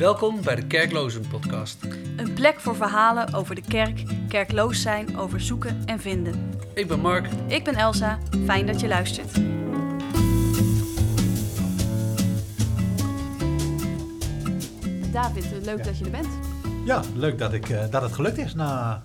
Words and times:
Welkom 0.00 0.42
bij 0.42 0.54
de 0.54 0.66
Kerklozen 0.66 1.28
Podcast. 1.28 1.84
Een 2.16 2.32
plek 2.34 2.60
voor 2.60 2.76
verhalen 2.76 3.34
over 3.34 3.54
de 3.54 3.62
kerk, 3.68 4.02
kerkloos 4.28 4.82
zijn, 4.82 5.16
over 5.16 5.40
zoeken 5.40 5.82
en 5.86 6.00
vinden. 6.00 6.50
Ik 6.74 6.88
ben 6.88 7.00
Mark. 7.00 7.28
Ik 7.46 7.64
ben 7.64 7.74
Elsa, 7.74 8.18
fijn 8.44 8.66
dat 8.66 8.80
je 8.80 8.88
luistert. 8.88 9.32
David, 15.12 15.44
leuk 15.64 15.78
Ja. 15.78 15.84
dat 15.84 15.98
je 15.98 16.04
er 16.04 16.10
bent. 16.10 16.28
Ja, 16.84 17.02
leuk 17.14 17.38
dat, 17.38 17.52
ik, 17.52 17.68
eh, 17.68 17.90
dat 17.90 18.02
het 18.02 18.12
gelukt 18.12 18.38
is 18.38 18.54
na 18.54 19.02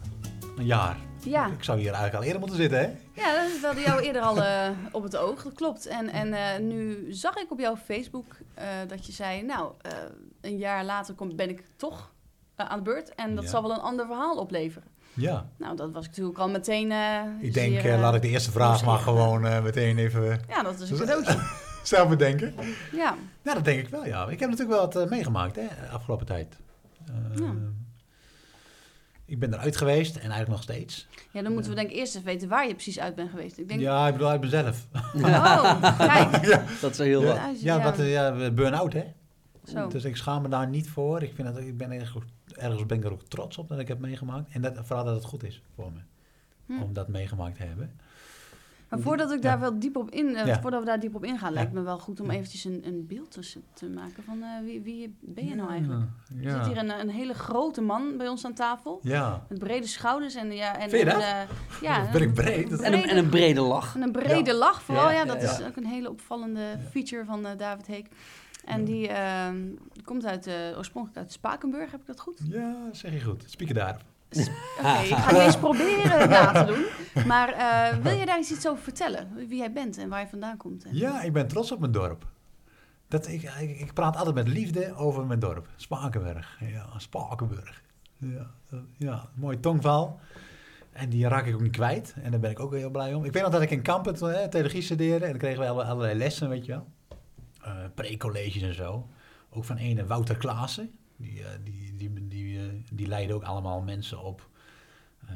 een 0.57 0.65
jaar. 0.65 0.97
Ja, 1.23 1.47
Ik 1.47 1.63
zou 1.63 1.77
hier 1.79 1.93
eigenlijk 1.93 2.15
al 2.15 2.23
eerder 2.23 2.39
moeten 2.39 2.57
zitten, 2.57 2.79
hè? 2.79 2.85
ja 3.21 3.33
dat 3.47 3.61
hadden 3.61 3.83
jou 3.83 4.01
eerder 4.01 4.21
al 4.21 4.43
eh, 4.43 4.69
op 4.91 5.03
het 5.03 5.17
oog, 5.17 5.43
dat 5.43 5.53
klopt. 5.53 5.85
En, 5.85 6.09
en 6.09 6.33
eh, 6.33 6.59
nu 6.59 7.05
zag 7.09 7.35
ik 7.35 7.51
op 7.51 7.59
jouw 7.59 7.75
Facebook 7.77 8.25
eh, 8.53 8.65
dat 8.87 9.05
je 9.05 9.11
zei, 9.11 9.41
nou, 9.43 9.71
eh, 9.81 9.91
een 10.45 10.57
jaar 10.57 10.85
later 10.85 11.13
kom, 11.13 11.35
ben 11.35 11.49
ik 11.49 11.63
toch 11.75 12.11
eh, 12.55 12.65
aan 12.65 12.77
de 12.77 12.83
beurt. 12.83 13.15
En 13.15 13.35
dat 13.35 13.43
Ja. 13.43 13.49
zal 13.49 13.61
wel 13.61 13.71
een 13.71 13.79
ander 13.79 14.05
verhaal 14.05 14.37
opleveren. 14.37 14.87
Ja. 15.13 15.49
Nou, 15.57 15.75
dat 15.75 15.91
was 15.91 16.03
ik 16.03 16.09
natuurlijk 16.09 16.37
al 16.39 16.49
meteen 16.49 16.91
eh, 16.91 17.19
Ik 17.39 17.53
denk, 17.53 17.79
zeer, 17.81 17.93
eh, 17.93 17.99
laat 17.99 18.15
ik 18.15 18.21
de 18.21 18.27
eerste 18.27 18.51
vraag 18.51 18.85
maar 18.85 18.97
gewoon 18.99 19.45
eh, 19.45 19.63
meteen 19.63 19.97
even 19.97 20.39
Ja, 20.49 20.63
dat 20.63 20.79
is 20.79 20.89
een 20.89 20.97
cadeautje. 20.97 21.37
zelf 21.83 22.09
bedenken. 22.09 22.53
Ja. 22.91 23.15
Ja, 23.43 23.53
dat 23.53 23.65
denk 23.65 23.79
ik 23.79 23.89
wel, 23.89 24.05
ja. 24.05 24.27
Ik 24.27 24.39
heb 24.39 24.49
natuurlijk 24.49 24.77
wel 24.79 24.91
wat 24.91 25.09
meegemaakt, 25.09 25.55
hè, 25.55 25.67
afgelopen 25.91 26.25
tijd. 26.25 26.55
Eh, 27.07 27.13
Ja. 27.39 27.53
Ik 29.27 29.39
ben 29.39 29.53
eruit 29.53 29.77
geweest 29.77 30.15
en 30.15 30.21
eigenlijk 30.21 30.49
nog 30.49 30.61
steeds. 30.61 31.07
ja, 31.31 31.41
dan 31.41 31.51
moeten 31.53 31.69
we 31.71 31.77
denk 31.77 31.89
ik 31.89 31.95
eerst 31.95 32.13
even 32.15 32.25
weten 32.27 32.47
waar 32.49 32.67
je 32.67 32.73
precies 32.73 32.99
uit 32.99 33.15
bent 33.15 33.29
geweest. 33.29 33.57
Ik 33.57 33.67
denk, 33.67 33.79
Ja, 33.79 34.07
ik 34.07 34.13
bedoel 34.13 34.29
uit 34.29 34.41
mezelf. 34.41 34.87
oh, 35.15 35.97
kijk. 35.97 36.59
Dat 36.81 36.91
is 36.91 36.97
heel 36.97 37.23
wat. 37.23 37.35
Ja, 37.35 37.51
Ja, 37.59 37.83
wat, 37.83 37.97
ja 38.07 38.49
burn-out, 38.51 38.93
hè. 38.93 39.03
Zo. 39.69 39.87
Dus 39.87 40.03
ik 40.03 40.15
schaam 40.15 40.41
me 40.41 40.47
daar 40.49 40.67
niet 40.67 40.89
voor. 40.89 41.21
Ik, 41.23 41.33
vind 41.35 41.47
dat, 41.47 41.57
ik 41.57 41.77
ben 41.77 41.91
ergens, 41.91 42.23
ergens 42.55 42.85
ben 42.85 42.97
ik 42.97 43.03
er 43.03 43.11
ook 43.11 43.23
trots 43.23 43.57
op 43.57 43.67
dat 43.67 43.79
ik 43.79 43.87
heb 43.87 43.99
meegemaakt. 43.99 44.49
En 44.53 44.61
dat, 44.61 44.73
vooral 44.83 45.05
dat 45.05 45.15
het 45.15 45.25
goed 45.25 45.43
is 45.43 45.61
voor 45.75 45.91
me. 45.91 45.99
Hm. 46.65 46.81
Om 46.81 46.93
dat 46.93 47.07
meegemaakt 47.07 47.55
te 47.55 47.63
hebben. 47.63 47.99
Maar 48.89 48.99
voordat 48.99 49.31
ik 49.31 49.41
daar 49.41 49.53
Ja. 49.53 49.59
wel 49.59 49.79
diep 49.79 49.95
op 49.97 50.09
in, 50.11 50.35
eh, 50.35 50.45
Ja. 50.45 50.61
voordat 50.61 50.79
we 50.79 50.85
daar 50.85 50.99
diep 50.99 51.15
op 51.15 51.23
ingaan, 51.23 51.49
Ja. 51.49 51.55
lijkt 51.55 51.71
me 51.71 51.81
wel 51.81 51.99
goed 51.99 52.19
om 52.19 52.29
eventjes 52.29 52.63
een, 52.63 52.81
een 52.87 53.07
beeld 53.07 53.31
tussen 53.31 53.63
te 53.73 53.89
maken 53.89 54.23
van 54.23 54.41
eh, 54.43 54.49
wie, 54.63 54.81
wie 54.81 55.15
ben 55.21 55.45
je 55.47 55.55
nou 55.55 55.69
eigenlijk? 55.69 56.01
Ja. 56.35 56.49
Er 56.49 56.63
zit 56.63 56.73
hier 56.73 56.77
een, 56.83 56.99
een 56.99 57.09
hele 57.09 57.33
grote 57.33 57.81
man 57.81 58.17
bij 58.17 58.27
ons 58.27 58.45
aan 58.45 58.53
tafel. 58.53 58.99
Ja. 59.03 59.45
Met 59.49 59.59
brede 59.59 59.87
schouders 59.87 60.35
en 60.35 60.51
ja. 60.51 60.73
En, 60.79 60.89
Vind 60.89 61.01
je 61.03 61.09
en, 61.09 61.15
dat? 61.19 61.21
eh, 61.21 61.81
ja, 61.81 62.01
Dat 62.03 62.11
ben 62.11 62.21
ik 62.21 62.27
een 62.27 62.33
breed. 62.33 62.69
Dat- 62.69 62.79
En 62.79 62.93
een, 62.93 63.03
en 63.03 63.17
een 63.17 63.29
brede 63.29 63.61
lach. 63.61 63.95
En 63.95 64.01
een 64.01 64.11
brede 64.11 64.51
Ja. 64.51 64.57
lach 64.57 64.81
vooral, 64.81 65.09
ja, 65.09 65.15
Ja, 65.15 65.25
dat 65.25 65.41
ja, 65.41 65.51
is 65.59 65.63
ook 65.65 65.75
een 65.75 65.85
hele 65.85 66.09
opvallende 66.09 66.77
feature 66.91 67.25
van 67.25 67.45
eh, 67.45 67.57
David 67.57 67.87
Heek. 67.87 68.07
En 68.65 68.79
Ja. 68.79 68.85
die 68.85 69.07
ehm, 69.07 69.57
komt 70.03 70.25
uit, 70.25 70.47
eh, 70.47 70.53
oorspronkelijk 70.77 71.19
uit 71.19 71.31
Spakenburg, 71.31 71.91
heb 71.91 71.99
ik 72.01 72.07
dat 72.07 72.19
goed? 72.19 72.39
Ja, 72.49 72.75
zeg 72.91 73.11
je 73.13 73.21
goed. 73.21 73.43
Spieken 73.47 73.75
daarop. 73.75 74.01
Oké, 74.29 74.99
ik 75.03 75.15
ga 75.15 75.31
niet 75.31 75.41
eens 75.41 75.57
proberen 75.57 76.19
het 76.19 76.29
na 76.29 76.51
te 76.51 76.65
doen. 76.65 77.25
Maar 77.27 77.49
eh, 77.53 77.97
wil 77.97 78.13
je 78.17 78.25
daar 78.25 78.37
eens 78.37 78.51
iets 78.51 78.67
over 78.67 78.83
vertellen? 78.83 79.27
Wie 79.35 79.57
jij 79.57 79.71
bent 79.71 79.97
en 79.97 80.09
waar 80.09 80.19
je 80.19 80.27
vandaan 80.27 80.57
komt? 80.57 80.83
En- 80.83 80.95
Ja, 80.95 81.21
ik 81.21 81.33
ben 81.33 81.47
trots 81.47 81.71
op 81.71 81.79
mijn 81.79 81.91
dorp. 81.91 82.25
Dat, 83.07 83.27
ik, 83.27 83.41
ik, 83.59 83.79
ik 83.79 83.93
praat 83.93 84.17
altijd 84.17 84.35
met 84.35 84.47
liefde 84.47 84.95
over 84.95 85.25
mijn 85.25 85.39
dorp. 85.39 85.67
Spakenburg. 85.75 86.57
Ja, 86.59 86.85
Spakenburg. 86.97 87.81
Ja, 88.17 88.47
ja, 88.97 89.29
mooi 89.35 89.59
tongval. 89.59 90.19
En 90.91 91.09
die 91.09 91.27
raak 91.27 91.45
ik 91.45 91.53
ook 91.53 91.61
niet 91.61 91.71
kwijt. 91.75 92.15
En 92.23 92.31
daar 92.31 92.39
ben 92.39 92.51
ik 92.51 92.59
ook 92.59 92.73
heel 92.73 92.89
blij 92.89 93.13
om. 93.13 93.25
Ik 93.25 93.33
weet 93.33 93.41
nog 93.43 93.51
dat 93.51 93.61
ik 93.61 93.71
in 93.71 93.81
Kampen 93.81 94.15
hè, 94.33 94.49
theologie 94.49 94.81
studeerde. 94.81 95.23
En 95.25 95.29
dan 95.31 95.39
kregen 95.39 95.59
we 95.59 95.67
alle- 95.69 95.83
allerlei 95.83 96.17
lessen, 96.17 96.49
weet 96.49 96.65
je 96.65 96.71
wel. 96.71 96.87
Eh 97.65 97.85
Pre-colleges 97.93 98.61
en 98.61 98.73
zo. 98.73 99.09
Ook 99.49 99.65
van 99.65 99.77
ene 99.77 100.05
Wouter 100.05 100.37
Klaassen. 100.37 100.91
Die, 101.15 101.43
eh, 101.43 101.49
die, 101.63 101.95
die, 101.95 102.27
die, 102.27 102.59
eh, 102.59 102.65
die 102.91 103.07
leidde 103.07 103.33
ook 103.33 103.43
allemaal 103.43 103.81
mensen 103.81 104.23
op 104.23 104.49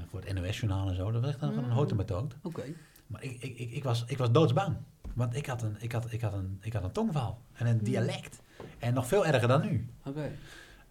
voor 0.09 0.22
het 0.22 0.34
NOS-journaal 0.34 0.90
en 0.90 0.96
zo. 0.96 1.12
Dat 1.12 1.22
was 1.22 1.31
echt 1.31 1.42
een, 1.42 1.52
Mm. 1.52 1.58
een 1.58 1.70
houten 1.70 1.96
methode. 1.98 2.36
Oké. 2.42 2.64
Maar 3.08 3.24
ik, 3.24 3.42
ik, 3.44 3.58
ik, 3.58 3.72
ik, 3.72 3.84
was, 3.84 4.04
ik 4.06 4.18
was 4.18 4.31
doodsbang. 4.31 4.78
Want 5.14 5.36
ik 5.36 5.46
had, 5.46 5.62
een, 5.62 5.76
ik, 5.80 5.92
had, 5.92 6.12
ik, 6.12 6.22
had 6.22 6.34
een, 6.34 6.58
ik 6.62 6.74
had 6.74 6.84
een 6.84 6.92
tongval 6.92 7.42
en 7.54 7.68
een 7.68 7.84
dialect. 7.84 8.42
En 8.80 8.94
nog 8.94 9.08
veel 9.08 9.25
erger 9.25 9.48
dan 9.48 9.62
nu. 9.62 9.90
Oké. 10.06 10.31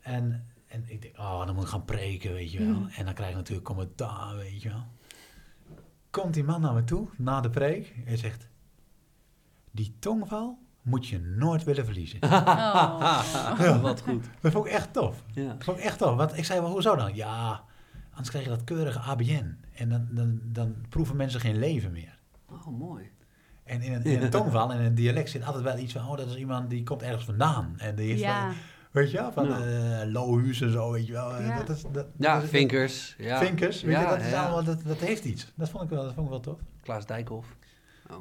En, 0.00 0.46
en 0.66 0.84
ik 0.86 1.02
denk, 1.02 1.18
oh, 1.18 1.46
dan 1.46 1.54
moet 1.54 1.64
ik 1.64 1.70
gaan 1.70 1.84
preken, 1.84 2.32
weet 2.32 2.52
je 2.52 2.58
wel. 2.58 2.78
Mhm. 2.78 2.88
En 2.88 3.04
dan 3.04 3.14
krijg 3.14 3.30
ik 3.30 3.36
natuurlijk 3.36 3.66
commentaar, 3.66 4.36
weet 4.36 4.62
je 4.62 4.68
wel. 4.68 4.84
Komt 6.10 6.34
die 6.34 6.44
man 6.44 6.60
naar 6.60 6.74
me 6.74 6.84
toe, 6.84 7.08
na 7.16 7.40
de 7.40 7.50
preek, 7.50 7.94
en 8.06 8.18
zegt... 8.18 8.48
Die 9.70 9.96
tongval 9.98 10.58
moet 10.88 11.06
je 11.08 11.20
nooit 11.20 11.64
willen 11.64 11.84
verliezen. 11.84 12.18
Oh. 12.30 13.82
Wat 13.82 14.00
goed. 14.00 14.24
Dat 14.40 14.52
vond 14.52 14.66
ik 14.66 14.72
echt 14.72 14.92
tof. 14.92 15.22
Ja. 15.32 15.48
Dat 15.48 15.64
vond 15.64 15.78
ik 15.78 15.84
echt 15.84 15.98
tof. 15.98 16.16
Want 16.16 16.36
ik 16.36 16.44
zei, 16.44 16.60
wel, 16.60 16.70
hoezo 16.70 16.96
dan? 16.96 17.14
Ja, 17.14 17.60
anders 18.10 18.28
krijg 18.28 18.44
je 18.44 18.50
dat 18.50 18.64
keurige 18.64 18.98
ABN. 18.98 19.56
En 19.74 19.88
dan, 19.88 20.06
dan, 20.10 20.40
dan 20.44 20.74
proeven 20.88 21.16
mensen 21.16 21.40
geen 21.40 21.58
leven 21.58 21.92
meer. 21.92 22.18
Oh, 22.50 22.66
mooi. 22.66 23.10
En 23.64 23.82
in 23.82 23.92
een, 23.92 24.02
in 24.04 24.22
een 24.22 24.30
tongval 24.40 24.72
en 24.72 24.78
in 24.78 24.84
een 24.84 24.94
dialect 24.94 25.30
zit 25.30 25.44
altijd 25.44 25.64
wel 25.64 25.78
iets 25.78 25.92
van, 25.92 26.08
oh, 26.08 26.16
dat 26.16 26.26
is 26.28 26.36
iemand 26.36 26.70
die 26.70 26.82
komt 26.82 27.02
ergens 27.02 27.24
vandaan. 27.24 27.74
En 27.76 27.94
die 27.94 28.08
heeft 28.08 28.20
Ja, 28.20 28.44
wel, 28.46 28.54
weet 28.90 29.10
je 29.10 29.16
wel, 29.16 29.32
van 29.32 29.48
Ja. 29.48 29.60
eh 30.00 30.10
Lohuus 30.12 30.60
en 30.60 30.70
zo, 30.72 30.90
weet 30.92 31.06
je 31.06 31.12
wel. 31.12 31.40
Ja. 31.42 31.56
Dat 31.62 31.68
is, 31.76 31.82
dat, 31.92 32.06
Ja, 32.18 32.34
dat 32.34 32.42
is- 32.42 32.48
Vinkers. 32.50 33.14
Ja. 33.18 33.38
Vinkers, 33.38 33.82
weet 33.82 33.94
Ja, 33.94 34.00
je, 34.00 34.06
dat, 34.08 34.18
is 34.20 34.30
ja. 34.30 34.42
allemaal, 34.42 34.64
dat, 34.64 34.82
dat 34.84 34.98
heeft 34.98 35.24
iets. 35.24 35.52
Dat 35.54 35.68
vond 35.68 35.82
ik 35.84 35.90
wel, 35.90 36.02
dat 36.04 36.12
vond 36.14 36.26
ik 36.26 36.32
wel 36.32 36.40
tof. 36.40 36.58
Klaas 36.82 37.06
Dijkhoff. 37.06 37.56
Oh. 38.10 38.16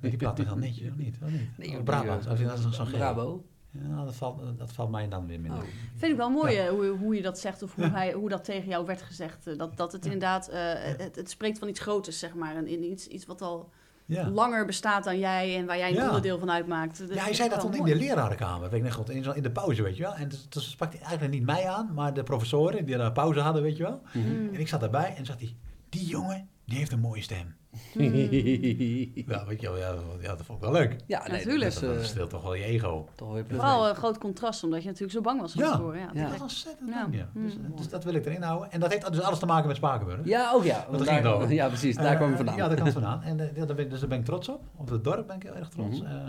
Die 0.00 0.16
heel 0.18 0.56
netjes, 0.56 0.90
of 0.90 0.96
niet? 0.96 1.16
Of 1.22 1.30
niet? 1.30 1.58
Nee, 1.58 1.68
Oh, 1.68 1.74
joh, 1.74 1.82
Brabant, 1.84 2.20
die, 2.20 2.30
als 2.30 2.38
je 2.38 2.44
eh, 2.44 2.50
dat 2.50 2.58
is 2.58 2.64
nog 2.64 2.74
zo'n. 2.74 2.90
Brabo. 2.90 3.44
Ja, 3.70 4.04
dat 4.04 4.14
valt, 4.14 4.58
dat 4.58 4.72
valt 4.72 4.90
mij 4.90 5.08
dan 5.08 5.26
weer 5.26 5.40
minder. 5.40 5.60
Oh. 5.62 5.68
vind 5.96 6.12
ik 6.12 6.16
wel 6.18 6.30
mooi 6.30 6.54
Ja. 6.54 6.64
eh, 6.64 6.70
hoe, 6.70 6.86
hoe 6.86 7.14
je 7.14 7.22
dat 7.22 7.38
zegt 7.38 7.62
of 7.62 7.74
hoe, 7.74 7.84
Ja. 7.84 7.90
hij, 7.90 8.12
hoe 8.12 8.28
dat 8.28 8.44
tegen 8.44 8.68
jou 8.68 8.86
werd 8.86 9.02
gezegd. 9.02 9.46
eh, 9.46 9.58
Dat, 9.58 9.76
dat 9.76 9.92
het 9.92 10.04
Ja. 10.04 10.10
inderdaad, 10.12 10.48
eh, 10.48 10.58
het, 10.98 11.16
het 11.16 11.30
spreekt 11.30 11.58
van 11.58 11.68
iets 11.68 11.80
groters, 11.80 12.18
zeg 12.18 12.34
maar. 12.34 12.56
En 12.56 12.66
in 12.66 12.82
iets, 12.84 13.06
iets 13.06 13.26
wat 13.26 13.42
al 13.42 13.70
Ja. 14.06 14.28
langer 14.30 14.66
bestaat 14.66 15.04
dan 15.04 15.18
jij 15.18 15.56
en 15.56 15.66
waar 15.66 15.78
jij 15.78 15.88
een 15.88 15.94
Ja. 15.94 16.06
onderdeel 16.06 16.38
van 16.38 16.50
uitmaakt. 16.50 17.04
Ja, 17.08 17.22
hij 17.22 17.34
zei 17.34 17.48
dat 17.48 17.60
toen 17.60 17.74
in 17.76 17.84
de 17.84 17.94
lerarenkamer, 17.96 18.70
weet 18.70 18.84
ik 18.84 18.96
nog 18.96 19.08
in, 19.10 19.34
in 19.36 19.42
de 19.42 19.50
pauze, 19.50 19.82
weet 19.82 19.96
je 19.96 20.02
wel. 20.02 20.14
En 20.14 20.28
dus, 20.28 20.48
dus 20.48 20.70
sprak 20.70 20.92
hij 20.92 21.00
eigenlijk 21.00 21.32
niet 21.32 21.44
mij 21.44 21.68
aan, 21.68 21.94
maar 21.94 22.14
de 22.14 22.22
professoren 22.22 22.84
die 22.86 22.96
daar 22.96 23.12
pauze 23.12 23.40
hadden, 23.40 23.62
weet 23.62 23.76
je 23.76 23.82
wel. 23.82 24.00
Mhm. 24.14 24.28
Mm. 24.28 24.54
En 24.54 24.60
ik 24.60 24.68
zat 24.68 24.80
daarbij 24.80 25.14
en 25.16 25.26
zegt 25.26 25.40
hij, 25.40 25.56
die 25.88 26.06
jongen, 26.06 26.48
die 26.64 26.78
heeft 26.78 26.92
een 26.92 27.00
mooie 27.00 27.22
stem. 27.22 27.54
Ja, 27.92 29.44
weet 29.46 29.60
je 29.60 29.66
wel, 29.70 29.78
ja, 29.78 29.92
dat, 29.92 30.02
ja, 30.20 30.28
dat 30.36 30.46
vond 30.46 30.58
ik 30.58 30.64
wel 30.70 30.72
leuk. 30.72 30.96
ja, 31.06 31.22
nee, 31.28 31.30
Natuurlijk. 31.38 31.72
Dat 31.74 31.82
Dat, 31.82 32.02
dat 32.02 32.16
eh, 32.16 32.22
toch 32.22 32.42
wel 32.42 32.54
je 32.54 32.64
ego. 32.64 33.08
toch 33.14 33.38
Vooral 33.48 33.88
een 33.88 33.94
groot 33.94 34.18
contrast, 34.18 34.64
omdat 34.64 34.80
je 34.82 34.86
natuurlijk 34.86 35.12
zo 35.12 35.20
bang 35.20 35.40
was 35.40 35.54
om 35.54 35.60
Ja. 35.62 35.76
te 35.76 35.82
horen. 35.82 36.00
Ja, 36.00 36.10
Ja. 36.14 36.24
Dat 36.26 36.34
is 36.34 36.40
ontzettend 36.40 36.88
Ja. 36.90 37.04
leuk, 37.06 37.14
ja. 37.14 37.28
Dus, 37.40 37.56
Mm. 37.56 37.76
dus 37.76 37.88
dat 37.88 38.04
wil 38.04 38.14
ik 38.14 38.26
erin 38.26 38.42
houden. 38.42 38.70
En 38.72 38.80
dat 38.80 38.90
heeft 38.92 39.12
dus 39.12 39.20
alles 39.20 39.38
te 39.38 39.46
maken 39.46 39.66
met 39.66 39.76
Spakenburg. 39.76 40.20
Ja, 40.24 40.52
ook 40.54 40.64
ja. 40.64 40.86
daar 40.90 40.98
daar- 41.04 41.14
ging 41.14 41.26
over. 41.26 41.52
Ja, 41.52 41.66
precies. 41.68 41.96
Daar 41.96 42.10
Eh, 42.10 42.16
kwam 42.16 42.30
je 42.30 42.36
vandaan. 42.36 42.56
Ja, 42.56 42.66
daar 42.66 42.74
kwam 42.74 42.86
het 42.86 42.94
vandaan. 43.02 43.22
En 43.22 43.40
eh, 43.40 43.56
ja, 43.56 43.64
daar 43.64 43.76
ben, 43.76 43.84
ik- 43.84 43.90
dus 43.90 44.00
daar 44.00 44.08
ben 44.08 44.18
ik 44.18 44.24
trots 44.24 44.48
op. 44.48 44.60
Op 44.76 44.88
het 44.88 45.04
dorp 45.04 45.26
ben 45.26 45.36
ik 45.36 45.42
heel 45.42 45.54
erg 45.54 45.68
trots. 45.68 46.00
Mhm. 46.02 46.10
Eh, 46.10 46.22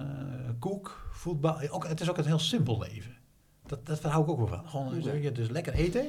koek, 0.59 1.09
voetbal. 1.11 1.57
Ook, 1.69 1.88
het 1.88 2.01
is 2.01 2.09
ook 2.09 2.17
een 2.17 2.25
heel 2.25 2.39
simpel 2.39 2.79
leven. 2.79 3.17
Dat, 3.66 3.85
dat 3.85 4.01
hou 4.01 4.23
ik 4.23 4.29
ook 4.29 4.38
wel 4.38 4.47
van. 4.47 4.69
Gewoon 4.69 4.94
dus, 4.94 5.03
je, 5.22 5.31
dus 5.31 5.49
lekker 5.49 5.73
eten. 5.73 6.05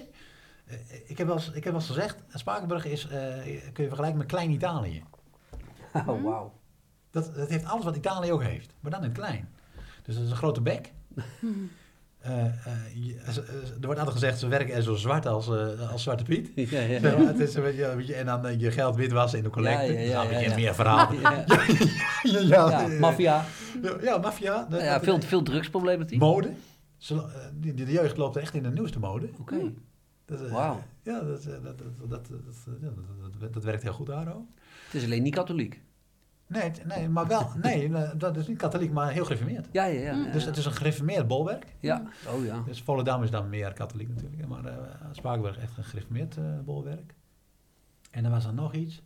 Eh, 0.66 0.76
ik, 1.06 1.18
heb 1.18 1.26
wel 1.26 1.36
eens, 1.36 1.46
ik 1.48 1.54
heb 1.54 1.64
wel 1.64 1.74
eens 1.74 1.86
gezegd, 1.86 2.16
Spakenburg 2.34 2.84
is, 2.86 3.06
eh, 3.08 3.18
kun 3.72 3.82
je 3.82 3.88
vergelijken 3.88 4.18
met 4.18 4.26
klein 4.26 4.50
Italië. 4.50 5.02
Oh, 6.06 6.22
wauw. 6.22 6.52
Dat, 7.10 7.32
dat 7.36 7.48
heeft 7.48 7.64
alles 7.64 7.84
wat 7.84 7.96
Italië 7.96 8.32
ook 8.32 8.42
heeft, 8.42 8.74
maar 8.80 8.90
dan 8.90 9.00
in 9.02 9.08
het 9.08 9.18
klein. 9.18 9.48
Dus 10.02 10.14
dat 10.14 10.24
is 10.24 10.30
een 10.30 10.36
grote 10.36 10.60
bek. 10.60 10.92
Eh, 12.20 12.44
eh, 12.44 12.52
je- 12.94 13.16
eh, 13.16 13.36
eh, 13.36 13.44
er 13.80 13.86
wordt 13.86 13.98
altijd 13.98 14.10
gezegd, 14.18 14.38
ze 14.38 14.48
werken 14.48 14.74
er 14.74 14.82
zo 14.82 14.94
zwart 14.94 15.26
als, 15.26 15.48
eh, 15.48 15.90
als 15.92 16.02
Zwarte 16.02 16.24
Piet. 16.24 16.50
Ja, 16.70 16.80
ja. 16.80 17.00
Het 17.00 17.38
is, 17.38 17.54
een 17.54 17.62
beetje- 17.62 18.14
en 18.14 18.26
dan 18.26 18.58
je 18.58 18.70
geld 18.70 18.96
witwassen 18.96 19.38
in 19.38 19.44
de 19.44 19.50
collecte. 19.50 19.92
Ja, 19.92 19.98
ja, 20.00 20.22
ja, 20.22 20.38
ja, 20.38 20.54
meer 20.54 20.74
verhaal. 20.74 21.12
Ja, 21.12 21.30
ja, 22.22 22.40
ja, 22.40 22.40
ja, 22.80 22.98
maffia. 22.98 23.44
Ja, 23.82 23.96
ja, 24.00 24.18
maffia. 24.18 24.66
Dat- 24.70 24.80
Ja, 24.80 25.00
veel, 25.00 25.20
veel 25.20 25.42
drugsproblematiek. 25.42 26.18
Mode. 26.18 26.52
Die- 27.54 27.74
de 27.74 27.92
jeugd 27.92 28.16
loopt 28.16 28.36
echt 28.36 28.54
in 28.54 28.62
de 28.62 28.70
nieuwste 28.70 28.98
mode. 28.98 29.28
Oké. 29.40 29.56
Dat, 30.24 30.42
eh, 30.42 30.52
Wauw. 30.52 30.82
Ja, 31.02 31.20
dat, 31.20 31.42
dat, 31.44 31.62
dat, 31.64 31.78
dat, 31.78 32.10
dat, 32.10 32.28
dat, 32.28 32.56
ja, 32.80 32.88
dat, 33.22 33.40
dat- 33.40 33.52
dat 33.54 33.64
werkt 33.64 33.82
heel 33.82 33.92
goed 33.92 34.06
daar 34.06 34.34
ook. 34.34 34.46
Het 34.90 35.00
is 35.00 35.04
alleen 35.04 35.22
niet 35.22 35.34
katholiek. 35.34 35.80
Nee, 36.46 36.70
nee, 36.84 37.08
maar 37.08 37.26
wel, 37.26 37.50
nee, 37.62 37.88
nee, 37.88 38.16
dat 38.16 38.36
is 38.36 38.46
niet 38.46 38.58
katholiek, 38.58 38.90
maar 38.90 39.10
heel 39.12 39.24
gereformeerd. 39.24 39.68
Ja, 39.72 39.84
ja, 39.84 40.00
ja. 40.00 40.24
ja, 40.24 40.32
Dus 40.32 40.44
het 40.44 40.56
is 40.56 40.64
een 40.64 40.72
gereformeerd 40.72 41.26
bolwerk. 41.26 41.66
Ja, 41.80 42.02
oh 42.28 42.44
ja. 42.44 42.62
Dus 42.66 42.82
Volendam 42.82 43.22
is 43.22 43.30
dan 43.30 43.48
meer 43.48 43.72
katholiek 43.72 44.08
natuurlijk. 44.08 44.48
Maar 44.48 44.64
uh, 44.64 44.72
Spakenburg 45.12 45.58
echt 45.58 45.76
een 45.76 45.84
gereformeerd 45.84 46.36
eh, 46.36 46.44
bolwerk. 46.64 47.14
En 48.10 48.24
er 48.24 48.30
was 48.30 48.44
dan 48.44 48.54
nog 48.54 48.74
iets. 48.74 49.02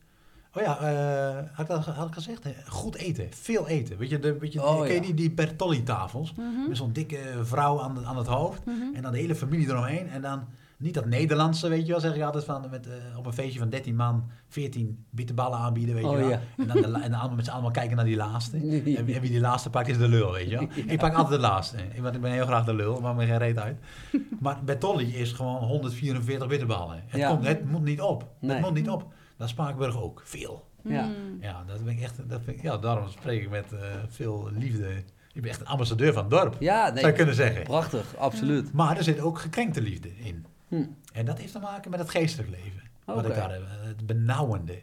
Oh 0.54 0.62
ja, 0.62 0.78
eh, 0.78 1.48
had, 1.52 1.68
ik 1.68 1.74
dat, 1.74 1.84
had 1.84 2.08
ik 2.08 2.14
gezegd? 2.14 2.46
Goed 2.66 2.94
eten, 2.94 3.32
veel 3.32 3.68
eten. 3.68 3.98
Weet 3.98 4.10
je, 4.10 4.18
de, 4.18 4.38
weet 4.38 4.52
je 4.52 4.62
Oh, 4.62 4.80
ken 4.80 4.88
je 4.88 4.94
ja. 4.94 5.00
die, 5.00 5.14
die 5.14 5.30
Bertolli-tafels? 5.30 6.34
Mhm. 6.34 6.68
Met 6.68 6.76
zo'n 6.76 6.92
dikke 6.92 7.18
vrouw 7.42 7.80
aan, 7.80 8.06
aan 8.06 8.16
het 8.16 8.26
hoofd. 8.26 8.64
Mhm. 8.64 8.94
En 8.94 9.02
dan 9.02 9.12
de 9.12 9.18
hele 9.18 9.34
familie 9.34 9.68
eromheen. 9.68 10.08
En 10.08 10.22
dan 10.22 10.44
niet 10.84 10.94
dat 10.94 11.06
Nederlandse, 11.06 11.68
weet 11.68 11.86
je 11.86 11.90
wel, 11.92 12.00
zeg 12.00 12.14
ik 12.14 12.22
altijd 12.22 12.44
van 12.44 12.66
met, 12.70 12.86
eh, 12.86 13.18
op 13.18 13.26
een 13.26 13.32
feestje 13.32 13.58
van 13.58 13.68
13 13.70 13.96
man 13.96 14.30
14 14.48 15.04
bitterballen 15.10 15.58
aanbieden, 15.58 15.94
weet 15.94 16.04
Oh, 16.04 16.10
je 16.12 16.18
wel. 16.18 16.28
ja. 16.28 16.40
En 16.56 16.66
dan, 16.66 16.92
de, 16.92 16.98
en 17.02 17.10
dan 17.10 17.34
met 17.34 17.44
z'n 17.44 17.50
allemaal 17.50 17.70
kijken 17.70 17.96
naar 17.96 18.04
die 18.04 18.16
laatste. 18.16 18.56
Nee. 18.56 18.96
En, 18.96 19.04
wie- 19.04 19.20
die 19.20 19.40
laatste 19.40 19.70
pakt 19.70 19.88
is 19.88 19.98
de 19.98 20.08
lul, 20.08 20.32
weet 20.32 20.50
je 20.50 20.56
wel. 20.58 20.68
Ik 20.94 20.98
pak 20.98 21.14
altijd 21.14 21.40
de 21.40 21.46
laatste, 21.46 21.76
want 22.00 22.14
ik 22.14 22.20
ben 22.20 22.32
heel 22.32 22.46
graag 22.46 22.64
de 22.64 22.74
lul, 22.74 23.00
maakt 23.00 23.16
me 23.16 23.26
geen 23.26 23.38
reet 23.38 23.58
uit. 23.58 23.78
Maar 24.40 24.58
bij 24.64 24.76
Tolly 24.76 25.04
is 25.10 25.32
gewoon 25.32 25.56
144 25.62 26.48
bitterballen. 26.48 27.02
Het, 27.06 27.20
Ja. 27.20 27.28
komt, 27.28 27.46
het 27.46 27.70
moet 27.70 27.82
niet 27.84 28.00
op. 28.00 28.28
Nee. 28.40 28.56
Het 28.56 28.64
moet 28.64 28.74
niet 28.74 28.88
op. 28.88 29.12
Dat 29.36 29.46
is 29.46 29.52
Spakenburg 29.52 30.00
ook, 30.02 30.22
veel. 30.24 30.66
Ja. 30.82 31.08
Ja, 31.40 31.64
dat 31.66 31.84
ben 31.84 31.92
ik 31.92 32.00
echt, 32.00 32.28
dat 32.28 32.40
ik, 32.46 32.62
ja, 32.62 32.76
daarom 32.78 33.08
spreek 33.08 33.42
ik 33.42 33.50
met 33.50 33.72
eh, 33.72 33.78
veel 34.08 34.48
liefde. 34.58 34.88
Ik 35.32 35.40
ben 35.42 35.50
echt 35.50 35.60
een 35.60 35.66
ambassadeur 35.66 36.12
van 36.12 36.22
het 36.22 36.30
dorp, 36.30 36.56
Ja, 36.60 36.84
zou 36.86 36.96
je 36.98 37.02
nee, 37.04 37.12
kunnen 37.12 37.34
zeggen. 37.34 37.62
prachtig, 37.62 38.16
absoluut. 38.16 38.72
Maar 38.72 38.96
er 38.96 39.02
zit 39.02 39.20
ook 39.20 39.38
gekrenkte 39.38 39.80
liefde 39.80 40.08
in. 40.18 40.46
Hm. 40.68 40.84
En 41.12 41.24
dat 41.24 41.38
heeft 41.38 41.52
te 41.52 41.58
maken 41.58 41.90
met 41.90 42.00
het 42.00 42.10
geestelijk 42.10 42.50
leven. 42.50 42.82
Wat 43.04 43.26
ik 43.26 43.34
daar 43.34 43.52
heb, 43.52 43.62
het 43.68 44.06
benauwende. 44.06 44.82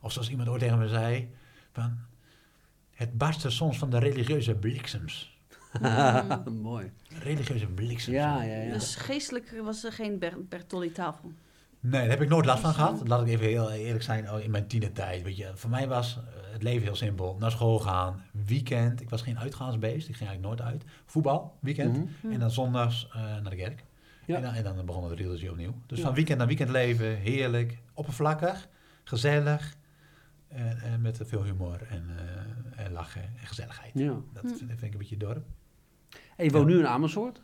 Of 0.00 0.12
zoals 0.12 0.30
iemand 0.30 0.48
ooit 0.48 0.60
tegen 0.60 0.78
me 0.78 0.88
zei, 0.88 1.30
van, 1.72 1.98
het 2.90 3.18
barstte 3.18 3.50
soms 3.50 3.78
van 3.78 3.90
de 3.90 3.98
religieuze 3.98 4.54
bliksems. 4.54 5.38
Mooi. 6.62 6.92
Religieuze 7.22 7.66
bliksems. 7.66 8.16
Ja, 8.16 8.42
ja, 8.42 8.62
ja. 8.62 8.72
Dus 8.72 8.96
geestelijk 8.96 9.60
was 9.62 9.84
er 9.84 9.92
geen 9.92 10.18
Ber 10.18 10.44
Bertolli-tafel. 10.48 11.32
Nee, 11.80 12.00
daar 12.00 12.10
heb 12.10 12.22
ik 12.22 12.28
nooit 12.28 12.46
last 12.46 12.60
van 12.62 12.74
gehad. 12.74 13.08
Laat 13.08 13.20
ik 13.20 13.28
even 13.28 13.46
heel 13.46 13.70
eerlijk 13.70 14.04
zijn, 14.04 14.30
oh, 14.30 14.40
in 14.40 14.50
mijn 14.50 14.66
tienertijd. 14.66 15.22
Weet 15.22 15.36
je, 15.36 15.50
voor 15.54 15.70
mij 15.70 15.88
was 15.88 16.16
eh, 16.16 16.52
het 16.52 16.62
leven 16.62 16.82
heel 16.82 16.96
simpel. 16.96 17.36
Naar 17.38 17.50
school 17.50 17.78
gaan, 17.78 18.24
weekend. 18.46 19.00
Ik 19.00 19.10
was 19.10 19.22
geen 19.22 19.38
uitgaansbeest, 19.38 20.08
ik 20.08 20.16
ging 20.16 20.28
eigenlijk 20.28 20.60
nooit 20.60 20.72
uit. 20.72 20.84
Voetbal, 21.04 21.56
weekend. 21.60 21.96
Mhm. 21.96 22.32
En 22.32 22.40
dan 22.40 22.50
zondags 22.50 23.08
eh, 23.08 23.20
naar 23.22 23.50
de 23.50 23.56
kerk. 23.56 23.84
Ja. 24.26 24.36
En, 24.36 24.42
dan, 24.42 24.54
en 24.54 24.64
dan 24.64 24.86
begon 24.86 25.10
het 25.10 25.18
rieltje 25.18 25.50
opnieuw. 25.50 25.74
Dus 25.86 26.00
van 26.00 26.14
weekend 26.14 26.38
naar 26.38 26.46
weekend 26.46 26.70
leven, 26.70 27.16
heerlijk, 27.16 27.78
oppervlakkig, 27.94 28.68
gezellig. 29.04 29.76
En, 30.48 30.78
en 30.78 31.00
met 31.00 31.20
veel 31.22 31.42
humor 31.44 31.82
en, 31.88 32.04
eh, 32.16 32.84
en 32.84 32.92
lachen 32.92 33.22
en 33.22 33.46
gezelligheid. 33.46 33.90
Ja. 33.94 34.20
Dat 34.32 34.42
vind, 34.46 34.58
vind 34.58 34.82
ik 34.82 34.92
een 34.92 34.98
beetje 34.98 35.16
dorp. 35.16 35.46
En 36.36 36.44
je 36.44 36.50
woont 36.50 36.66
nu 36.66 36.78
in 36.78 36.86
Amersfoort? 36.86 37.40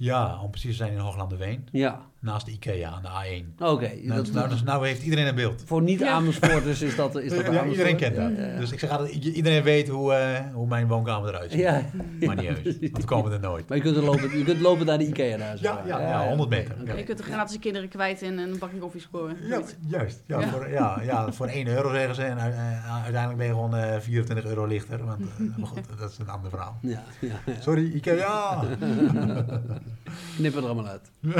Ja, 0.00 0.40
om 0.42 0.50
precies 0.50 0.70
te 0.70 0.76
zijn 0.76 0.92
in 0.92 0.98
Hooglanderveen. 0.98 1.66
Ja. 1.72 2.00
Naast 2.20 2.46
de 2.46 2.52
Ikea 2.52 2.90
aan 2.90 3.02
de 3.02 3.08
A1. 3.08 3.62
Oké. 3.64 3.90
Nou, 4.02 4.22
dat- 4.22 4.32
nou, 4.32 4.48
dus 4.48 4.62
nou 4.62 4.86
heeft 4.86 5.02
iedereen 5.02 5.26
een 5.26 5.34
beeld. 5.34 5.62
Voor 5.66 5.78
Ja. 5.80 5.84
niet-Amersfoorters 5.86 6.82
is 6.82 6.96
dat, 6.96 7.16
is 7.18 7.30
dat 7.30 7.46
Ja, 7.52 7.64
iedereen 7.64 7.96
kent 7.96 8.16
dat. 8.16 8.30
Ja, 8.36 8.46
ja. 8.46 8.58
Dus 8.58 8.72
ik 8.72 8.78
zeg 8.78 8.90
altijd, 8.90 9.12
iedereen 9.12 9.62
weet 9.62 9.88
hoe, 9.88 10.12
eh, 10.12 10.40
hoe 10.54 10.66
mijn 10.66 10.86
woonkamer 10.86 11.28
eruit 11.28 11.50
ziet. 11.50 11.60
Ja, 11.60 11.82
Maar 12.20 12.36
niet 12.36 12.46
heus, 12.48 12.62
want 12.80 12.96
we 12.96 13.04
komen 13.04 13.32
er 13.32 13.40
nooit. 13.40 13.68
maar 13.68 13.76
je 13.76 13.82
kunt, 13.82 13.96
er 13.96 14.02
lopen, 14.02 14.38
je 14.38 14.44
kunt 14.44 14.60
lopen 14.60 14.86
naar 14.86 14.98
de 14.98 15.06
Ikea 15.06 15.36
daar. 15.36 15.56
Ja, 15.60 15.82
ja, 15.86 16.00
ja, 16.00 16.28
100 16.28 16.50
meter. 16.50 16.74
Oké. 16.80 16.92
Je 16.92 17.02
kunt 17.04 17.18
er 17.18 17.24
gratis 17.24 17.54
je 17.54 17.60
kinderen 17.60 17.88
kwijt 17.88 18.22
in 18.22 18.38
een 18.38 18.58
bakje 18.58 18.78
koffie 18.78 19.00
scoren. 19.00 19.36
Ja, 19.48 19.60
juist. 19.88 20.22
Ja, 20.26 20.40
Ja. 20.40 20.48
Voor, 20.48 20.70
ja, 20.70 21.00
ja, 21.02 21.32
voor 21.32 21.46
1 21.46 21.66
euro 21.66 21.92
zeggen 21.94 22.14
ze. 22.14 22.22
En 22.22 22.38
eh, 22.38 22.94
uiteindelijk 23.02 23.36
ben 23.38 23.46
je 23.46 23.52
gewoon 23.52 23.74
eh 23.76 24.00
24 24.00 24.44
euro 24.46 24.66
lichter. 24.66 25.04
Want, 25.04 25.20
eh, 25.20 25.56
maar 25.56 25.66
goed, 25.66 25.98
dat 25.98 26.10
is 26.10 26.18
een 26.18 26.28
ander 26.28 26.50
verhaal. 26.50 26.78
Ja, 26.82 27.02
ja, 27.20 27.28
ja. 27.46 27.52
Sorry, 27.60 27.92
Ikea. 27.94 28.60
Knip 30.36 30.54
het 30.54 30.64
er 30.64 30.70
allemaal 30.70 30.86
uit. 30.90 31.10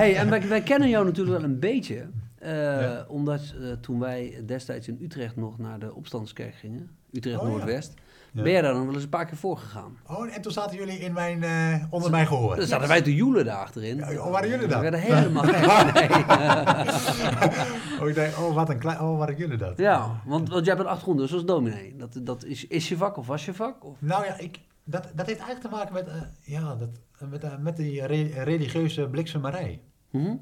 hey, 0.00 0.16
en 0.16 0.30
wij, 0.30 0.48
wij 0.48 0.62
kennen 0.62 0.88
jou 0.88 1.04
natuurlijk 1.04 1.36
wel 1.40 1.48
een 1.50 1.58
beetje. 1.58 2.06
eh, 2.38 2.80
Ja. 2.80 3.04
Omdat 3.08 3.40
eh, 3.40 3.72
toen 3.80 3.98
wij 3.98 4.42
destijds 4.46 4.88
in 4.88 4.98
Utrecht 5.02 5.36
nog 5.36 5.58
naar 5.58 5.78
de 5.78 5.94
opstandskerk 5.94 6.54
gingen, 6.54 6.90
Utrecht 7.12 7.38
Oh. 7.40 7.46
Noordwest, 7.46 7.94
Ja. 8.32 8.42
ben 8.42 8.52
jij 8.52 8.60
daar 8.62 8.72
dan 8.72 8.84
wel 8.86 8.94
eens 8.94 9.02
een 9.02 9.08
paar 9.08 9.26
keer 9.26 9.36
voor 9.36 9.56
gegaan. 9.58 9.96
Oh, 10.06 10.34
en 10.34 10.42
toen 10.42 10.52
zaten 10.52 10.76
jullie 10.76 10.98
in 10.98 11.12
mijn, 11.12 11.42
eh, 11.42 11.84
onder 11.90 12.10
mijn 12.10 12.26
gehoor. 12.26 12.56
Dan 12.56 12.66
zaten 12.66 12.88
wij 12.88 13.02
te 13.02 13.14
joelen 13.14 13.44
daar 13.44 13.56
achterin. 13.56 13.96
Ja, 13.96 14.12
oh, 14.24 14.30
waren 14.30 14.48
jullie 14.48 14.66
dat? 14.66 14.76
We 14.76 14.90
werden 14.90 15.00
helemaal 15.00 15.42
gek. 15.42 15.94
Nee. 15.94 16.08
Oh, 18.00 18.08
ik 18.08 18.14
denk, 18.14 18.38
oh, 18.38 18.54
wat 18.54 18.68
een 18.68 18.78
klein... 18.78 19.00
Oh, 19.00 19.18
waren 19.18 19.36
jullie 19.36 19.56
dat? 19.56 19.78
Ja, 19.78 20.20
want, 20.24 20.48
want 20.48 20.64
jij 20.64 20.74
hebt 20.74 20.84
een 20.86 20.90
achtergrond 20.90 21.18
dus 21.18 21.32
als 21.32 21.44
dominee. 21.44 21.94
Dat, 21.96 22.18
dat 22.22 22.44
is, 22.44 22.66
is 22.66 22.88
je 22.88 22.96
vak 22.96 23.16
of 23.16 23.26
was 23.26 23.44
je 23.44 23.54
vak? 23.54 23.84
Of? 23.84 23.96
Nou 23.98 24.24
ja, 24.24 24.38
ik, 24.38 24.58
dat, 24.84 25.02
dat 25.14 25.26
heeft 25.26 25.40
eigenlijk 25.40 25.60
te 25.60 25.68
maken 25.68 25.92
met, 25.94 26.06
eh, 26.08 26.22
ja, 26.42 26.74
dat, 26.76 26.88
met, 27.30 27.44
eh, 27.44 27.56
met 27.58 27.76
die 27.76 28.06
re- 28.06 28.42
religieuze 28.42 29.08
bliksemarij. 29.08 29.82
Mhm. 30.10 30.36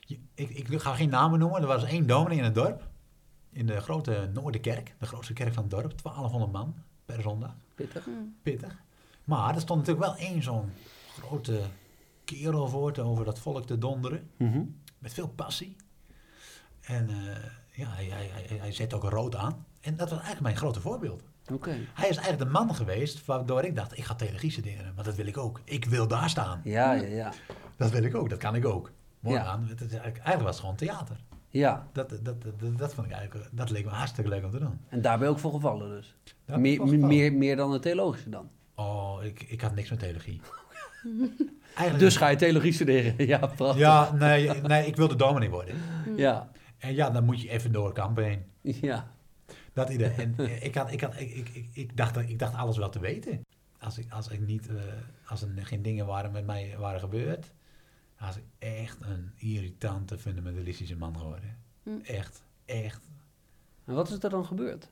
Je- 0.00 0.20
Ik, 0.34 0.50
ik 0.50 0.80
ga 0.80 0.94
geen 0.94 1.08
namen 1.08 1.38
noemen. 1.38 1.60
Er 1.60 1.66
was 1.66 1.84
één 1.84 2.06
dominee 2.06 2.38
in 2.38 2.44
het 2.44 2.54
dorp. 2.54 2.88
In 3.52 3.66
de 3.66 3.80
grote 3.80 4.30
Noorderkerk. 4.32 4.94
De 4.98 5.06
grootste 5.06 5.32
kerk 5.32 5.52
van 5.54 5.62
het 5.62 5.72
dorp. 5.72 6.02
1200 6.02 6.52
man 6.52 6.74
per 7.04 7.22
zondag. 7.22 7.54
Pittig. 7.74 8.06
Mm. 8.06 8.36
Pittig. 8.42 8.82
Maar 9.24 9.54
er 9.54 9.60
stond 9.60 9.78
natuurlijk 9.86 10.06
wel 10.06 10.26
één 10.28 10.42
zo'n 10.42 10.70
grote 11.20 11.60
kerel 12.24 12.68
voor 12.68 12.92
te 12.92 13.02
over 13.02 13.24
dat 13.24 13.38
volk 13.38 13.66
te 13.66 13.78
donderen. 13.78 14.30
Mhm. 14.36 14.62
Met 14.98 15.12
veel 15.14 15.28
passie. 15.28 15.76
En 16.80 17.08
eh, 17.10 17.16
ja, 17.72 17.88
hij, 17.88 18.04
hij, 18.04 18.30
hij, 18.32 18.56
hij 18.58 18.72
zet 18.72 18.94
ook 18.94 19.02
rood 19.04 19.36
aan. 19.36 19.66
En 19.80 19.92
dat 19.96 20.08
was 20.08 20.18
eigenlijk 20.18 20.40
mijn 20.40 20.56
grote 20.56 20.80
voorbeeld. 20.80 21.22
Oké. 21.52 21.70
Hij 21.94 22.08
is 22.08 22.16
eigenlijk 22.16 22.38
de 22.38 22.58
man 22.58 22.74
geweest 22.74 23.24
waardoor 23.24 23.64
ik 23.64 23.76
dacht, 23.76 23.98
ik 23.98 24.04
ga 24.04 24.14
theologie 24.14 24.50
studeren. 24.50 24.92
Maar 24.94 25.04
dat 25.04 25.14
wil 25.14 25.26
ik 25.26 25.38
ook. 25.38 25.60
Ik 25.64 25.84
wil 25.84 26.08
daar 26.08 26.30
staan. 26.30 26.60
Ja, 26.64 26.92
ja, 26.92 27.06
ja. 27.06 27.32
Dat 27.76 27.90
wil 27.90 28.02
ik 28.02 28.14
ook. 28.14 28.28
Dat 28.30 28.38
kan 28.38 28.54
ik 28.54 28.64
ook. 28.66 28.90
Mooi 29.20 29.36
Ja. 29.36 29.44
aan. 29.44 29.60
Het 29.68 29.80
is 29.80 29.86
eigenlijk, 29.86 30.16
eigenlijk 30.16 30.42
was 30.42 30.50
het 30.50 30.60
gewoon 30.60 30.76
theater. 30.76 31.16
Ja, 31.48 31.86
Dat, 31.92 32.08
dat, 32.10 32.24
dat, 32.24 32.34
dat, 32.78 32.94
vond 32.94 33.06
ik 33.06 33.12
eigenlijk, 33.12 33.48
dat 33.52 33.70
leek 33.70 33.84
me 33.84 33.90
hartstikke 33.90 34.30
leuk 34.30 34.44
om 34.44 34.50
te 34.50 34.58
doen. 34.58 34.80
en 34.88 35.00
daar 35.00 35.18
ben 35.18 35.26
je 35.26 35.32
ook 35.32 35.38
voor 35.40 35.52
gevallen 35.52 35.88
dus. 35.88 36.14
Daar 36.44 36.60
meer, 36.60 36.86
meer, 36.98 37.32
meer 37.32 37.56
dan 37.56 37.72
de 37.72 37.78
theologische 37.78 38.28
dan. 38.30 38.48
Oh, 38.74 39.18
ik, 39.22 39.42
ik 39.42 39.60
had 39.60 39.74
niks 39.74 39.90
met 39.90 39.98
theologie. 39.98 40.40
Eigenlijk, 41.74 41.98
Dus 41.98 42.16
ga 42.16 42.28
je 42.28 42.36
theologie 42.36 42.72
studeren. 42.72 43.14
Ja, 43.26 43.38
prachtig. 43.38 43.80
Ja, 43.80 44.12
nee, 44.12 44.48
nee, 44.60 44.86
ik 44.86 44.96
wilde 44.96 45.16
dominee 45.16 45.50
worden. 45.50 45.74
Ja, 46.16 46.48
En 46.78 46.94
ja, 46.94 47.10
dan 47.10 47.24
moet 47.24 47.40
je 47.42 47.48
even 47.48 47.72
door 47.72 47.92
kampen 47.92 48.24
heen. 48.24 48.44
ja. 48.60 49.06
Dat 49.74 49.88
idee. 49.88 50.10
En 50.22 50.34
eh, 50.36 50.62
ik, 50.62 50.74
had, 50.74 50.92
ik, 50.92 51.00
had, 51.00 51.20
ik, 51.20 51.48
ik, 51.48 51.68
ik, 51.72 51.96
dacht, 51.96 52.16
ik 52.16 52.38
dacht 52.38 52.54
alles 52.54 52.76
wel 52.76 52.90
te 52.90 52.98
weten. 52.98 53.44
Als, 53.78 53.98
ik, 53.98 54.12
als, 54.12 54.28
ik 54.28 54.40
niet, 54.40 54.68
eh, 54.68 54.76
als 55.26 55.42
er 55.42 55.66
geen 55.66 55.82
dingen 55.82 56.06
waren 56.06 56.32
met 56.32 56.46
mij 56.46 56.76
waren 56.78 57.00
gebeurd, 57.00 57.52
was 58.18 58.36
ik 58.36 58.44
echt 58.58 58.98
een 59.00 59.32
irritante, 59.36 60.18
fundamentalistische 60.18 60.96
man 60.96 61.16
geworden. 61.16 61.58
Hm. 61.82 61.90
Echt, 62.02 62.42
echt. 62.64 63.02
En 63.84 63.94
wat 63.94 64.08
is 64.08 64.22
er 64.22 64.30
dan 64.30 64.46
gebeurd? 64.46 64.90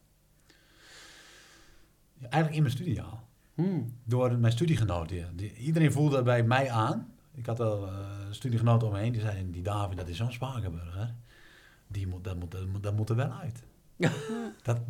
Eigenlijk 2.21 2.55
in 2.55 2.63
mijn 2.63 2.75
studiejaal. 2.75 3.29
Hmm. 3.55 3.97
Door 4.05 4.39
mijn 4.39 4.53
studiegenoten. 4.53 5.37
Die, 5.37 5.55
iedereen 5.55 5.93
voelde 5.93 6.23
bij 6.23 6.43
mij 6.43 6.71
aan. 6.71 7.15
Ik 7.35 7.47
had 7.47 7.59
wel 7.59 7.87
eh 7.87 8.13
studiegenoten 8.35 8.87
om 8.87 8.93
me 8.93 9.01
heen. 9.01 9.13
Die 9.13 9.21
zeiden, 9.21 9.51
die 9.51 9.63
David, 9.63 9.97
dat 9.97 10.09
is 10.09 10.17
zo'n 10.17 10.33
Spakenburger. 10.33 11.15
Die 11.87 12.07
moet, 12.07 12.25
dat, 12.25 12.37
moet, 12.37 12.51
dat, 12.51 12.67
moet, 12.67 12.83
dat 12.83 12.97
moet 12.97 13.09
er 13.09 13.17
wel 13.17 13.33
uit. 13.33 13.63
Dat, 14.63 14.81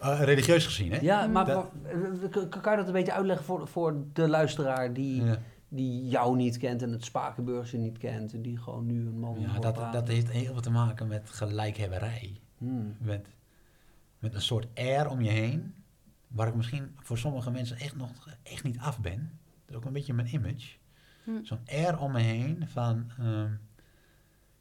eh, 0.00 0.20
religieus 0.22 0.64
gezien, 0.66 0.92
hè? 0.92 0.98
Ja, 1.00 1.26
maar, 1.26 1.44
Dat- 1.46 1.72
maar, 1.82 1.92
eh, 1.92 2.48
kan 2.60 2.70
je 2.72 2.76
dat 2.78 2.86
een 2.86 2.92
beetje 2.92 3.12
uitleggen 3.12 3.44
voor, 3.46 3.68
voor 3.68 3.96
de 4.12 4.28
luisteraar 4.28 4.92
die, 4.92 5.24
Ja. 5.24 5.38
die 5.68 6.08
jou 6.08 6.36
niet 6.36 6.56
kent 6.58 6.82
en 6.82 6.92
het 6.92 7.04
Spakenburgse 7.04 7.76
niet 7.76 7.98
kent 7.98 8.32
en 8.34 8.42
die 8.42 8.56
gewoon 8.58 8.86
nu 8.86 9.06
een 9.06 9.18
man 9.18 9.40
Ja, 9.40 9.58
dat, 9.58 9.74
praten? 9.74 9.92
dat 9.92 10.08
heeft 10.08 10.30
heel 10.30 10.52
veel 10.52 10.60
te 10.62 10.70
maken 10.70 11.06
met 11.06 11.30
gelijkhebberij. 11.30 12.40
Hmm. 12.58 12.96
Met, 12.98 13.26
met 14.18 14.34
een 14.34 14.42
soort 14.42 14.66
air 14.74 15.08
om 15.08 15.20
je 15.20 15.30
heen, 15.30 15.74
waar 16.28 16.48
ik 16.48 16.54
misschien 16.54 16.96
voor 16.96 17.18
sommige 17.18 17.50
mensen 17.50 17.76
echt 17.78 17.96
nog 17.96 18.36
echt 18.42 18.64
niet 18.64 18.78
af 18.78 19.00
ben. 19.00 19.38
Dat 19.64 19.70
is 19.70 19.76
ook 19.76 19.84
een 19.84 19.92
beetje 19.92 20.12
mijn 20.12 20.34
image. 20.34 20.76
Hm. 21.24 21.30
Zo'n 21.42 21.60
air 21.66 21.98
om 21.98 22.12
me 22.12 22.20
heen 22.20 22.68
van 22.68 23.10
ehm, 23.18 23.50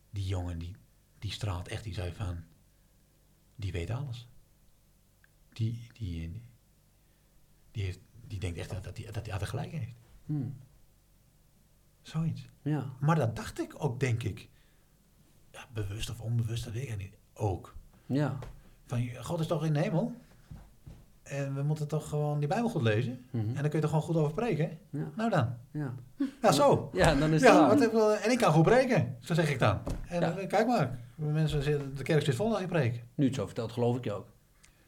die 0.09 0.25
jongen 0.25 0.57
die, 0.57 0.75
die 1.19 1.31
straalt 1.31 1.67
echt, 1.67 1.83
die 1.83 1.93
zei 1.93 2.13
van, 2.13 2.35
die 3.59 3.71
weet 3.71 3.89
alles. 3.89 4.27
Die, 5.53 5.87
die, 5.93 6.19
die, 6.19 6.41
die, 7.71 7.83
heeft, 7.83 7.99
die 8.27 8.39
denkt 8.39 8.57
echt 8.57 8.69
dat 8.69 8.97
hij 8.97 9.11
dat 9.11 9.23
die 9.23 9.33
altijd 9.33 9.49
gelijk 9.49 9.71
heeft. 9.71 9.93
Hmm. 10.25 10.57
Zoiets. 12.01 12.49
Ja. 12.61 12.93
Maar 12.99 13.15
dat 13.15 13.35
dacht 13.35 13.59
ik 13.59 13.83
ook, 13.83 13.99
denk 13.99 14.23
ik. 14.23 14.49
Ja, 15.51 15.67
bewust 15.73 16.09
of 16.09 16.21
onbewust, 16.21 16.63
dat 16.63 16.73
weet 16.73 16.89
ik 16.89 16.97
niet. 16.97 17.17
Ook. 17.33 17.75
Ja. 18.05 18.39
Van, 18.85 19.15
God 19.15 19.39
is 19.39 19.47
toch 19.47 19.65
in 19.65 19.73
de 19.73 19.79
hemel? 19.79 20.15
En 21.29 21.55
we 21.55 21.63
moeten 21.63 21.87
toch 21.87 22.09
gewoon 22.09 22.39
die 22.39 22.47
Bijbel 22.47 22.69
goed 22.69 22.81
lezen? 22.81 23.25
Mhm. 23.31 23.47
En 23.47 23.53
dan 23.53 23.61
kun 23.69 23.71
je 23.71 23.81
er 23.81 23.87
gewoon 23.87 24.01
goed 24.03 24.15
over 24.15 24.33
preken? 24.33 24.77
Ja. 24.89 25.09
Nou 25.15 25.29
dan. 25.29 25.53
Ja. 25.71 25.93
Ja, 26.41 26.51
zo. 26.51 26.89
ja, 26.93 27.15
dan 27.15 27.29
is 27.33 27.41
het 27.41 27.51
Ja, 27.51 27.67
wat 27.67 27.81
ik 27.81 27.93
en 28.23 28.31
ik 28.31 28.37
kan 28.37 28.53
goed 28.53 28.63
preken, 28.63 29.15
zo 29.19 29.33
zeg 29.33 29.49
ik 29.49 29.59
dan. 29.59 29.79
En 30.07 30.21
Ja. 30.21 30.37
eh, 30.37 30.47
kijk 30.47 30.67
maar, 30.67 30.99
mensen, 31.15 31.63
zitten- 31.63 31.95
de 31.95 32.03
kerk 32.03 32.23
zit 32.23 32.35
vol 32.35 32.51
als 32.51 32.61
ik 32.61 32.67
preek. 32.67 33.03
Nu 33.15 33.25
het 33.25 33.35
zo 33.35 33.45
vertelt, 33.45 33.71
geloof 33.71 33.97
ik 33.97 34.03
je 34.03 34.11
ook. 34.13 34.27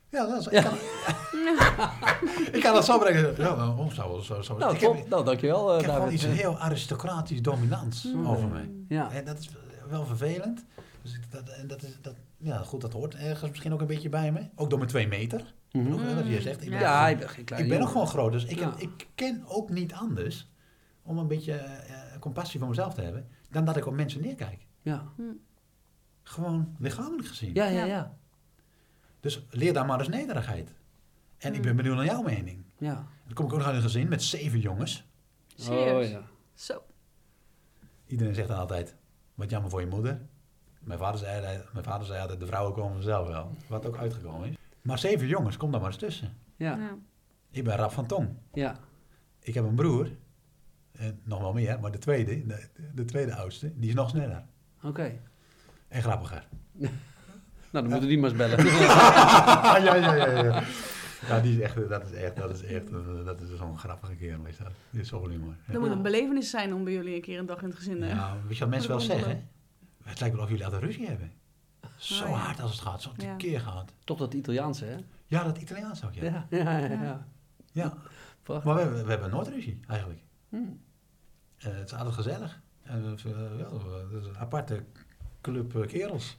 Ja, 0.09 0.25
dat 0.25 0.39
is. 0.39 0.47
Ik, 0.47 0.63
kan, 0.63 0.73
ik 2.57 2.61
kan 2.61 2.73
dat 2.73 2.85
zo 2.85 2.99
preken. 2.99 3.33
Ja, 3.37 3.55
nou, 3.55 3.91
zo, 3.93 4.19
zo, 4.19 4.41
zo. 4.41 4.57
Nou, 4.57 4.73
ik 4.73 4.79
top. 4.79 4.95
heb, 4.95 5.07
nou, 5.09 5.25
dankjewel, 5.25 5.69
eh 5.71 5.79
ik 5.79 5.85
heb 5.85 5.93
gewoon 5.93 6.09
David. 6.09 6.23
iets 6.29 6.39
heel 6.41 6.57
aristocratisch 6.57 7.41
dominants 7.41 8.07
over 8.25 8.47
mij. 8.47 8.69
Ja. 8.87 9.11
En 9.11 9.25
dat 9.25 9.37
is 9.39 9.49
wel 9.89 10.05
vervelend. 10.05 10.65
Dus 11.01 11.19
dat, 11.29 11.49
en 11.49 11.67
dat 11.67 11.83
is, 11.83 11.97
dat, 12.01 12.13
ja, 12.37 12.57
goed, 12.57 12.81
dat 12.81 12.93
hoort 12.93 13.15
ergens 13.15 13.49
misschien 13.49 13.73
ook 13.73 13.81
een 13.81 13.87
beetje 13.87 14.09
bij 14.09 14.31
me. 14.31 14.39
Ook 14.55 14.69
door 14.69 14.77
mijn 14.79 14.89
twee 14.91 15.07
meter. 15.07 15.53
Mhm. 15.71 15.93
Ook, 15.93 15.99
hè, 15.99 16.15
wat 16.15 16.27
je 16.27 16.41
zegt. 16.41 16.63
Ik 16.63 16.69
ben, 16.69 16.79
Ja, 16.79 17.07
ik 17.07 17.17
ben 17.19 17.29
geen 17.29 17.45
kleine 17.45 17.67
ik 17.67 17.73
ben 17.73 17.81
nog 17.83 17.93
jongen. 17.93 18.09
gewoon 18.09 18.23
groot, 18.23 18.31
dus 18.41 18.51
ik, 18.51 18.59
heb- 18.59 18.75
ik 18.75 19.07
ken 19.15 19.43
ook 19.45 19.69
niet 19.69 19.93
anders 19.93 20.51
om 21.03 21.17
een 21.17 21.27
beetje 21.27 21.53
eh, 21.53 22.19
compassie 22.19 22.59
voor 22.59 22.69
mezelf 22.69 22.93
te 22.93 23.01
hebben, 23.01 23.27
dan 23.49 23.65
dat 23.65 23.77
ik 23.77 23.85
op 23.85 23.93
mensen 23.93 24.21
neerkijk. 24.21 24.65
Ja. 24.81 25.03
Gewoon 26.23 26.75
lichamelijk 26.79 27.27
gezien. 27.27 27.53
Ja, 27.53 27.65
ja, 27.65 27.85
Ja. 27.85 28.17
Dus 29.19 29.45
leer 29.49 29.73
daar 29.73 29.85
maar 29.85 29.99
eens 29.99 30.07
nederigheid. 30.07 30.73
En 31.37 31.51
ik 31.51 31.57
Mm. 31.57 31.63
ben 31.65 31.75
benieuwd 31.75 31.95
naar 31.95 32.05
jouw 32.05 32.21
mening. 32.21 32.63
ja. 32.77 32.93
Dan 33.25 33.33
kom 33.33 33.45
ik 33.45 33.51
ook 33.51 33.57
nog 33.57 33.67
uit 33.67 33.75
een 33.75 33.81
gezin 33.81 34.07
met 34.09 34.23
zeven 34.23 34.59
jongens. 34.59 35.05
Serieus? 35.55 36.05
Oh 36.05 36.11
ja. 36.11 36.21
Zo. 36.53 36.83
Iedereen 38.07 38.35
zegt 38.35 38.47
dan 38.47 38.57
altijd, 38.57 38.95
wat 39.35 39.49
jammer 39.49 39.69
voor 39.69 39.81
je 39.81 39.87
moeder. 39.87 40.21
Mijn 40.79 40.99
vader 40.99 41.19
zei, 41.19 41.61
mijn 41.73 41.85
vader 41.85 42.05
zei 42.07 42.21
altijd, 42.21 42.39
de 42.39 42.45
vrouwen 42.45 42.73
komen 42.73 42.93
vanzelf 42.93 43.27
wel. 43.27 43.51
Wat 43.67 43.85
ook 43.85 43.97
uitgekomen 43.97 44.49
is. 44.49 44.55
Maar 44.81 44.99
zeven 44.99 45.27
jongens, 45.27 45.57
kom 45.57 45.71
daar 45.71 45.79
maar 45.81 45.89
eens 45.89 45.99
tussen. 45.99 46.33
Ja. 46.55 46.75
Ja. 46.77 46.97
Ik 47.51 47.63
ben 47.63 47.75
rap 47.75 47.91
van 47.91 48.05
tong. 48.05 48.29
Ja. 48.53 48.75
Ik 49.39 49.53
heb 49.53 49.63
een 49.63 49.75
broer, 49.75 50.09
en 50.91 51.19
nog 51.23 51.39
wel 51.39 51.53
meer, 51.53 51.79
maar 51.79 51.91
de 51.91 51.97
tweede, 51.97 52.45
de, 52.45 52.67
de 52.93 53.05
tweede 53.05 53.35
oudste, 53.35 53.71
die 53.75 53.89
is 53.89 53.95
nog 53.95 54.09
sneller. 54.09 54.43
Oké. 54.83 55.19
En 55.87 56.01
grappiger. 56.01 56.47
Nou, 57.71 57.83
dan 57.83 57.91
moeten 57.93 58.09
die 58.09 58.19
maar 58.19 58.29
eens 58.29 58.37
bellen. 58.37 58.65
ja, 59.85 59.95
ja, 59.95 59.95
ja, 60.15 60.43
ja. 60.43 60.63
Ja, 61.27 61.39
die 61.39 61.53
is 61.55 61.59
echt, 61.59 61.89
dat 61.89 62.05
is 62.05 62.11
echt, 62.11 62.35
dat 62.35 62.49
is 62.53 62.63
echt, 62.63 62.91
dat 63.25 63.41
is 63.41 63.57
zo'n 63.57 63.77
grappige 63.77 64.15
kerel 64.15 64.45
is 64.45 64.57
dat. 64.57 64.71
Die 64.89 65.01
is 65.01 65.07
zo 65.07 65.27
humor. 65.29 65.53
Dat 65.67 65.81
moet 65.81 65.89
een 65.91 66.01
belevenis 66.01 66.49
zijn 66.49 66.73
om 66.73 66.83
bij 66.83 66.93
jullie 66.93 67.15
een 67.15 67.21
keer 67.21 67.39
een 67.39 67.45
dag 67.45 67.61
in 67.61 67.67
het 67.67 67.77
gezin... 67.77 68.03
eh, 68.03 68.09
Ja, 68.09 68.37
weet 68.47 68.53
je 68.53 68.59
wat 68.59 68.69
mensen 68.69 68.89
wel 68.89 68.99
zeggen? 68.99 69.49
Het 70.03 70.19
lijkt 70.19 70.35
wel 70.35 70.43
of 70.43 70.49
jullie 70.49 70.65
altijd 70.65 70.83
ruzie 70.83 71.07
hebben. 71.07 71.31
Zo 72.01 72.23
Oh, 72.23 72.29
ja. 72.29 72.35
hard 72.35 72.59
als 72.61 72.71
het 72.71 72.79
gaat, 72.81 73.01
zo 73.01 73.11
Ja. 73.17 73.35
keer 73.35 73.59
gaat. 73.59 73.93
Toch 74.03 74.17
dat 74.17 74.33
Italiaanse, 74.33 74.85
hè? 74.85 74.97
Ja, 75.27 75.43
dat 75.43 75.57
Italiaans 75.57 76.05
ook, 76.05 76.13
ja. 76.13 76.23
Ja, 76.23 76.45
Ja, 76.49 76.57
ja, 76.77 76.77
ja. 76.87 77.03
ja. 77.03 77.27
ja. 77.71 77.93
Prachtig. 78.43 78.65
maar 78.65 78.75
we, 78.75 78.81
hebben- 78.81 79.03
we 79.03 79.09
hebben 79.11 79.29
nooit 79.29 79.47
ruzie, 79.47 79.79
eigenlijk. 79.87 80.19
Hm. 80.49 80.55
Eh, 81.57 81.73
het 81.73 81.91
is 81.91 81.93
altijd 81.97 82.15
gezellig. 82.15 82.61
En, 82.81 83.03
we- 83.15 83.21
we- 83.23 83.55
wel, 83.57 83.83
we- 83.83 84.15
het 84.15 84.21
is 84.23 84.27
een 84.29 84.37
aparte 84.37 84.83
club 85.41 85.75
eh, 85.75 85.87
kerels. 85.87 86.37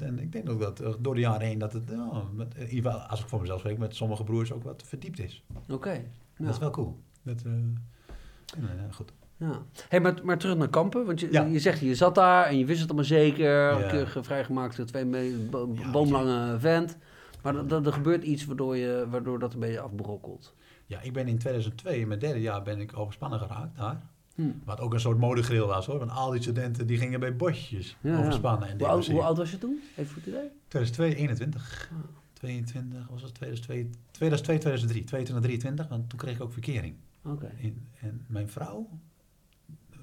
En 0.00 0.18
ik 0.18 0.32
denk 0.32 0.48
ook 0.50 0.60
dat 0.60 0.80
eh, 0.80 0.94
door 0.98 1.14
de 1.14 1.20
jaren 1.20 1.46
heen 1.46 1.58
dat 1.58 1.72
het, 1.72 1.90
ja, 1.90 2.22
met, 2.32 2.54
in 2.54 2.68
ieder 2.68 2.90
geval, 2.92 3.06
als 3.08 3.20
ik 3.20 3.28
voor 3.28 3.40
mezelf 3.40 3.60
spreek, 3.60 3.78
met 3.78 3.96
sommige 3.96 4.24
broers 4.24 4.52
ook 4.52 4.62
wat 4.62 4.82
verdiept 4.86 5.18
is. 5.18 5.44
Oké. 5.68 5.90
Ja. 5.92 6.02
Dat 6.44 6.52
is 6.54 6.58
wel 6.58 6.70
cool. 6.70 7.00
Dat, 7.22 7.42
eh, 7.42 7.52
goed. 8.90 9.12
Ja. 9.38 9.62
Hey, 9.88 10.00
maar, 10.00 10.14
maar 10.22 10.38
terug 10.38 10.56
naar 10.56 10.68
kampen, 10.68 11.06
want 11.06 11.20
je, 11.20 11.28
Ja. 11.30 11.42
je 11.44 11.58
zegt 11.58 11.80
je 11.80 11.94
zat 11.94 12.14
daar 12.14 12.44
en 12.46 12.58
je 12.58 12.64
wist 12.64 12.78
het 12.80 12.88
allemaal 12.88 13.08
zeker. 13.08 13.50
Ja. 13.78 13.88
Keurig 13.88 14.16
vrijgemaakt 14.20 14.76
door 14.76 14.86
twee 14.86 15.04
me- 15.04 15.46
bo- 15.50 15.70
Ja, 15.78 15.90
boomlange 15.90 16.58
vent. 16.58 16.96
Maar 17.42 17.54
er- 17.70 17.92
gebeurt 17.92 18.22
iets 18.24 18.44
waardoor, 18.44 18.76
je, 18.76 19.06
waardoor 19.10 19.38
dat 19.38 19.54
een 19.54 19.60
beetje 19.60 19.80
afbrokkelt. 19.80 20.54
Ja, 20.86 21.00
ik 21.00 21.12
ben 21.12 21.28
in 21.28 21.38
2002, 21.38 22.00
in 22.00 22.08
mijn 22.08 22.20
derde 22.20 22.40
jaar, 22.40 22.62
ben 22.62 22.80
ik 22.80 22.98
overspannen 22.98 23.38
geraakt 23.38 23.76
daar. 23.76 24.00
Hm. 24.34 24.42
Wat 24.64 24.80
ook 24.80 24.92
een 24.94 25.00
soort 25.00 25.18
modegril 25.18 25.66
was 25.66 25.86
hoor. 25.86 25.98
Want 25.98 26.10
al 26.10 26.30
die 26.30 26.42
studenten 26.42 26.86
die 26.86 26.98
gingen 26.98 27.20
bij 27.20 27.36
bosjes 27.36 27.96
overspannen. 28.04 28.68
En 28.68 28.78
Hoe 28.78 28.86
oud, 28.86 29.06
hoe 29.06 29.22
oud 29.22 29.36
was 29.36 29.50
je 29.50 29.58
toen? 29.58 29.80
Even 29.96 30.06
voor 30.12 30.22
het 30.22 30.26
idee. 30.26 30.50
2002, 30.68 31.14
21. 31.14 31.90
Ah. 31.92 31.98
22, 32.32 33.06
was 33.10 33.22
het 33.22 33.34
2002, 33.34 33.90
2002, 34.10 34.58
2003, 34.58 35.04
22, 35.04 35.44
23, 35.44 35.88
want 35.88 36.08
toen 36.08 36.18
kreeg 36.18 36.34
ik 36.34 36.42
ook 36.42 36.52
verkering. 36.52 36.94
Oké. 37.24 37.50
En 38.00 38.24
mijn 38.26 38.48
vrouw, 38.48 38.88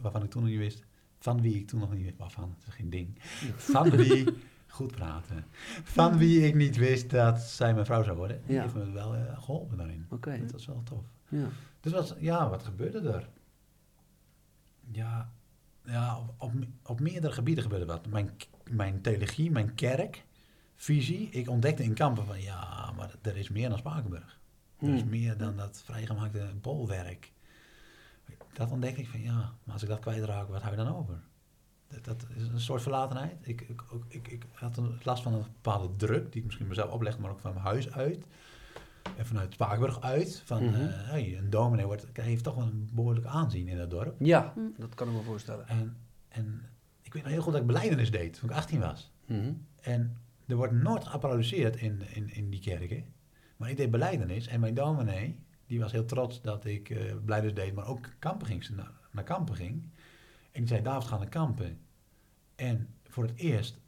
waarvan 0.03 0.23
ik 0.23 0.29
toen 0.29 0.41
nog 0.41 0.51
niet 0.51 0.59
wist, 0.59 0.83
van 1.19 1.41
wie 1.41 1.55
ik 1.55 1.67
toen 1.67 1.79
nog 1.79 1.93
niet 1.93 2.03
wist, 2.03 2.17
waarvan, 2.17 2.55
dat 2.57 2.67
is 2.67 2.73
geen 2.73 2.89
ding, 2.89 3.17
van 3.55 3.89
wie, 3.89 4.25
goed 4.67 4.91
praten, 4.91 5.45
van 5.83 6.17
wie 6.17 6.47
ik 6.47 6.55
niet 6.55 6.75
wist 6.77 7.09
dat 7.09 7.39
zij 7.41 7.73
mijn 7.73 7.85
vrouw 7.85 8.03
zou 8.03 8.17
worden, 8.17 8.41
die 8.45 8.55
Ja. 8.55 8.61
heeft 8.61 8.73
me 8.75 8.91
wel 8.91 9.15
eh, 9.15 9.39
geholpen 9.43 9.77
daarin. 9.77 10.05
Oké. 10.09 10.39
Dat 10.39 10.51
was 10.51 10.65
wel 10.65 10.83
tof. 10.83 11.05
Ja. 11.29 11.47
Dus 11.79 11.91
wat, 11.91 12.15
ja, 12.19 12.49
wat 12.49 12.63
gebeurde 12.63 13.09
er? 13.09 13.29
Ja, 14.91 15.33
ja 15.85 16.17
op, 16.19 16.33
op, 16.37 16.51
op 16.83 16.99
meerdere 16.99 17.33
gebieden 17.33 17.63
gebeurde 17.63 17.85
wat. 17.85 18.07
Mijn, 18.07 18.29
mijn 18.71 19.01
theologie, 19.01 19.51
mijn 19.51 19.73
kerk, 19.75 20.25
visie. 20.75 21.29
Ik 21.29 21.49
ontdekte 21.49 21.83
in 21.83 21.93
kampen 21.93 22.25
van 22.25 22.41
ja, 22.41 22.91
maar 22.91 23.15
er 23.21 23.37
is 23.37 23.49
meer 23.49 23.69
dan 23.69 23.77
Spakenburg. 23.77 24.39
Er 24.79 24.93
is 24.93 25.01
Hm. 25.01 25.09
meer 25.09 25.37
dan 25.37 25.55
dat 25.57 25.81
vrijgemaakte 25.85 26.51
bolwerk. 26.61 27.31
Dat 28.53 28.71
ontdekte 28.71 29.01
ik 29.01 29.07
van 29.07 29.21
ja, 29.21 29.53
maar 29.63 29.73
als 29.73 29.83
ik 29.83 29.89
dat 29.89 29.99
kwijtraak, 29.99 30.47
wat 30.47 30.61
hou 30.61 30.77
je 30.77 30.83
dan 30.83 30.95
over? 30.95 31.19
Dat, 31.87 32.03
dat 32.05 32.25
is 32.35 32.47
een 32.47 32.59
soort 32.59 32.81
verlatenheid. 32.81 33.35
Ik, 33.41 33.61
ik, 33.61 33.83
ook- 33.93 34.05
ik, 34.07 34.27
ik 34.27 34.45
had 34.53 34.77
een, 34.77 34.99
last 35.03 35.23
van 35.23 35.33
een 35.33 35.43
bepaalde 35.43 35.95
druk, 35.95 36.31
die 36.31 36.39
ik 36.39 36.45
misschien 36.45 36.67
mezelf 36.67 36.91
oplegde, 36.91 37.21
maar 37.21 37.31
ook 37.31 37.39
van 37.39 37.53
mijn 37.53 37.65
huis 37.65 37.91
uit. 37.91 38.25
En 39.17 39.25
vanuit 39.25 39.53
Spakenburg 39.53 40.01
uit. 40.01 40.41
Van, 40.45 40.63
Mhm. 40.65 40.73
eh, 40.81 40.87
hey, 40.89 41.37
een 41.37 41.49
dominee 41.49 41.85
wordt, 41.85 42.05
heeft 42.13 42.43
toch 42.43 42.55
wel 42.55 42.65
een 42.65 42.89
behoorlijk 42.93 43.25
aanzien 43.25 43.67
in 43.67 43.77
dat 43.77 43.89
dorp. 43.89 44.15
ja, 44.19 44.51
Hm. 44.55 44.59
dat 44.81 44.93
kan 44.95 45.07
ik 45.07 45.13
me 45.13 45.21
voorstellen. 45.21 45.67
En, 45.67 45.97
en 46.27 46.61
ik 47.01 47.13
weet 47.13 47.23
nog 47.23 47.31
heel 47.31 47.41
goed 47.41 47.51
dat 47.51 47.61
ik 47.61 47.67
beleidenis 47.67 48.11
deed 48.11 48.39
toen 48.39 48.49
ik 48.49 48.55
18 48.55 48.79
was. 48.79 49.11
Mhm. 49.25 49.51
En 49.81 50.17
er 50.47 50.55
wordt 50.55 50.73
nooit 50.73 51.07
geapplaudisseerd 51.07 51.75
in, 51.75 52.01
in, 52.13 52.29
in 52.33 52.49
die 52.49 52.59
kerken. 52.59 53.05
Maar 53.57 53.69
ik 53.69 53.77
deed 53.77 53.91
beleidenis 53.91 54.47
en 54.47 54.59
mijn 54.59 54.73
dominee, 54.73 55.39
die 55.73 55.81
was 55.81 55.91
heel 55.91 56.05
trots 56.05 56.41
dat 56.41 56.65
ik 56.65 56.89
eh 56.89 57.15
beleidenis 57.23 57.55
deed, 57.55 57.73
maar 57.73 57.87
ook 57.87 58.09
kampen 58.19 58.47
ging, 58.47 58.69
naar, 58.69 58.91
naar 59.11 59.23
kampen 59.23 59.55
ging. 59.55 59.83
En 60.51 60.59
die 60.59 60.67
zei, 60.67 60.81
David, 60.81 61.07
ga 61.07 61.17
naar 61.17 61.29
kampen. 61.29 61.79
En 62.55 62.95
voor 63.03 63.23
het 63.23 63.35
eerst 63.35 63.79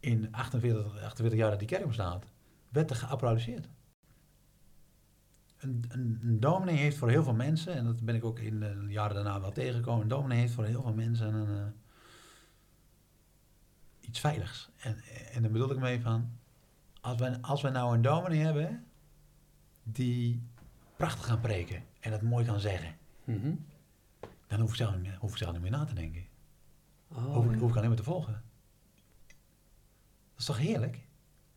in 0.00 0.32
48, 0.32 1.02
48 1.02 1.38
jaar 1.38 1.50
dat 1.50 1.58
die 1.58 1.68
kerk 1.68 1.86
bestaat, 1.86 2.24
werd 2.68 2.90
er 2.90 2.96
geapplaudisseerd. 2.96 3.68
Een, 5.58 5.84
een, 5.88 6.40
dominee 6.40 6.76
heeft 6.76 6.96
voor 6.96 7.10
heel 7.10 7.22
veel 7.22 7.34
mensen, 7.34 7.74
en 7.74 7.84
dat 7.84 8.00
ben 8.00 8.14
ik 8.14 8.24
ook 8.24 8.38
in 8.38 8.60
de 8.60 8.86
jaren 8.88 9.14
daarna 9.14 9.40
wel 9.40 9.52
tegengekomen, 9.52 10.02
een 10.02 10.08
dominee 10.08 10.38
heeft 10.38 10.52
voor 10.52 10.64
heel 10.64 10.82
veel 10.82 10.94
mensen 10.94 11.34
een, 11.34 11.56
eh, 11.58 11.66
iets 14.00 14.20
veiligs. 14.20 14.70
En, 14.76 14.98
en 15.32 15.42
dan 15.42 15.52
bedoel 15.52 15.70
ik 15.70 15.78
mee 15.78 16.00
van, 16.00 16.30
als 17.00 17.18
wij, 17.18 17.40
als 17.40 17.62
wij 17.62 17.70
nou 17.70 17.94
een 17.94 18.02
dominee 18.02 18.40
hebben 18.40 18.86
die 19.82 20.47
prachtig 20.98 21.26
kan 21.26 21.40
preken 21.40 21.84
en 22.00 22.10
dat 22.10 22.22
mooi 22.22 22.44
kan 22.44 22.60
zeggen, 22.60 22.96
Mhm. 23.24 23.54
dan 24.46 24.60
hoef 24.60 24.70
ik 24.70 24.76
zelf 24.76 24.92
niet 24.94 25.02
meer, 25.02 25.16
hoef 25.20 25.30
ik 25.30 25.36
zelf 25.36 25.52
niet 25.52 25.60
meer 25.62 25.70
na 25.70 25.84
te 25.84 25.94
denken. 25.94 26.26
Oh, 27.08 27.24
hoef, 27.34 27.44
ik, 27.44 27.50
ja. 27.52 27.58
hoef 27.58 27.70
ik 27.70 27.76
alleen 27.76 27.88
maar 27.88 27.96
te 27.98 28.02
volgen. 28.04 28.32
Dat 30.30 30.38
is 30.38 30.44
toch 30.44 30.58
heerlijk? 30.58 31.06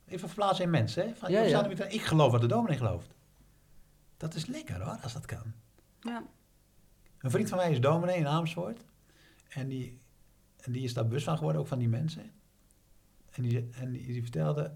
Even 0.05 0.27
verplaatsen 0.27 0.65
in 0.65 0.69
mensen, 0.71 1.07
hè? 1.07 1.15
Van, 1.15 1.31
Ja, 1.31 1.41
ja. 1.41 1.61
te- 1.67 1.87
ik 1.89 2.01
geloof 2.01 2.31
wat 2.31 2.41
de 2.41 2.47
dominee 2.47 2.77
gelooft. 2.77 3.13
Dat 4.17 4.33
is 4.33 4.45
lekker 4.45 4.81
hoor, 4.83 4.97
als 5.01 5.13
dat 5.13 5.25
kan. 5.25 5.53
Ja. 5.99 6.23
Een 7.17 7.31
vriend 7.31 7.49
van 7.49 7.57
mij 7.57 7.71
is 7.71 7.81
dominee 7.81 8.17
in 8.17 8.27
Amersfoort. 8.27 8.85
En 9.49 9.67
die, 9.67 10.01
en 10.57 10.71
die 10.71 10.83
is 10.83 10.93
daar 10.93 11.05
bewust 11.07 11.25
van 11.25 11.37
geworden, 11.37 11.61
ook 11.61 11.67
van 11.67 11.79
die 11.79 11.89
mensen. 11.89 12.31
En 13.31 13.41
die, 13.43 13.69
en 13.71 13.91
die, 13.91 14.05
die 14.05 14.21
vertelde... 14.21 14.75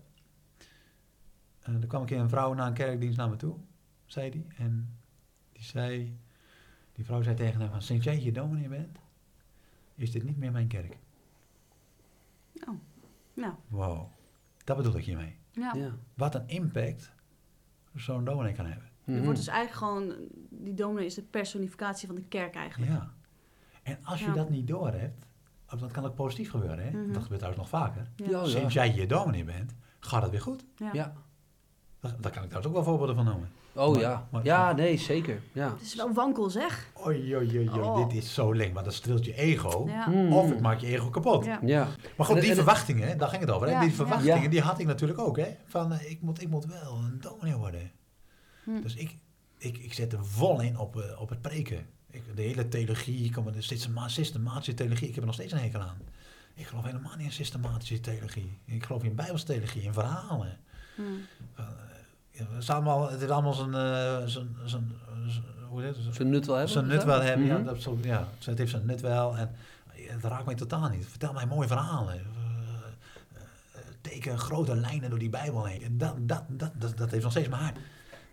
eh, 1.60 1.74
er 1.82 1.88
kwam 1.88 2.02
een 2.02 2.08
keer 2.08 2.20
een 2.20 2.30
vrouw 2.30 2.54
na 2.54 2.68
een 2.68 2.74
kerkdienst 2.74 3.18
naar 3.18 3.30
me 3.30 3.36
toe, 3.36 3.58
zei 4.06 4.30
die. 4.30 4.48
En 4.58 4.98
die 5.52 5.64
zei... 5.64 6.20
Die 6.94 7.06
vrouw 7.06 7.22
zei 7.22 7.36
tegen 7.36 7.60
hem 7.62 7.70
van... 7.70 7.82
Sinds 7.82 8.06
jij 8.06 8.16
hier 8.16 8.34
dominee 8.34 8.68
bent, 8.68 8.98
is 9.96 10.12
dit 10.12 10.24
niet 10.24 10.38
meer 10.38 10.52
mijn 10.52 10.68
kerk. 10.68 10.98
Oh. 12.68 12.76
Nou, 13.34 13.54
Wow. 13.68 14.08
Dat 14.64 14.78
bedoel 14.78 14.98
ik 14.98 15.06
hiermee. 15.06 15.36
ja. 15.52 15.74
Ja. 15.76 15.96
Wat 16.14 16.36
een 16.36 16.48
impact 16.48 17.12
zo'n 17.96 18.26
dominee 18.26 18.54
kan 18.54 18.66
hebben. 18.66 18.90
Je 19.04 19.12
Mhm. 19.12 19.24
wordt 19.24 19.38
dus 19.38 19.48
eigenlijk 19.48 19.78
gewoon... 19.78 20.14
Die 20.50 20.74
dominee 20.74 21.06
is 21.06 21.14
de 21.14 21.22
personificatie 21.22 22.08
van 22.08 22.16
de 22.16 22.26
kerk 22.26 22.56
eigenlijk. 22.56 22.92
Ja. 22.92 23.14
En 23.84 24.00
als 24.04 24.20
je 24.20 24.26
Ja. 24.26 24.34
dat 24.34 24.50
niet 24.50 24.68
doorhebt... 24.68 25.26
Dat 25.80 25.92
kan 25.92 26.06
ook 26.06 26.16
positief 26.16 26.50
gebeuren, 26.50 26.80
hè? 26.86 26.90
Mhm. 26.92 27.12
Dat 27.14 27.22
gebeurt 27.24 27.42
trouwens 27.42 27.58
nog 27.72 27.82
vaker. 27.82 28.08
Ja. 28.16 28.46
Sinds 28.46 28.74
jij 28.74 28.90
hier 28.90 29.08
dominee 29.08 29.44
bent, 29.44 29.76
gaat 30.00 30.22
het 30.22 30.32
weer 30.32 30.42
goed. 30.42 30.66
Ja. 30.76 30.90
Ja. 30.94 31.14
Daar, 32.00 32.12
daar 32.22 32.32
kan 32.32 32.44
ik 32.44 32.50
trouwens 32.50 32.66
ook 32.66 32.74
wel 32.74 32.84
voorbeelden 32.84 33.16
van 33.16 33.26
noemen. 33.26 33.50
Oh 33.76 33.92
Maar- 33.92 34.02
ja. 34.02 34.28
maar- 34.32 34.44
Ja, 34.44 34.72
nee, 34.72 34.98
zeker. 34.98 35.42
Ja. 35.52 35.70
Het 35.74 35.82
is 35.82 35.96
wel 35.96 36.14
wankel, 36.14 36.50
zeg. 36.50 36.92
Oei, 37.06 37.36
oei, 37.36 37.58
oei, 37.58 37.70
oei, 37.70 37.80
Oh. 37.82 38.08
dit 38.10 38.24
is 38.24 38.34
zo 38.34 38.52
link, 38.52 38.74
want 38.74 38.86
dat 38.86 38.94
streelt 38.94 39.26
je 39.26 39.34
ego. 39.36 39.86
Ja. 39.88 40.04
Hmm. 40.06 40.34
Of 40.34 40.50
het 40.50 40.60
maakt 40.60 40.82
je 40.82 40.88
ego 40.88 41.10
kapot. 41.10 41.46
Ja. 41.46 41.60
Ja. 41.62 41.88
Maar 42.18 42.26
goed, 42.26 42.42
die 42.42 42.50
en- 42.50 42.56
verwachtingen, 42.56 43.18
daar 43.18 43.30
ging 43.30 43.42
het 43.42 43.52
over. 43.52 43.70
Hè? 43.74 43.80
Die 43.80 43.94
verwachtingen, 43.94 44.42
Ja. 44.42 44.48
die 44.50 44.62
had 44.62 44.80
ik 44.80 44.86
natuurlijk 44.86 45.20
ook. 45.20 45.38
Hè? 45.38 45.48
Van, 45.66 45.94
eh, 45.94 46.10
ik, 46.12 46.22
moet, 46.22 46.42
ik 46.42 46.50
moet 46.50 46.66
wel 46.66 46.96
een 46.98 47.18
dominee 47.22 47.56
worden. 47.56 47.92
Hm. 48.64 48.82
Dus 48.82 48.96
ik, 48.96 49.18
ik, 49.58 49.78
ik 49.78 49.94
zet 49.94 50.14
er 50.14 50.26
vol 50.26 50.62
in 50.62 50.78
op, 50.78 51.02
eh, 51.02 51.22
op 51.22 51.30
het 51.30 51.42
preken. 51.42 51.86
Ik, 52.12 52.24
de 52.36 52.42
hele 52.42 52.68
theologie, 52.68 53.32
kom, 53.32 53.52
de 53.52 53.62
systema- 53.62 54.08
systematische 54.08 54.74
theologie, 54.74 55.04
ik 55.08 55.14
heb 55.14 55.20
er 55.20 55.26
nog 55.26 55.36
steeds 55.36 55.52
een 55.54 55.60
hekel 55.60 55.80
aan. 55.82 55.98
Ik 56.54 56.66
geloof 56.66 56.86
helemaal 56.86 57.16
niet 57.16 57.26
in 57.26 57.32
systematische 57.32 58.00
theologie. 58.00 58.58
Ik 58.66 58.84
geloof 58.86 59.04
in 59.04 59.16
bijbelse 59.16 59.46
theologie, 59.46 59.82
in 59.82 59.94
verhalen. 59.94 60.58
Hm. 60.96 61.02
Het, 62.38 62.48
is 62.64 62.70
allemaal, 62.70 63.10
het 63.12 63.22
is 63.22 63.30
allemaal 63.30 63.54
zijn, 63.54 63.74
eh, 63.74 64.18
zijn, 64.26 64.56
zijn, 64.66 64.92
zijn- 65.28 65.44
hoe 65.70 65.82
heet 65.82 65.96
het? 65.96 66.16
Zijn 66.16 66.30
nut 66.30 66.46
wel 66.46 66.56
hebben. 66.56 66.74
Zijn 66.74 66.88
nut 66.88 67.04
wel 67.04 67.22
hebben, 67.22 67.46
ja, 67.46 67.56
Mhm. 67.58 67.66
dat, 67.66 67.82
zo, 67.82 67.98
ja. 68.02 68.28
Het 68.46 68.58
heeft 68.58 68.72
zijn 68.72 68.86
nut 68.86 69.02
wel 69.02 69.38
en 69.38 69.56
het 69.98 70.24
raakt 70.24 70.46
mij 70.46 70.56
totaal 70.56 70.90
niet. 70.90 71.06
Vertel 71.08 71.34
mij 71.34 71.46
mooie 71.46 71.68
verhalen. 71.68 72.14
Eh, 72.14 72.22
eh, 73.34 73.82
teken 74.02 74.38
grote 74.40 74.76
lijnen 74.76 75.10
door 75.10 75.20
die 75.20 75.30
Bijbel 75.30 75.66
heen. 75.66 75.82
En 75.84 75.98
Dat, 75.98 76.16
dat, 76.20 76.44
dat, 76.48 76.72
dat, 76.74 76.98
dat 76.98 77.12
heeft 77.12 77.24
nog 77.24 77.32
steeds 77.32 77.48
mijn 77.50 77.62
hart. 77.62 77.78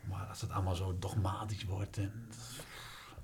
Maar 0.08 0.26
als 0.28 0.40
het 0.40 0.50
allemaal 0.52 0.74
zo 0.74 0.96
dogmatisch 0.98 1.64
wordt 1.64 1.96
en... 1.98 2.12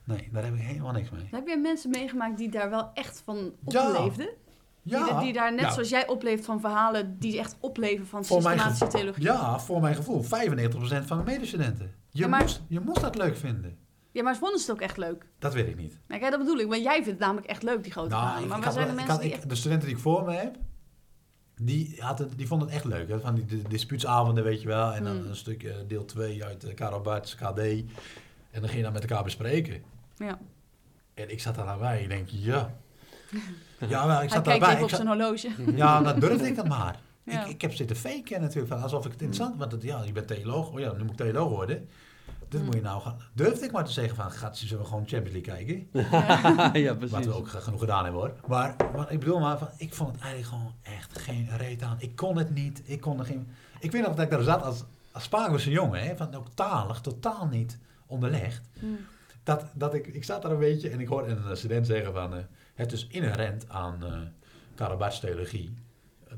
Nee, 0.04 0.28
daar 0.32 0.44
heb 0.44 0.54
ik 0.54 0.60
helemaal 0.60 0.92
niks 0.92 1.10
mee. 1.10 1.28
Heb 1.30 1.46
je 1.48 1.56
mensen 1.58 1.90
meegemaakt 1.90 2.38
die 2.38 2.50
daar 2.50 2.70
wel 2.70 2.90
echt 2.94 3.22
van 3.24 3.52
Ja. 3.66 3.88
opleefden? 3.90 4.24
Ja, 4.26 4.47
Die, 4.88 5.18
die 5.18 5.32
daar 5.32 5.50
net 5.52 5.60
ja, 5.60 5.70
zoals 5.72 5.88
jij 5.88 6.06
opleeft 6.08 6.44
van 6.44 6.60
verhalen 6.60 7.18
die 7.18 7.38
echt 7.38 7.56
opleven 7.60 8.06
van 8.06 8.24
systematische 8.24 8.70
gevoel- 8.70 8.88
theologie. 8.88 9.22
Ja, 9.24 9.58
voor 9.60 9.80
mijn 9.80 9.94
gevoel. 9.94 10.22
95% 10.22 10.26
van 11.06 11.16
mijn 11.16 11.24
medestudenten. 11.24 11.94
Je, 12.10 12.22
Ja, 12.22 12.28
maar- 12.28 12.40
moest, 12.40 12.62
je 12.68 12.80
moest 12.80 13.00
dat 13.00 13.16
leuk 13.16 13.36
vinden. 13.36 13.78
Ja, 14.12 14.22
maar 14.22 14.36
vonden 14.36 14.58
ze 14.58 14.64
het 14.70 14.74
ook 14.74 14.82
echt 14.86 14.96
leuk? 14.96 15.26
Dat 15.38 15.54
weet 15.54 15.68
ik 15.68 15.76
niet. 15.76 15.98
Nou, 16.06 16.20
kijk, 16.20 16.32
dat 16.32 16.40
bedoel 16.40 16.58
ik. 16.58 16.68
Want 16.68 16.82
jij 16.82 16.92
vindt 16.94 17.08
het 17.08 17.18
namelijk 17.18 17.46
echt 17.46 17.62
leuk, 17.62 17.82
die 17.82 17.92
grote 17.92 18.08
verhalen. 18.08 18.32
Nou, 18.32 18.44
ik, 18.44 18.50
Maar 18.50 18.60
waar 18.60 18.72
zijn 18.72 18.86
de 18.88 18.92
mensen 18.94 19.20
die 19.20 19.32
echt... 19.32 19.48
de 19.48 19.54
studenten 19.54 19.86
die 19.88 19.96
ik 19.96 20.02
voor 20.02 20.24
me 20.24 20.32
heb, 20.34 20.56
die, 21.62 21.96
hadden, 21.98 22.36
die 22.36 22.46
vonden 22.46 22.68
het 22.68 22.76
echt 22.76 22.84
leuk. 22.84 23.08
Hè? 23.08 23.20
Van 23.20 23.34
die 23.34 23.44
di- 23.44 23.62
dispuutsavonden, 23.68 24.44
weet 24.44 24.60
je 24.60 24.66
wel. 24.66 24.92
En 24.92 25.04
dan 25.04 25.16
Hmm. 25.16 25.26
een 25.26 25.36
stuk 25.36 25.62
eh, 25.62 25.74
deel 25.86 26.04
2 26.04 26.44
uit 26.44 26.64
uh, 26.64 26.74
Karel 26.74 27.00
Barts, 27.00 27.34
KD. 27.34 27.58
En 27.58 27.84
dan 28.60 28.62
ging 28.64 28.74
je 28.76 28.82
dan 28.82 28.92
met 28.92 29.02
elkaar 29.02 29.24
bespreken. 29.24 29.82
Ja. 30.16 30.38
En 31.14 31.30
ik 31.30 31.40
zat 31.40 31.54
daar 31.54 31.66
aan 31.66 31.78
bij. 31.78 32.02
Ik 32.02 32.08
denk, 32.08 32.28
ja. 32.28 32.74
Ja, 33.88 34.06
wel, 34.06 34.14
ik 34.14 34.18
Hij 34.20 34.28
zat 34.28 34.42
kijkt 34.42 34.44
daarbij. 34.46 34.68
even 34.68 34.76
Ik 34.78 34.82
op 34.82 34.88
zat, 34.90 34.98
zijn 34.98 35.08
horloge. 35.08 35.76
ja, 35.76 36.00
dan 36.02 36.20
durfde 36.20 36.46
ik 36.46 36.56
het 36.56 36.68
maar. 36.68 36.98
Ja. 37.22 37.44
Ik, 37.44 37.48
ik 37.50 37.60
heb 37.60 37.74
zitten 37.74 37.96
faken 37.96 38.40
natuurlijk, 38.40 38.68
van 38.72 38.82
alsof 38.82 39.04
ik 39.06 39.12
het 39.12 39.20
interessant... 39.22 39.58
Want 39.58 39.72
het, 39.72 39.82
ja, 39.82 40.02
je 40.04 40.12
bent 40.12 40.26
theoloog. 40.26 40.70
Oh 40.70 40.80
ja, 40.80 40.92
nu 40.92 40.98
moet 41.02 41.10
ik 41.10 41.16
theoloog 41.16 41.48
worden. 41.50 41.88
Dus 42.48 42.58
Hmm. 42.60 42.64
moet 42.64 42.74
je 42.74 42.82
nou 42.82 43.00
gaan... 43.02 43.16
Durfde 43.32 43.64
ik 43.64 43.72
maar 43.72 43.84
te 43.84 43.92
zeggen 43.92 44.16
van, 44.16 44.30
gaat, 44.30 44.56
zullen 44.58 44.82
we 44.82 44.88
gewoon 44.88 45.06
Champions 45.06 45.46
League 45.46 45.54
kijken? 45.54 45.88
ja, 46.82 46.94
Wat 46.94 46.98
precies. 47.08 47.26
we 47.26 47.32
ook 47.34 47.48
genoeg 47.48 47.80
gedaan 47.80 48.02
hebben 48.04 48.20
hoor. 48.20 48.32
Maar, 48.46 48.76
maar 48.96 49.12
ik 49.12 49.18
bedoel 49.18 49.38
maar, 49.40 49.58
van, 49.58 49.68
ik 49.76 49.94
vond 49.94 50.12
het 50.12 50.20
eigenlijk 50.20 50.52
gewoon 50.52 50.74
echt 50.82 51.18
geen 51.18 51.48
reet 51.56 51.82
aan. 51.82 51.96
Ik 51.98 52.16
kon 52.16 52.36
het 52.38 52.54
niet. 52.54 52.82
Ik 52.84 53.00
kon 53.00 53.18
er 53.18 53.24
geen... 53.24 53.48
Ik 53.80 53.92
weet 53.92 54.02
nog 54.02 54.14
dat 54.14 54.24
ik 54.24 54.30
daar 54.30 54.42
zat 54.42 54.62
als, 54.62 54.84
als 55.12 55.22
Spaanse 55.22 55.70
jongen, 55.70 56.02
hè, 56.02 56.16
van 56.16 56.34
ook 56.34 56.46
talig, 56.54 57.00
totaal 57.00 57.46
niet 57.46 57.78
onderlegd. 58.06 58.68
Hmm. 58.78 58.96
Dat, 59.42 59.64
dat 59.74 59.94
ik, 59.94 60.06
ik 60.06 60.24
zat 60.24 60.42
daar 60.42 60.50
een 60.50 60.58
beetje 60.58 60.90
en 60.90 61.00
ik 61.00 61.08
hoorde 61.08 61.30
een 61.30 61.56
student 61.56 61.86
zeggen 61.86 62.12
van, 62.12 62.34
eh, 62.34 62.42
het 62.78 62.92
is 62.92 63.06
inherent 63.06 63.68
aan 63.68 64.04
uh, 64.04 64.20
Karabats 64.74 65.20
theologie. 65.20 65.74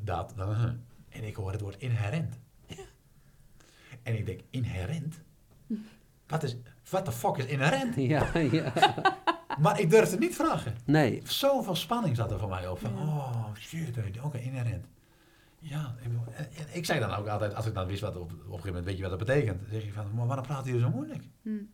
Dat, 0.00 0.34
uh, 0.38 0.64
en 1.08 1.24
ik 1.24 1.34
hoor 1.34 1.52
het 1.52 1.60
woord 1.60 1.76
inherent. 1.78 2.38
En 4.02 4.18
ik 4.18 4.26
denk, 4.26 4.40
inherent? 4.50 5.20
Wat 6.26 6.42
is, 6.42 6.56
what 6.90 7.04
the 7.04 7.12
fuck 7.12 7.36
is 7.36 7.44
inherent? 7.44 7.94
Ja, 8.12 8.38
ja. 8.38 8.72
Maar 9.60 9.80
ik 9.80 9.90
durfde 9.90 10.10
het 10.10 10.20
niet 10.20 10.34
vragen. 10.34 10.74
Nee. 10.84 11.22
Zoveel 11.24 11.74
spanning 11.74 12.16
zat 12.16 12.30
er 12.30 12.38
voor 12.38 12.48
mij 12.48 12.68
op. 12.68 12.78
Van, 12.78 12.92
Ja. 12.96 13.02
oh 13.02 13.54
shit, 13.54 13.96
oké, 14.22 14.38
inherent. 14.38 14.86
Ja, 15.58 15.94
ik, 16.50 16.66
ik 16.72 16.84
zei 16.84 17.00
dan 17.00 17.10
ook 17.14 17.26
altijd, 17.26 17.54
als 17.54 17.66
ik 17.66 17.74
dan 17.74 17.86
wist 17.86 18.00
wat 18.00 18.16
op, 18.16 18.22
op 18.22 18.30
een 18.30 18.46
gegeven 18.46 18.66
moment 18.66 18.84
weet 18.84 18.96
je 18.96 19.02
wat 19.02 19.10
dat 19.18 19.26
betekent. 19.26 19.60
Dan 19.60 19.70
zeg 19.70 19.84
je 19.84 19.92
van, 19.92 20.14
maar 20.14 20.26
waarom 20.26 20.46
praat 20.46 20.66
je 20.66 20.78
zo 20.78 20.90
moeilijk? 20.90 21.22
Hmm. 21.42 21.70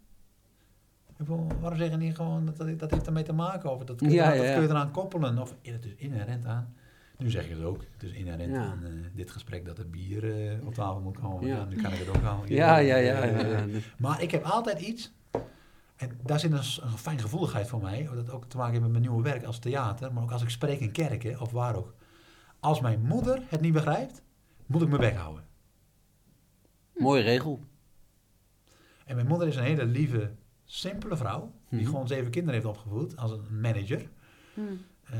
Bedoel, 1.17 1.47
waarom 1.61 1.79
zeggen 1.79 1.99
die 1.99 2.15
gewoon 2.15 2.47
dat 2.47 2.57
dat, 2.57 2.79
dat 2.79 2.91
heeft 2.91 3.07
ermee 3.07 3.23
te 3.23 3.33
maken? 3.33 3.71
Of 3.71 3.85
dat, 3.85 3.97
kun 3.97 4.09
je 4.09 4.15
Ja, 4.15 4.23
eraan- 4.25 4.37
ja, 4.37 4.43
dat 4.43 4.53
kun 4.53 4.63
je 4.63 4.69
eraan 4.69 4.91
koppelen? 4.91 5.39
Of 5.39 5.55
het 5.63 5.85
is 5.85 5.95
inherent 5.97 6.47
aan. 6.47 6.75
Nu 7.19 7.31
zeg 7.31 7.49
je 7.49 7.55
het 7.55 7.63
ook. 7.65 7.83
Het 7.93 8.03
is 8.03 8.13
inherent 8.13 8.53
Ja. 8.55 8.61
aan 8.65 8.85
eh, 8.85 8.91
dit 9.15 9.31
gesprek 9.31 9.65
dat 9.65 9.79
er 9.79 9.91
bier 9.91 10.49
eh, 10.51 10.67
op 10.67 10.75
tafel 10.75 11.01
moet 11.01 11.19
komen. 11.21 11.47
Ja. 11.47 11.57
Ja. 11.57 11.65
nu 11.65 11.83
kan 11.83 11.93
ik 11.93 11.99
het 11.99 12.09
ook 12.09 12.25
al. 12.25 12.43
Ja, 12.47 12.77
ja, 12.77 12.97
ja. 12.97 13.65
Maar 13.99 14.23
ik 14.23 14.31
heb 14.31 14.45
altijd 14.45 14.81
iets, 14.81 15.13
en 15.97 16.19
daar 16.23 16.41
zit 16.41 16.53
een, 16.53 16.59
een 16.91 16.99
fijn 16.99 17.19
gevoeligheid 17.19 17.69
voor 17.69 17.83
mij, 17.83 18.09
dat 18.15 18.31
ook 18.31 18.45
te 18.45 18.57
maken 18.57 18.71
heeft 18.73 18.83
met 18.85 18.93
mijn 18.93 19.03
nieuwe 19.03 19.23
werk 19.23 19.45
als 19.45 19.59
theater, 19.59 20.13
maar 20.13 20.23
ook 20.23 20.31
als 20.33 20.43
ik 20.43 20.49
spreek 20.51 20.81
in 20.81 20.93
kerken 20.93 21.41
of 21.41 21.51
waar 21.51 21.77
ook. 21.77 21.95
Als 22.61 22.81
mijn 22.81 23.01
moeder 23.01 23.43
het 23.49 23.61
niet 23.61 23.73
begrijpt, 23.73 24.23
moet 24.67 24.83
ik 24.83 24.89
mijn 24.89 25.01
bek 25.01 25.17
houden. 25.17 25.45
Mooie 26.97 27.23
regel. 27.23 27.61
En 29.05 29.15
mijn 29.15 29.27
moeder 29.29 29.49
is 29.49 29.57
een 29.57 29.63
hele 29.63 29.85
lieve, 29.85 30.31
simpele 30.67 31.17
vrouw, 31.17 31.53
die 31.69 31.81
Mhm. 31.81 31.91
gewoon 31.91 32.07
zeven 32.09 32.31
kinderen 32.31 32.55
heeft 32.61 32.77
opgevoed 32.77 33.17
als 33.17 33.31
een 33.31 33.61
manager, 33.61 34.09
Hmm. 34.55 34.79
eh, 35.05 35.19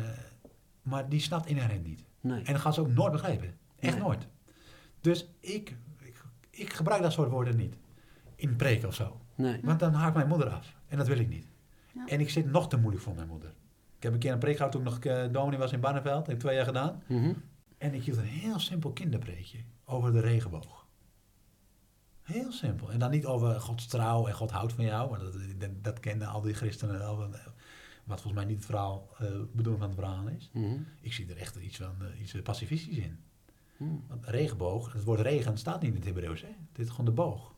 maar 0.83 1.09
die 1.09 1.21
snapt 1.21 1.47
inherent 1.47 1.85
niet. 1.85 2.05
Nee. 2.21 2.43
En 2.43 2.53
dat 2.53 2.61
gaat 2.63 2.75
ze 2.75 2.81
ook 2.81 2.93
nooit 2.93 3.13
begrijpen. 3.13 3.55
Echt 3.79 3.95
Nee. 3.95 4.03
nooit. 4.03 4.27
Dus 5.01 5.29
ik, 5.41 5.77
ik, 6.01 6.25
ik 6.51 6.73
gebruik 6.73 7.03
dat 7.03 7.13
soort 7.13 7.31
woorden 7.31 7.57
niet. 7.57 7.77
In 8.37 8.57
preken 8.57 8.89
of 8.89 8.95
zo. 8.95 9.21
Nee. 9.35 9.61
Want 9.63 9.81
dan 9.81 9.93
haakt 9.93 10.15
mijn 10.15 10.29
moeder 10.29 10.49
af. 10.49 10.75
En 10.89 10.99
dat 10.99 11.07
wil 11.07 11.19
ik 11.19 11.29
niet. 11.29 11.47
Ja. 11.95 12.07
En 12.07 12.21
ik 12.21 12.31
zit 12.31 12.51
nog 12.51 12.69
te 12.69 12.77
moeilijk 12.77 13.05
voor 13.05 13.15
mijn 13.15 13.29
moeder. 13.29 13.49
Ik 13.97 14.03
heb 14.03 14.13
een 14.13 14.19
keer 14.19 14.33
een 14.33 14.39
preek 14.39 14.57
gehad 14.57 14.73
toen 14.73 14.81
ik 14.81 14.87
nog 14.89 15.05
uh, 15.05 15.33
dominee 15.33 15.59
was 15.59 15.73
in 15.73 15.81
Barneveld. 15.81 16.17
Dat 16.17 16.27
heb 16.27 16.35
ik 16.35 16.41
twee 16.43 16.55
jaar 16.57 16.65
gedaan. 16.65 17.03
Mhm. 17.07 17.33
En 17.79 17.95
ik 17.95 18.03
hield 18.05 18.19
een 18.19 18.25
heel 18.25 18.59
simpel 18.59 18.93
kinderpreekje 18.93 19.59
over 19.85 20.13
de 20.13 20.21
regenboog. 20.21 20.86
Heel 22.27 22.53
simpel. 22.53 22.91
En 22.93 22.99
dan 22.99 23.11
niet 23.11 23.27
over 23.27 23.61
Gods 23.61 23.87
trouw 23.87 24.27
en 24.27 24.35
God 24.35 24.51
houdt 24.51 24.73
van 24.73 24.85
jou. 24.85 25.11
Want 25.11 25.23
dat, 25.23 25.61
dat, 25.61 25.71
dat 25.83 26.01
kenden 26.01 26.29
al 26.29 26.41
die 26.41 26.55
christenen 26.55 26.99
wel. 26.99 27.17
Wat 28.05 28.21
volgens 28.21 28.33
mij 28.33 28.45
niet 28.45 28.57
het 28.57 28.67
verhaal, 28.67 29.09
uh, 29.23 29.29
bedoeling 29.53 29.79
van 29.79 29.91
het 29.91 29.99
verhaal 29.99 30.29
is. 30.29 30.51
Mhm. 30.53 30.77
Ik 31.01 31.13
zie 31.13 31.29
er 31.29 31.37
echt 31.37 31.57
iets, 31.57 31.77
van, 31.77 31.95
uh, 32.03 32.21
iets 32.21 32.43
pacifistisch 32.43 32.97
in. 32.97 33.19
Mhm. 33.77 33.91
Want 34.09 34.27
regenboog, 34.27 34.93
het 34.93 35.05
woord 35.05 35.21
regen 35.21 35.59
staat 35.59 35.81
niet 35.81 35.91
in 35.91 35.97
het 35.97 36.05
Hebreeuws. 36.05 36.43
Hè? 36.43 36.55
Dit 36.73 36.85
is 36.85 36.91
gewoon 36.91 37.07
de 37.07 37.13
boog. 37.13 37.55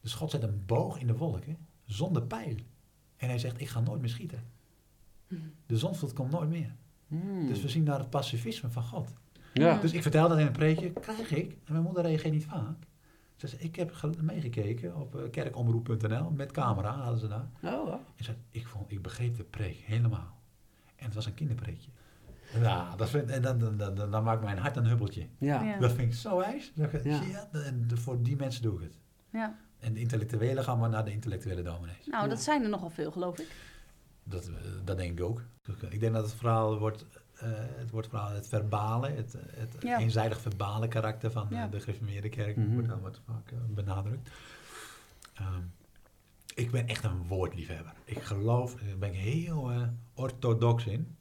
Dus 0.00 0.14
God 0.14 0.30
zet 0.30 0.42
een 0.42 0.62
boog 0.66 0.98
in 0.98 1.06
de 1.06 1.16
wolken, 1.16 1.58
zonder 1.86 2.22
pijl. 2.22 2.56
En 3.16 3.28
hij 3.28 3.38
zegt, 3.38 3.60
ik 3.60 3.68
ga 3.68 3.80
nooit 3.80 4.00
meer 4.00 4.10
schieten. 4.10 4.44
De 5.66 5.78
zonvloed 5.78 6.12
komt 6.12 6.30
nooit 6.30 6.50
meer. 6.50 6.74
Mhm. 7.06 7.46
Dus 7.46 7.62
we 7.62 7.68
zien 7.68 7.84
daar 7.84 7.98
het 7.98 8.10
pacifisme 8.10 8.70
van 8.70 8.82
God. 8.82 9.12
Ja. 9.52 9.80
Dus 9.80 9.92
ik 9.92 10.02
vertel 10.02 10.28
dat 10.28 10.38
in 10.38 10.46
een 10.46 10.52
preekje, 10.52 10.92
krijg 10.92 11.30
ik. 11.30 11.52
En 11.64 11.72
mijn 11.72 11.84
moeder 11.84 12.02
reageert 12.02 12.32
niet 12.32 12.44
vaak. 12.44 12.76
Ze 13.36 13.56
ik 13.58 13.76
heb 13.76 13.92
ge- 13.92 14.12
meegekeken 14.20 14.96
op 14.96 15.14
uh, 15.16 15.30
kerkomroep.nl, 15.30 16.30
met 16.30 16.52
camera 16.52 16.90
hadden 16.90 17.18
ze 17.20 17.28
daar. 17.28 17.48
Oh, 17.62 17.88
ja. 17.88 17.92
En 17.92 18.00
ze 18.16 18.22
zei, 18.24 18.36
ik, 18.50 18.66
vond, 18.66 18.90
ik 18.92 19.02
begreep 19.02 19.36
de 19.36 19.44
preek 19.44 19.76
helemaal. 19.76 20.38
En 20.96 21.04
het 21.04 21.14
was 21.14 21.26
een 21.26 21.34
kinderpreekje. 21.34 21.90
Ja, 22.60 22.96
dat 22.96 23.10
vind, 23.10 23.30
en 23.30 23.42
dan, 23.42 23.58
dan, 23.58 23.76
dan, 23.76 23.94
dan, 23.94 24.10
dan 24.10 24.24
maakt 24.24 24.42
mijn 24.42 24.58
hart 24.58 24.76
een 24.76 24.86
hubbeltje. 24.86 25.26
Ja. 25.38 25.62
Ja. 25.62 25.78
Dat 25.78 25.92
vind 25.92 26.12
ik 26.12 26.18
zo 26.18 26.36
wijs. 26.36 26.72
Dat 26.74 26.92
ik- 26.92 27.04
Ja. 27.04 27.16
Zie 27.22 27.26
je? 27.32 27.58
En 27.58 27.84
de- 27.86 27.96
voor 27.96 28.22
die 28.22 28.36
mensen 28.36 28.62
doe 28.62 28.74
ik 28.76 28.82
het. 28.82 28.98
Ja. 29.30 29.58
En 29.78 29.92
de 29.92 30.00
intellectuelen 30.00 30.64
gaan 30.64 30.78
maar 30.78 30.88
naar 30.90 31.04
de 31.04 31.12
intellectuele 31.12 31.62
dominees. 31.62 32.06
Nou, 32.06 32.22
Ja. 32.22 32.28
dat 32.28 32.40
zijn 32.40 32.62
er 32.62 32.68
nogal 32.68 32.90
veel, 32.90 33.10
geloof 33.10 33.38
ik. 33.38 33.48
Dat, 34.24 34.48
eh, 34.48 34.54
dat 34.84 34.96
denk 34.96 35.18
ik 35.18 35.24
ook. 35.24 35.42
Ik 35.88 36.00
denk 36.00 36.12
dat 36.14 36.24
het 36.24 36.34
verhaal 36.34 36.78
wordt, 36.78 37.04
eh, 37.36 37.48
het 37.54 37.90
wordt 37.90 38.08
vooral 38.08 38.30
het 38.30 38.48
verbale, 38.48 39.08
het, 39.08 39.36
het 39.46 39.76
Ja. 39.80 39.98
eenzijdig 39.98 40.40
verbale 40.40 40.88
karakter 40.88 41.30
van 41.30 41.46
eh, 41.50 41.56
Ja. 41.56 41.66
de 41.68 41.80
gereformeerde 41.80 42.28
kerk, 42.28 42.56
Mhm. 42.56 42.72
wordt 42.72 42.88
dan 42.88 43.00
wat 43.00 43.20
vaak 43.26 43.50
eh, 43.50 43.58
benadrukt. 43.68 44.30
Ehm, 45.34 45.62
ik 46.54 46.70
ben 46.70 46.86
echt 46.88 47.04
een 47.04 47.26
woordliefhebber. 47.26 47.92
Ik 48.04 48.22
geloof, 48.22 48.74
daar 48.74 48.98
ben 48.98 49.08
ik 49.14 49.18
heel 49.18 49.70
eh, 49.70 49.82
orthodox 50.14 50.86
in. 50.86 51.16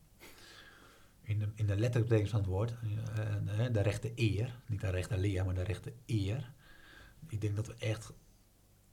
In 1.22 1.40
de, 1.40 1.48
in 1.56 1.66
de 1.66 1.76
letterlijke 1.78 2.00
betekenis 2.02 2.30
van 2.32 2.40
het 2.40 2.50
woord. 2.50 2.74
de 3.72 3.82
rechte 3.82 4.12
eer. 4.16 4.56
Niet 4.66 4.82
de 4.82 4.90
rechte 4.90 5.18
leer, 5.18 5.46
maar 5.46 5.54
de 5.56 5.64
rechte 5.64 5.94
eer. 6.06 6.52
Ik 7.28 7.42
denk 7.42 7.56
dat 7.56 7.68
we 7.68 7.76
echt 7.80 8.14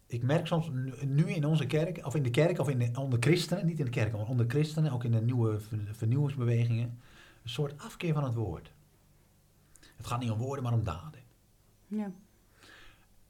ik 0.06 0.22
merk 0.22 0.46
soms 0.46 0.70
nu- 1.04 1.28
in 1.30 1.44
onze 1.44 1.66
kerk, 1.66 2.06
of 2.06 2.14
in 2.14 2.22
de 2.22 2.30
kerk, 2.30 2.58
of 2.58 2.68
in 2.68 2.78
de, 2.78 2.90
onder 3.00 3.18
christenen, 3.22 3.66
niet 3.66 3.78
in 3.78 3.84
de 3.84 3.90
kerk, 3.90 4.12
maar 4.12 4.26
onder 4.26 4.46
christenen, 4.48 4.92
ook 4.92 5.04
in 5.04 5.10
de 5.10 5.20
nieuwe 5.22 5.60
ver- 5.60 5.78
vernieuwingsbewegingen, 5.92 7.00
een 7.42 7.50
soort 7.50 7.78
afkeer 7.80 8.14
van 8.14 8.24
het 8.24 8.34
woord. 8.34 8.72
Het 9.96 10.06
gaat 10.06 10.20
niet 10.20 10.30
om 10.30 10.38
woorden, 10.38 10.64
maar 10.64 10.72
om 10.72 10.84
daden. 10.84 11.20
Ja. 11.86 12.12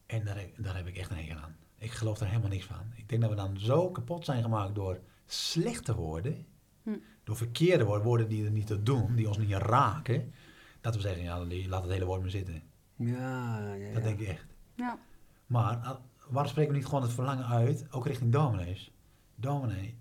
En 0.06 0.24
daar, 0.24 0.38
heb- 0.38 0.54
daar 0.58 0.76
heb 0.76 0.86
ik 0.86 0.96
echt 0.96 1.10
een 1.10 1.16
hekel 1.16 1.36
aan. 1.36 1.56
Ik 1.78 1.90
geloof 1.90 2.18
daar 2.18 2.28
helemaal 2.28 2.50
niks 2.50 2.64
van. 2.64 2.92
Ik 2.94 3.08
denk 3.08 3.20
dat 3.20 3.30
we 3.30 3.36
dan 3.36 3.58
zo 3.58 3.90
kapot 3.90 4.24
zijn 4.24 4.42
gemaakt 4.42 4.74
door 4.74 5.00
slechte 5.26 5.94
woorden, 5.94 6.46
Hm. 6.82 6.96
door 7.24 7.36
verkeerde 7.36 7.84
woorden, 7.84 8.04
woorden 8.06 8.28
die 8.28 8.44
er 8.44 8.50
niet 8.50 8.66
te 8.66 8.82
doen, 8.82 9.14
die 9.16 9.28
ons 9.28 9.38
niet 9.38 9.50
raken, 9.52 10.32
dat 10.80 10.94
we 10.94 11.00
zeggen, 11.00 11.22
ja, 11.22 11.44
laat 11.68 11.82
het 11.82 11.92
hele 11.92 12.04
woord 12.04 12.20
maar 12.20 12.30
zitten. 12.30 12.62
Ja, 12.96 13.58
ja, 13.60 13.72
ja. 13.72 13.92
Dat 13.94 14.02
denk 14.02 14.20
ik 14.20 14.28
echt. 14.28 14.46
Ja. 14.74 14.98
Maar 15.46 15.76
ah, 15.76 15.98
waarom 16.28 16.50
spreken 16.50 16.72
we 16.72 16.78
niet 16.78 16.86
gewoon 16.86 17.02
het 17.02 17.12
verlangen 17.12 17.46
uit, 17.46 17.86
ook 17.92 18.06
richting 18.06 18.32
dominees? 18.32 18.92
Dominee, 19.34 19.98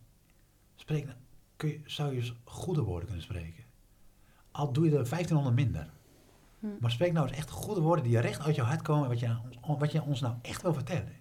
spreek, 0.76 1.06
nou- 1.06 1.17
kun 1.56 1.69
je, 1.69 1.82
zou 1.86 2.12
je 2.13 2.19
eens 2.19 2.34
goede 2.43 2.82
woorden 2.82 3.06
kunnen 3.06 3.24
spreken? 3.24 3.61
Al 4.52 4.72
doe 4.72 4.86
je 4.86 4.98
er 4.98 5.10
1500 5.10 5.56
minder. 5.56 5.90
Hm. 6.60 6.68
Maar 6.80 6.92
spreek 6.92 7.14
nou 7.14 7.28
eens 7.28 7.38
echt 7.38 7.50
goede 7.50 7.82
woorden 7.82 8.04
die 8.04 8.20
recht 8.20 8.42
uit 8.42 8.56
je 8.56 8.62
hart 8.62 8.82
komen, 8.82 9.08
wat 9.08 9.20
je, 9.20 9.38
wat 9.78 9.92
je 9.92 10.02
ons 10.02 10.22
nou 10.22 10.36
echt 10.42 10.62
wil 10.62 10.74
vertellen. 10.74 11.16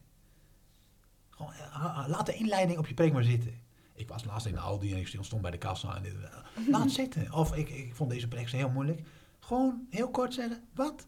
Gewoon, 1.30 1.52
eh, 1.52 2.04
laat 2.06 2.26
de 2.26 2.34
inleiding 2.34 2.78
op 2.78 2.86
je 2.86 2.94
preek 2.94 3.12
maar 3.12 3.24
zitten. 3.24 3.60
Ik 3.94 4.08
was 4.08 4.24
laatst 4.24 4.46
in 4.46 4.52
de 4.52 4.60
Aldi 4.60 4.92
en 4.92 4.98
ik 4.98 5.06
stond 5.20 5.42
bij 5.42 5.50
de 5.50 5.58
kassa. 5.58 5.96
En 5.96 6.02
dit, 6.02 6.14
laat 6.70 6.90
zitten. 6.90 7.32
Of 7.32 7.56
ik, 7.56 7.68
ik 7.68 7.94
vond 7.94 8.10
deze 8.10 8.28
preek 8.28 8.50
heel 8.50 8.70
moeilijk. 8.70 9.02
Gewoon 9.38 9.86
heel 9.90 10.10
kort 10.10 10.34
zeggen, 10.34 10.62
wat 10.74 11.06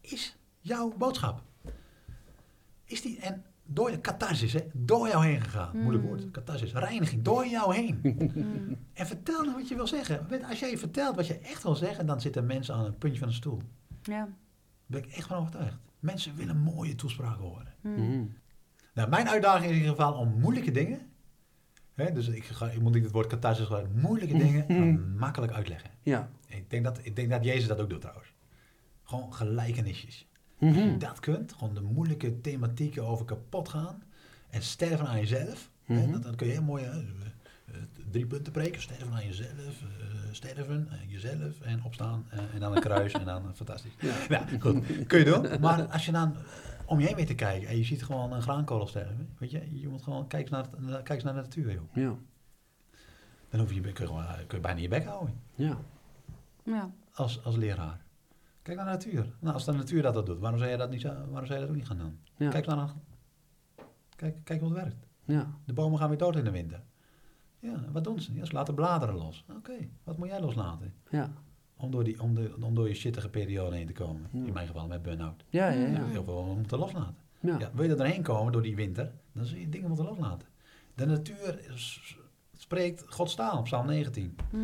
is 0.00 0.36
jouw 0.60 0.92
boodschap? 0.96 1.42
Is 2.84 3.02
die, 3.02 3.20
en 3.20 3.44
door 3.66 3.90
je 3.90 4.00
catharsis, 4.00 4.52
hè, 4.52 4.60
door 4.72 5.08
jou 5.08 5.24
heen 5.24 5.40
gegaan. 5.40 5.76
Moeilijk 5.76 6.04
Mm. 6.04 6.08
woord, 6.10 6.30
catharsis, 6.30 6.72
reiniging, 6.72 7.22
door 7.22 7.46
jou 7.46 7.74
heen. 7.74 7.98
Mm. 8.02 8.76
en 8.92 9.06
vertel 9.06 9.44
nou 9.44 9.56
wat 9.56 9.68
je 9.68 9.74
wil 9.74 9.86
zeggen. 9.86 10.26
Als 10.48 10.58
jij 10.58 10.70
je 10.70 10.78
vertelt 10.78 11.16
wat 11.16 11.26
je 11.26 11.38
echt 11.38 11.62
wil 11.62 11.74
zeggen, 11.74 12.06
dan 12.06 12.20
zitten 12.20 12.46
mensen 12.46 12.74
aan 12.74 12.84
een 12.84 12.98
puntje 12.98 13.18
van 13.18 13.28
de 13.28 13.34
stoel. 13.34 13.62
Ja. 14.02 14.24
Daar 14.24 14.32
ben 14.86 15.02
ik 15.02 15.10
echt 15.10 15.26
van 15.26 15.36
overtuigd. 15.36 15.76
Mensen 15.98 16.36
willen 16.36 16.56
mooie 16.56 16.94
toespraken 16.94 17.44
horen. 17.44 17.74
Mm. 17.80 17.92
Mhm. 17.92 18.24
Nou, 18.94 19.08
mijn 19.08 19.28
uitdaging 19.28 19.64
is 19.64 19.70
in 19.70 19.82
ieder 19.82 19.94
geval 19.96 20.14
om 20.14 20.40
moeilijke 20.40 20.70
dingen 20.70 21.00
Hè, 21.94 22.12
dus 22.12 22.28
ik, 22.28 22.44
ga, 22.44 22.70
ik 22.70 22.80
moet 22.80 22.94
niet 22.94 23.02
het 23.02 23.12
woord 23.12 23.26
catharsis 23.26 23.66
gewoon 23.66 24.00
moeilijke 24.00 24.38
dingen 24.38 25.16
makkelijk 25.24 25.52
uitleggen. 25.52 25.90
Ja. 26.02 26.30
Ik 26.46 26.70
denk, 26.70 26.84
dat, 26.84 27.00
ik 27.02 27.16
denk 27.16 27.30
dat 27.30 27.44
Jezus 27.44 27.68
dat 27.68 27.80
ook 27.80 27.90
doet 27.90 28.00
trouwens. 28.00 28.34
Gewoon 29.02 29.34
gelijkenisjes. 29.34 30.28
Als 30.60 30.74
je 30.74 30.96
dat 30.96 31.20
kunt, 31.20 31.52
gewoon 31.52 31.74
de 31.74 31.80
moeilijke 31.80 32.40
thematieken 32.40 33.04
over 33.06 33.24
kapot 33.24 33.68
gaan 33.68 34.02
en 34.50 34.62
sterven 34.62 35.06
aan 35.06 35.18
jezelf. 35.20 35.70
hè, 35.84 35.94
Mhm. 36.02 36.12
dat, 36.12 36.22
dan 36.22 36.34
kun 36.34 36.46
je 36.46 36.52
heel 36.52 36.62
mooi 36.62 36.84
hè, 36.84 36.90
eh, 36.90 37.02
drie 38.10 38.26
punten 38.26 38.52
preken. 38.52 38.80
Sterven 38.82 39.12
aan 39.12 39.26
jezelf, 39.26 39.50
eh, 39.82 40.06
sterven, 40.32 40.88
eh, 40.90 41.10
jezelf 41.12 41.60
en 41.60 41.84
opstaan 41.84 42.26
eh, 42.30 42.38
en 42.54 42.60
dan 42.60 42.74
een 42.76 42.80
kruis 42.82 43.12
en 43.12 43.24
dan 43.24 43.42
eh, 43.48 43.54
fantastisch. 43.54 43.92
Ja. 44.00 44.14
Ja, 44.28 44.46
goed, 44.60 45.06
kun 45.06 45.18
je 45.18 45.24
doen. 45.24 45.60
Maar 45.60 45.86
als 45.86 46.06
je 46.06 46.12
dan 46.12 46.34
eh, 46.36 46.40
om 46.86 47.00
je 47.00 47.06
heen 47.06 47.16
weet 47.16 47.26
te 47.26 47.34
kijken 47.34 47.68
en 47.68 47.76
je 47.76 47.84
ziet 47.84 48.04
gewoon 48.04 48.32
een 48.32 48.42
graankorrel 48.42 48.86
sterven, 48.86 49.28
weet 49.38 49.50
je, 49.50 49.80
je 49.80 49.88
moet 49.88 50.02
gewoon 50.02 50.26
kijken 50.26 50.52
naar, 50.52 50.62
het- 50.62 50.80
naar- 50.80 51.02
kijk 51.02 51.08
eens 51.08 51.22
naar 51.24 51.34
de 51.34 51.40
natuur, 51.40 51.72
joh. 51.72 51.94
Ja. 51.94 52.14
Dan 53.50 53.60
hoef 53.60 53.72
je, 53.72 53.80
kun 53.80 53.90
je, 54.04 54.06
gewoon, 54.06 54.24
kun 54.46 54.56
je 54.58 54.62
bijna 54.62 54.80
je 54.80 54.88
bek 54.88 55.04
houden 55.04 55.40
Ja. 55.54 55.78
Ja. 56.64 56.90
als, 57.12 57.44
als 57.44 57.56
leraar. 57.56 58.03
Kijk 58.64 58.76
naar 58.76 58.86
de 58.86 58.92
natuur. 58.92 59.26
Nou, 59.40 59.54
als 59.54 59.64
de 59.64 59.72
natuur 59.72 60.02
dat, 60.02 60.14
dat 60.14 60.26
doet, 60.26 60.38
waarom 60.38 60.58
zou 60.58 60.70
je 60.70 60.76
dat, 60.76 60.90
niet, 60.90 61.00
zo- 61.00 61.08
waarom 61.28 61.46
zou 61.46 61.52
je 61.54 61.60
dat 61.60 61.68
ook 61.68 61.74
niet 61.76 61.86
gaan 61.86 61.98
doen? 61.98 62.18
Ja. 62.36 62.48
Kijk 62.50 62.66
naar 62.66 62.92
kijk, 64.16 64.36
kijk 64.44 64.60
hoe 64.60 64.68
het 64.74 64.82
werkt. 64.82 65.06
Ja. 65.24 65.54
De 65.64 65.72
bomen 65.72 65.98
gaan 65.98 66.08
weer 66.08 66.18
dood 66.18 66.36
in 66.36 66.44
de 66.44 66.50
winter. 66.50 66.82
Ja, 67.58 67.84
wat 67.92 68.04
doen 68.04 68.20
ze? 68.20 68.34
Ja, 68.34 68.44
ze 68.44 68.52
laten 68.52 68.74
bladeren 68.74 69.14
los. 69.14 69.44
Oké, 69.56 69.72
wat 70.04 70.18
moet 70.18 70.28
jij 70.28 70.40
loslaten? 70.40 70.94
Ja. 71.10 71.30
Om 71.76 71.90
door, 71.90 72.04
die, 72.04 72.20
om, 72.22 72.34
de, 72.34 72.54
om 72.60 72.74
door 72.74 72.88
je 72.88 72.94
shittige 72.94 73.28
periode 73.28 73.76
heen 73.76 73.86
te 73.86 73.92
komen. 73.92 74.26
Ja. 74.32 74.44
In 74.46 74.52
mijn 74.52 74.66
geval 74.66 74.86
met 74.86 75.02
burn-out. 75.02 75.44
Ja, 75.48 75.68
ja, 75.68 75.80
Ja. 75.80 75.86
ja. 75.86 76.04
Heel 76.04 76.24
veel 76.24 76.54
moeten 76.56 76.78
loslaten. 76.78 77.16
Ja. 77.40 77.58
Ja, 77.58 77.70
wil 77.74 77.84
je 77.84 77.90
er 77.90 77.96
doorheen 77.96 78.22
komen 78.22 78.52
door 78.52 78.62
die 78.62 78.76
winter, 78.76 79.12
dan 79.32 79.44
zul 79.44 79.58
je 79.58 79.68
dingen 79.68 79.88
moeten 79.88 80.06
loslaten. 80.06 80.48
De 80.94 81.06
natuur 81.06 81.70
is- 81.72 82.16
spreekt 82.56 83.04
Gods 83.08 83.34
taal 83.34 83.58
op 83.58 83.64
Psalm 83.64 83.86
19. 83.86 84.36
Hm. 84.50 84.56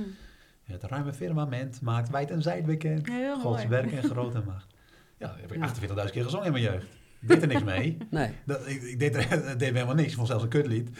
Het 0.70 0.83
ruime 0.83 1.12
firmament 1.12 1.80
maakt 1.80 2.11
wijd 2.11 2.30
en 2.30 2.42
zijd 2.42 2.66
bekend. 2.66 3.06
Heel 3.09 3.35
Gods 3.40 3.56
mooi. 3.56 3.68
werk 3.68 3.92
en 3.92 4.02
grote 4.02 4.42
macht. 4.46 4.66
Ja, 5.18 5.26
dat 5.26 5.37
heb 5.40 5.52
ik 5.52 5.59
Ja. 5.59 6.04
48.000 6.04 6.11
keer 6.12 6.24
gezongen 6.24 6.46
in 6.46 6.52
mijn 6.52 6.64
jeugd. 6.64 6.87
Ik 7.20 7.28
deed 7.28 7.42
er 7.42 7.48
niks 7.48 7.62
mee. 7.64 7.96
Nee. 8.11 8.30
Dat, 8.46 8.66
ik, 8.66 8.83
ik 8.83 8.98
deed, 8.98 9.14
er, 9.14 9.28
deed 9.59 9.72
helemaal 9.72 9.94
niks. 9.94 10.09
Ik 10.09 10.14
vond 10.14 10.26
zelfs 10.26 10.42
een 10.42 10.48
kutlied. 10.48 10.90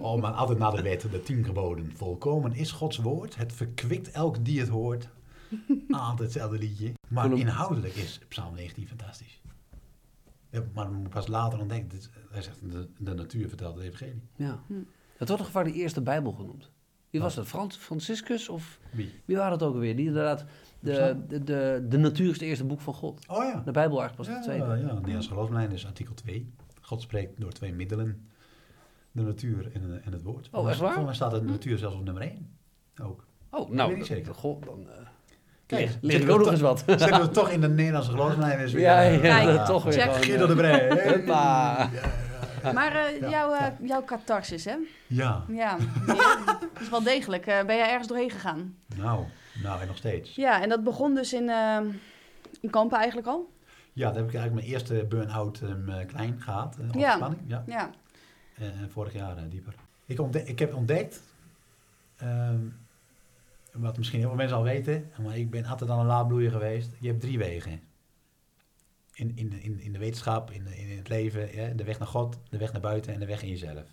oh, 0.00 0.20
maar 0.20 0.32
altijd 0.32 0.58
na 0.58 0.70
de 0.70 0.82
wet, 0.82 1.06
de 1.10 1.22
tien 1.22 1.44
geboden. 1.44 1.92
Volkomen 1.96 2.52
is 2.54 2.70
Gods 2.72 2.96
woord. 2.96 3.36
Het 3.36 3.52
verkwikt 3.52 4.10
elk 4.10 4.44
die 4.44 4.60
het 4.60 4.68
hoort. 4.68 5.08
Altijd 5.90 6.18
hetzelfde 6.18 6.58
liedje. 6.58 6.92
Maar 7.08 7.32
inhoudelijk 7.32 7.94
is 7.94 8.20
Psalm 8.28 8.54
19 8.54 8.88
fantastisch. 8.88 9.42
Ja, 10.50 10.62
maar 10.74 10.84
dan 10.84 10.94
moet 10.94 11.06
ik 11.06 11.12
pas 11.12 11.26
later 11.26 11.58
ontdekken. 11.60 11.88
Dit, 11.88 12.10
hij 12.30 12.42
zegt, 12.42 12.70
de, 12.70 12.88
de 12.98 13.14
natuur 13.14 13.48
vertelt 13.48 13.74
het 13.76 13.84
evangelie. 13.84 14.22
Ja. 14.36 14.62
Hm. 14.66 14.74
Het 15.16 15.28
wordt 15.28 15.42
toch 15.42 15.52
vaak 15.52 15.64
de 15.64 15.72
eerste 15.72 16.02
Bijbel 16.02 16.32
genoemd. 16.32 16.70
Wie 17.14 17.22
was 17.22 17.34
dat? 17.34 17.46
Frans, 17.46 17.76
Franciscus 17.76 18.48
of 18.48 18.78
Wie? 18.90 19.12
wie 19.24 19.36
waren 19.36 19.52
het 19.52 19.62
ook 19.62 19.74
alweer? 19.74 19.96
Die 19.96 20.06
inderdaad, 20.06 20.44
de, 20.80 21.16
de, 21.28 21.44
de, 21.44 21.86
de 21.88 21.98
natuur 21.98 22.26
is 22.26 22.32
het 22.32 22.42
eerste 22.42 22.64
boek 22.64 22.80
van 22.80 22.94
God. 22.94 23.20
Oh 23.26 23.44
ja. 23.44 23.62
De 23.64 23.70
Bijbel 23.70 24.00
eigenlijk 24.00 24.16
pas 24.16 24.26
Ja, 24.26 24.34
het 24.34 24.42
tweede. 24.42 24.86
ja, 24.86 24.92
Nederlands 24.94 25.26
geloofslijn 25.26 25.72
is 25.72 25.86
artikel 25.86 26.14
2. 26.14 26.52
God 26.80 27.02
spreekt 27.02 27.40
door 27.40 27.52
twee 27.52 27.72
middelen. 27.72 28.28
De 29.12 29.22
natuur 29.22 29.70
en, 29.72 30.02
en 30.04 30.12
het 30.12 30.22
woord. 30.22 30.48
Oh, 30.52 30.68
echt 30.70 30.78
waar? 30.78 30.92
Volgens 30.94 31.18
mij 31.18 31.28
staat 31.28 31.40
de 31.42 31.50
natuur 31.50 31.78
zelfs 31.78 31.96
op 31.96 32.04
nummer 32.04 32.22
1. 32.22 32.56
Ook. 33.02 33.26
Oh, 33.50 33.68
weet 33.68 33.76
nou, 33.76 33.96
niet 33.96 34.06
zeker. 34.06 34.34
God, 34.34 34.64
dan 34.64 34.88
eh 34.88 35.06
Kijk, 35.66 35.98
leer, 36.00 36.20
ik 36.20 36.26
we 36.26 36.32
ook 36.32 36.38
nog 36.38 36.50
eens 36.50 36.60
wat. 36.60 36.82
Zitten 36.86 37.20
we 37.20 37.28
toch 37.30 37.50
in 37.50 37.60
de 37.60 37.68
Nederlandse 37.68 38.10
geloofslijn 38.10 38.58
weer. 38.58 38.78
Ja, 38.88 39.00
ja, 39.00 39.18
Kijk, 39.18 39.56
dat 39.56 39.66
toch 39.74 39.84
weer 39.84 39.92
check. 39.92 40.02
gewoon, 40.02 40.22
Guido 40.22 40.42
eh, 40.42 40.48
de 40.48 40.54
Brij. 40.54 41.24
Maar 42.80 42.96
eh, 42.96 43.20
jouw, 43.20 43.50
ja. 43.50 43.76
jouw 43.82 44.04
catharsis, 44.04 44.64
hè? 44.64 44.74
Ja, 45.06 45.44
Ja, 45.48 45.76
dat 46.06 46.66
is 46.80 46.88
wel 46.88 47.02
degelijk. 47.02 47.46
Eh, 47.46 47.64
ben 47.64 47.76
jij 47.76 47.88
ergens 47.90 48.08
doorheen 48.08 48.30
gegaan? 48.30 48.76
nou, 48.96 49.24
nou 49.62 49.80
en 49.80 49.86
nog 49.86 49.96
steeds. 49.96 50.34
Ja, 50.34 50.62
en 50.62 50.68
dat 50.68 50.84
begon 50.84 51.14
dus 51.14 51.32
in, 51.32 51.48
eh, 51.48 51.78
in 52.60 52.70
Kampen 52.70 52.96
eigenlijk 52.98 53.26
al? 53.28 53.52
Ja, 53.92 54.06
dat 54.06 54.16
heb 54.16 54.28
ik 54.28 54.34
eigenlijk 54.34 54.66
mijn 54.66 54.74
eerste 54.76 55.04
burn-out 55.08 55.60
ehm, 55.60 55.88
eh, 55.90 56.06
klein 56.06 56.40
gehad. 56.40 56.76
eh, 56.76 57.00
Ja. 57.00 57.30
Ja. 57.46 57.62
Ja. 57.66 57.90
Vorig 58.88 59.12
jaar 59.12 59.48
dieper. 59.48 59.74
Ik, 60.06 60.20
ontdek, 60.20 60.46
ik 60.48 60.58
heb 60.58 60.74
ontdekt, 60.74 61.22
ehm, 62.16 62.58
wat 63.72 63.96
misschien 63.96 64.18
heel 64.18 64.28
veel 64.28 64.36
mensen 64.36 64.56
al 64.56 64.62
weten, 64.62 65.10
maar 65.22 65.36
ik 65.38 65.50
ben 65.50 65.64
altijd 65.64 65.90
al 65.90 66.00
een 66.00 66.06
laadbloeier 66.06 66.50
geweest. 66.50 66.90
Je 67.00 67.08
hebt 67.08 67.20
drie 67.20 67.38
wegen. 67.38 67.80
In, 69.14 69.32
in, 69.36 69.48
de- 69.48 69.60
in, 69.62 69.80
in 69.80 69.92
de 69.92 69.98
wetenschap, 69.98 70.50
in, 70.50 70.66
in 70.66 70.96
het 70.96 71.08
leven, 71.08 71.54
ja, 71.54 71.68
de 71.68 71.84
weg 71.84 71.98
naar 71.98 72.08
God, 72.08 72.38
de 72.50 72.58
weg 72.58 72.72
naar 72.72 72.80
buiten 72.80 73.12
en 73.14 73.20
de 73.20 73.26
weg 73.26 73.42
in 73.42 73.48
jezelf. 73.48 73.84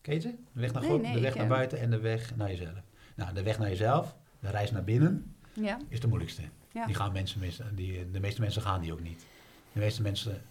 Ken 0.00 0.14
je 0.14 0.20
ze? 0.20 0.34
De 0.52 0.60
weg 0.60 0.72
naar 0.72 0.82
Nee, 0.82 0.90
God, 0.90 1.02
nee, 1.02 1.12
de 1.14 1.20
weg 1.20 1.34
naar 1.34 1.44
eh, 1.44 1.50
buiten 1.50 1.78
en 1.80 1.90
de 1.90 1.98
weg 1.98 2.36
naar 2.36 2.48
jezelf. 2.48 2.82
Nou, 3.16 3.34
de 3.34 3.42
weg 3.42 3.58
naar 3.58 3.68
jezelf, 3.68 4.16
de 4.40 4.50
reis 4.50 4.70
naar 4.70 4.84
binnen, 4.84 5.34
Ja. 5.52 5.78
is 5.88 6.00
de 6.00 6.06
moeilijkste. 6.08 6.42
Ja. 6.72 6.86
Die 6.86 6.94
gaan 6.94 7.12
mensen 7.12 7.40
mis, 7.40 7.60
die, 7.74 8.10
de 8.10 8.20
meeste 8.20 8.40
mensen 8.40 8.62
gaan 8.62 8.80
die 8.80 8.92
ook 8.92 9.00
niet. 9.02 9.26
De 9.72 9.78
meeste 9.80 10.02
mensen, 10.02 10.42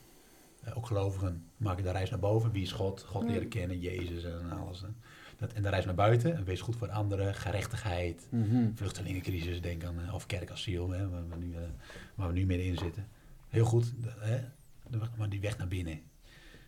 eh, 0.64 0.78
ook 0.78 0.86
gelovigen, 0.86 1.44
maken 1.58 1.84
de 1.84 1.92
reis 1.92 2.10
naar 2.10 2.20
boven. 2.20 2.52
Wie 2.52 2.62
is 2.62 2.72
God? 2.72 3.02
God 3.04 3.24
Mm. 3.24 3.30
leren 3.30 3.48
kennen, 3.48 3.80
Jezus 3.80 4.24
en 4.24 4.52
alles. 4.52 4.82
hè. 4.82 4.88
Dat, 5.38 5.54
en 5.54 5.62
de 5.62 5.70
reis 5.70 5.86
naar 5.86 5.96
buiten, 5.96 6.36
en 6.36 6.44
wees 6.44 6.62
goed 6.62 6.76
voor 6.76 6.90
anderen, 6.90 7.36
gerechtigheid, 7.36 8.28
Mhm. 8.32 8.68
vluchtelingencrisis, 8.74 9.62
denk 9.62 9.84
aan, 9.84 10.02
eh, 10.02 10.14
of 10.14 10.26
kerkasiel, 10.26 10.90
hè, 10.90 11.10
waar, 11.10 11.30
we 11.30 11.36
nu, 11.36 11.54
eh, 11.56 11.62
waar 12.16 12.28
we 12.28 12.34
nu 12.34 12.46
middenin 12.46 12.78
zitten. 12.78 13.08
Heel 13.50 13.66
goed, 13.66 13.94
hè, 14.20 14.46
maar 15.18 15.30
die 15.30 15.40
weg 15.42 15.58
naar 15.58 15.68
binnen. 15.68 16.02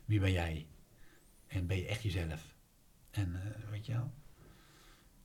Wie 0.05 0.19
ben 0.19 0.31
jij? 0.31 0.67
En 1.47 1.67
ben 1.67 1.77
je 1.77 1.85
echt 1.87 2.01
jezelf? 2.03 2.55
En 3.11 3.35
eh, 3.35 3.69
weet 3.69 3.85
je 3.85 3.93
wel, 3.93 4.11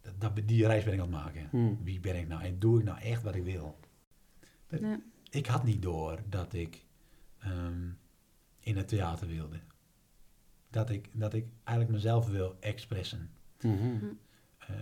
dat, 0.00 0.20
dat, 0.36 0.48
die 0.48 0.66
reis 0.66 0.84
ben 0.84 0.92
ik 0.94 1.00
aan 1.00 1.12
het 1.12 1.22
maken. 1.24 1.48
Hmm. 1.50 1.78
Wie 1.84 2.00
ben 2.00 2.16
ik 2.16 2.28
nou? 2.28 2.42
En 2.42 2.58
doe 2.58 2.78
ik 2.78 2.84
nou 2.84 2.98
echt 3.00 3.22
wat 3.22 3.34
ik 3.34 3.44
wil? 3.44 3.78
Dat- 4.66 4.80
Ja. 4.80 5.00
Ik 5.30 5.46
had 5.46 5.64
niet 5.64 5.82
door 5.82 6.22
dat 6.28 6.52
ik 6.52 6.84
ehm, 7.38 7.88
in 8.60 8.76
het 8.76 8.88
theater 8.88 9.26
wilde. 9.26 9.60
Dat 10.70 10.90
ik, 10.90 11.08
dat 11.12 11.34
ik 11.34 11.46
eigenlijk 11.64 11.90
mezelf 11.98 12.26
wil 12.28 12.56
expressen. 12.60 13.30
Mhm. 13.60 14.04
Eh, 14.58 14.76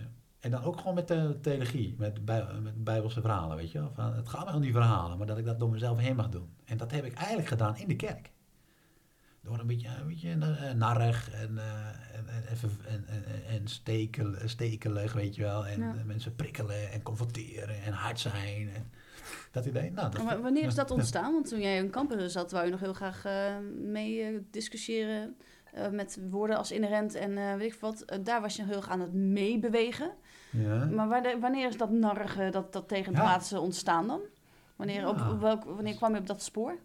en 0.45 0.51
dan 0.51 0.63
ook 0.63 0.77
gewoon 0.77 0.93
met 0.93 1.07
de 1.07 1.37
theologie, 1.41 1.95
met, 1.97 2.25
bij, 2.25 2.45
met 2.63 2.83
bijbelse 2.83 3.21
verhalen, 3.21 3.57
weet 3.57 3.71
je 3.71 3.79
wel. 3.79 3.91
Van, 3.93 4.13
het 4.13 4.29
gaat 4.29 4.45
mij 4.45 4.53
om 4.53 4.61
die 4.61 4.71
verhalen, 4.71 5.17
maar 5.17 5.27
dat 5.27 5.37
ik 5.37 5.45
dat 5.45 5.59
door 5.59 5.69
mezelf 5.69 5.97
heen 5.97 6.15
mag 6.15 6.29
doen. 6.29 6.49
En 6.65 6.77
dat 6.77 6.91
heb 6.91 7.05
ik 7.05 7.13
eigenlijk 7.13 7.47
gedaan 7.47 7.77
in 7.77 7.87
de 7.87 7.95
kerk. 7.95 8.31
Door 9.41 9.59
een 9.59 9.67
beetje, 9.67 9.87
een 9.87 10.07
beetje 10.07 10.31
eh, 10.31 10.71
narrig 10.71 11.31
en, 11.31 11.57
eh, 11.57 11.87
en, 12.13 12.27
en, 12.87 13.05
en, 13.07 13.45
en, 13.47 13.67
stekel, 13.67 14.33
stekelig, 14.45 15.13
weet 15.13 15.35
je 15.35 15.41
wel. 15.41 15.67
En 15.67 15.79
Ja. 15.79 15.95
mensen 16.05 16.35
prikkelen 16.35 16.91
en 16.91 17.01
confronteren 17.03 17.81
en 17.83 17.93
hard 17.93 18.19
zijn. 18.19 18.69
En 18.75 18.91
dat 19.51 19.65
idee. 19.65 19.91
Nou, 19.91 20.11
dat, 20.11 20.23
Maar 20.23 20.41
wanneer 20.41 20.65
is 20.65 20.75
dat 20.75 20.91
ontstaan? 20.91 21.33
Want 21.33 21.49
toen 21.49 21.61
jij 21.61 21.77
in 21.77 21.89
Kampen 21.89 22.29
zat, 22.31 22.51
wou 22.51 22.65
je 22.65 22.71
nog 22.71 22.79
heel 22.79 22.93
graag 22.93 23.25
eh, 23.25 23.57
mee 23.81 24.47
discussiëren 24.51 25.35
met 25.91 26.19
woorden 26.29 26.57
als 26.57 26.71
inherent 26.71 27.15
en 27.15 27.57
weet 27.57 27.73
ik 27.73 27.79
wat. 27.79 28.19
Daar 28.23 28.41
was 28.41 28.55
je 28.55 28.63
heel 28.65 28.75
erg 28.75 28.89
aan 28.89 28.99
het 29.01 29.13
meebewegen. 29.13 30.11
Ja. 30.55 30.85
Maar 30.85 31.39
wanneer, 31.39 31.67
is 31.67 31.77
dat 31.77 31.91
narrige, 31.91 32.49
dat, 32.51 32.73
dat 32.73 32.87
tegendraadse 32.87 33.59
ontstaan 33.59 34.07
dan? 34.07 34.21
Wanneer, 34.75 35.01
Ja. 35.01 35.09
op, 35.31 35.39
welk, 35.39 35.63
wanneer 35.63 35.95
kwam 35.95 36.13
je 36.13 36.19
op 36.19 36.27
dat 36.27 36.41
spoor? 36.41 36.77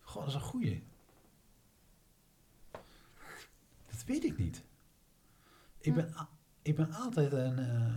Goh, 0.00 0.18
dat 0.22 0.28
is 0.28 0.34
een 0.34 0.40
goeie. 0.40 0.84
Dat 3.86 4.04
weet 4.06 4.24
ik 4.24 4.38
niet. 4.38 4.64
Ik, 5.78 5.92
Hm. 5.92 5.98
ben, 5.98 6.14
ik 6.62 6.74
ben 6.76 6.92
altijd 6.92 7.32
een... 7.32 7.58
eh, 7.58 7.94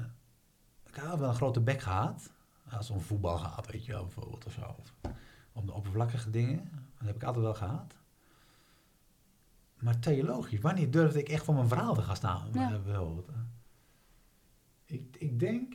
ik 0.86 0.96
heb 0.96 1.04
altijd 1.04 1.20
wel 1.20 1.30
een 1.30 1.36
grote 1.36 1.62
bek 1.62 1.82
gehad. 1.82 2.30
Als 2.72 2.88
het 2.88 2.98
om 2.98 3.04
voetbal 3.04 3.38
gaat, 3.38 3.72
weet 3.72 3.86
je 3.86 3.92
wel, 3.92 4.04
bijvoorbeeld. 4.04 4.46
Of 4.46 4.54
zo. 4.54 4.76
Of 4.80 4.94
om 5.54 5.66
de 5.66 5.74
oppervlakkige 5.74 6.30
dingen. 6.30 6.70
Dat 6.98 7.08
heb 7.08 7.16
ik 7.16 7.24
altijd 7.24 7.44
wel 7.46 7.54
gehad. 7.54 7.96
Maar 9.80 10.00
theologisch, 10.00 10.60
wanneer 10.60 10.92
durfde 10.92 11.20
ik 11.20 11.30
echt 11.30 11.44
voor 11.46 11.54
mijn 11.56 11.68
verhaal 11.68 11.94
te 11.94 12.02
gaan 12.02 12.16
staan? 12.16 12.48
Ja. 12.54 12.72
eh, 12.74 12.82
bijvoorbeeld. 12.84 13.30
Ik, 14.86 15.16
ik 15.20 15.40
denk... 15.40 15.74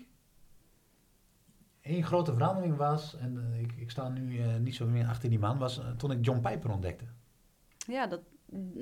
één 1.80 2.04
grote 2.04 2.32
verandering 2.32 2.76
was, 2.76 3.16
en 3.16 3.52
eh, 3.52 3.60
ik, 3.60 3.72
ik 3.76 3.90
sta 3.90 4.08
nu 4.08 4.38
eh, 4.38 4.56
niet 4.56 4.74
zo 4.74 4.86
meer 4.86 5.06
achter 5.06 5.28
die 5.28 5.38
man, 5.38 5.58
was 5.58 5.78
eh, 5.78 5.90
toen 5.90 6.10
ik 6.10 6.24
John 6.24 6.40
Piper 6.40 6.70
ontdekte. 6.70 7.04
Ja, 7.86 8.06
dat, 8.06 8.20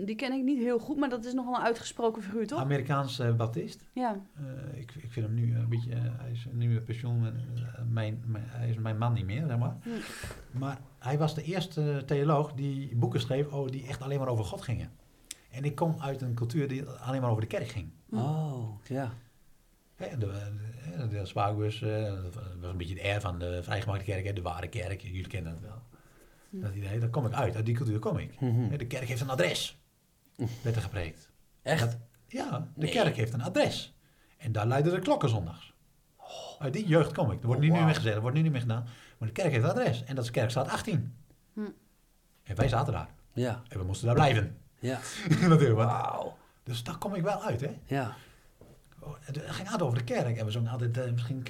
die 0.07 0.15
ken 0.15 0.33
ik 0.33 0.43
niet 0.45 0.59
heel 0.59 0.79
goed, 0.79 0.97
maar 0.97 1.09
dat 1.09 1.25
is 1.25 1.33
nog 1.33 1.45
wel 1.45 1.55
een 1.55 1.61
uitgesproken 1.65 2.23
figuur, 2.23 2.47
toch? 2.47 2.61
Amerikaans 2.61 3.23
baptist. 3.37 3.85
Ja, 3.93 4.21
Eh, 4.35 4.79
ik, 4.81 4.95
ik 4.95 5.13
vind 5.13 5.27
hem 5.27 5.35
nu 5.35 5.57
een 5.57 5.69
beetje, 5.69 5.95
hij 5.95 6.31
is 6.31 6.47
nu 6.53 6.69
met 6.69 6.85
pensioen, 6.85 7.27
en, 7.27 7.39
mijn, 7.93 8.23
mijn, 8.27 8.45
hij 8.47 8.69
is 8.69 8.77
mijn 8.77 8.99
man 8.99 9.13
niet 9.13 9.25
meer, 9.25 9.47
zeg 9.47 9.59
maar. 9.59 9.77
Hm. 9.83 10.59
Maar 10.59 10.81
hij 10.99 11.19
was 11.19 11.35
de 11.35 11.43
eerste 11.43 12.03
theoloog 12.07 12.53
die 12.53 12.97
boeken 12.97 13.21
schreef 13.21 13.53
oh, 13.53 13.69
die 13.69 13.87
echt 13.87 14.03
alleen 14.03 14.19
maar 14.19 14.29
over 14.29 14.45
God 14.45 14.61
gingen. 14.63 14.91
En 15.51 15.65
ik 15.65 15.75
kom 15.75 15.97
uit 16.01 16.23
een 16.23 16.35
cultuur 16.35 16.69
die 16.69 16.85
alleen 16.85 17.21
maar 17.21 17.31
over 17.31 17.43
de 17.43 17.49
kerk 17.49 17.69
ging. 17.69 17.91
Oh, 18.11 18.69
ja. 18.89 19.13
Hè, 19.99 20.19
de, 20.19 20.27
de, 20.99 21.09
de 21.09 21.27
Spaakbus 21.27 21.83
eh, 21.83 22.03
dat 22.23 22.35
was 22.61 22.71
een 22.71 22.77
beetje 22.77 22.95
de 22.95 23.03
air 23.03 23.21
van 23.21 23.39
de 23.39 23.63
vrijgemaakte 23.63 24.05
kerk, 24.05 24.25
hè, 24.27 24.33
de 24.33 24.43
ware 24.43 24.69
kerk, 24.69 25.01
jullie 25.01 25.27
kennen 25.27 25.53
het 25.53 25.61
wel. 25.61 25.83
Dat 26.51 26.75
idee, 26.75 26.99
daar 26.99 27.09
kom 27.09 27.27
ik 27.27 27.33
uit, 27.33 27.57
uit 27.57 27.67
die 27.67 27.75
cultuur 27.75 27.99
kom 27.99 28.19
ik. 28.19 28.41
Mhm. 28.41 28.77
De 28.77 28.87
kerk 28.87 29.09
heeft 29.09 29.21
een 29.21 29.31
adres. 29.31 29.79
werd 30.63 30.77
er 30.77 30.83
gepreekt. 30.83 31.31
Echt? 31.63 31.81
Dat- 31.81 31.97
ja, 32.27 32.59
de 32.75 32.81
Nee. 32.81 32.91
kerk 32.91 33.17
heeft 33.17 33.33
een 33.33 33.43
adres. 33.43 33.95
En 34.37 34.53
daar 34.53 34.67
luiden 34.67 34.93
de 34.93 34.99
klokken 35.01 35.29
zondags. 35.29 35.73
Uit 36.59 36.73
die 36.73 36.87
jeugd 36.87 37.13
kom 37.13 37.31
ik. 37.31 37.41
Er 37.41 37.47
wordt 37.47 37.61
nu 37.61 37.67
Oh, 37.67 37.73
niet 37.73 37.81
wauw. 37.83 37.85
meer 37.85 37.95
gezegd, 37.95 38.15
er 38.15 38.21
wordt 38.21 38.37
nu 38.37 38.43
niet 38.43 38.53
meer 38.53 38.61
gedaan. 38.61 38.87
Maar 39.19 39.29
de 39.29 39.35
kerk 39.35 39.51
heeft 39.53 39.65
een 39.65 39.71
adres. 39.71 40.05
En 40.05 40.15
dat 40.15 40.25
is 40.25 40.31
Kerkstraat 40.31 40.69
18. 40.69 41.15
Hm. 41.53 41.61
En 42.43 42.57
wij 42.57 42.69
zaten 42.69 42.93
daar. 42.93 43.09
Ja, 43.33 43.63
En 43.69 43.79
we 43.79 43.85
moesten 43.85 44.07
daar 44.07 44.15
blijven. 44.15 44.59
ja. 44.79 44.99
Natuurlijk. 45.49 45.75
Wauw. 45.77 46.37
Dus 46.63 46.83
daar 46.83 46.99
kom 46.99 47.15
ik 47.15 47.23
wel 47.23 47.43
uit, 47.43 47.61
hè. 47.61 47.77
Ja. 47.85 48.17
Het 49.21 49.39
ging 49.47 49.59
altijd 49.71 49.83
over 49.83 49.99
de 49.99 50.05
kerk. 50.05 50.37
En 50.37 50.45
we 50.45 50.51
zongen 50.51 50.71
altijd, 50.71 50.99
eh, 50.99 51.13
misschien 51.13 51.43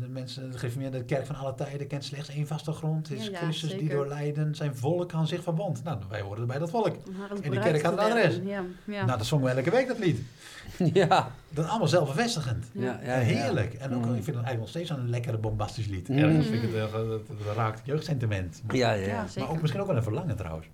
de 0.00 0.08
mensen, 0.08 0.50
de 0.50 0.58
gereformeerde 0.58 1.04
kerk 1.04 1.26
van 1.26 1.36
alle 1.36 1.54
tijden 1.54 1.86
kent 1.86 2.04
slechts 2.04 2.28
één 2.28 2.46
vaste 2.46 2.72
grond. 2.72 3.08
Het 3.08 3.18
is 3.18 3.26
Ja, 3.26 3.38
Christus 3.38 3.70
die 3.78 3.88
door 3.88 4.06
lijden 4.08 4.54
zijn 4.54 4.76
volk 4.76 5.12
aan 5.12 5.26
zich 5.26 5.42
verbond. 5.42 5.84
Nou, 5.84 5.98
wij 6.08 6.20
horen 6.20 6.46
bij 6.46 6.58
dat 6.58 6.70
volk. 6.70 6.96
En 7.42 7.50
de 7.50 7.58
kerk 7.58 7.82
had 7.82 7.92
een 7.92 7.98
adres. 7.98 8.36
Ja, 8.44 8.62
ja. 8.84 9.04
Nou, 9.04 9.18
dat 9.18 9.26
zongen 9.26 9.44
we 9.44 9.50
elke 9.60 9.70
week, 9.70 9.86
dat 9.88 9.98
lied. 9.98 10.20
Ja. 10.92 11.30
Dat 11.50 11.64
is 11.64 11.70
allemaal 11.70 11.88
zelfbevestigend. 11.88 12.66
Ja, 12.72 13.00
ja, 13.04 13.14
heerlijk. 13.18 13.74
En 13.74 13.94
ook, 13.94 14.04
Mm. 14.04 14.14
ik 14.14 14.24
vind 14.24 14.36
het 14.36 14.44
eigenlijk 14.44 14.58
nog 14.58 14.68
steeds 14.68 14.90
een 14.90 15.10
lekkere 15.10 15.38
bombastisch 15.38 15.86
lied. 15.86 16.08
Mm. 16.08 16.18
Ergens 16.18 16.46
vind 16.46 16.62
ik 16.62 16.72
het, 16.74 16.84
eh, 16.86 16.92
dat, 16.92 17.26
dat 17.26 17.56
raakt 17.56 17.78
het 17.78 17.86
jeugdsentiment. 17.86 18.62
Maar, 18.66 18.76
Ja, 18.76 18.92
ja, 18.92 19.00
Ja, 19.00 19.06
ja. 19.08 19.26
zeker. 19.26 19.40
maar 19.40 19.50
ook 19.50 19.60
misschien 19.60 19.80
ook 19.80 19.86
wel 19.86 19.96
een 19.96 20.02
verlangen 20.02 20.36
trouwens. 20.36 20.66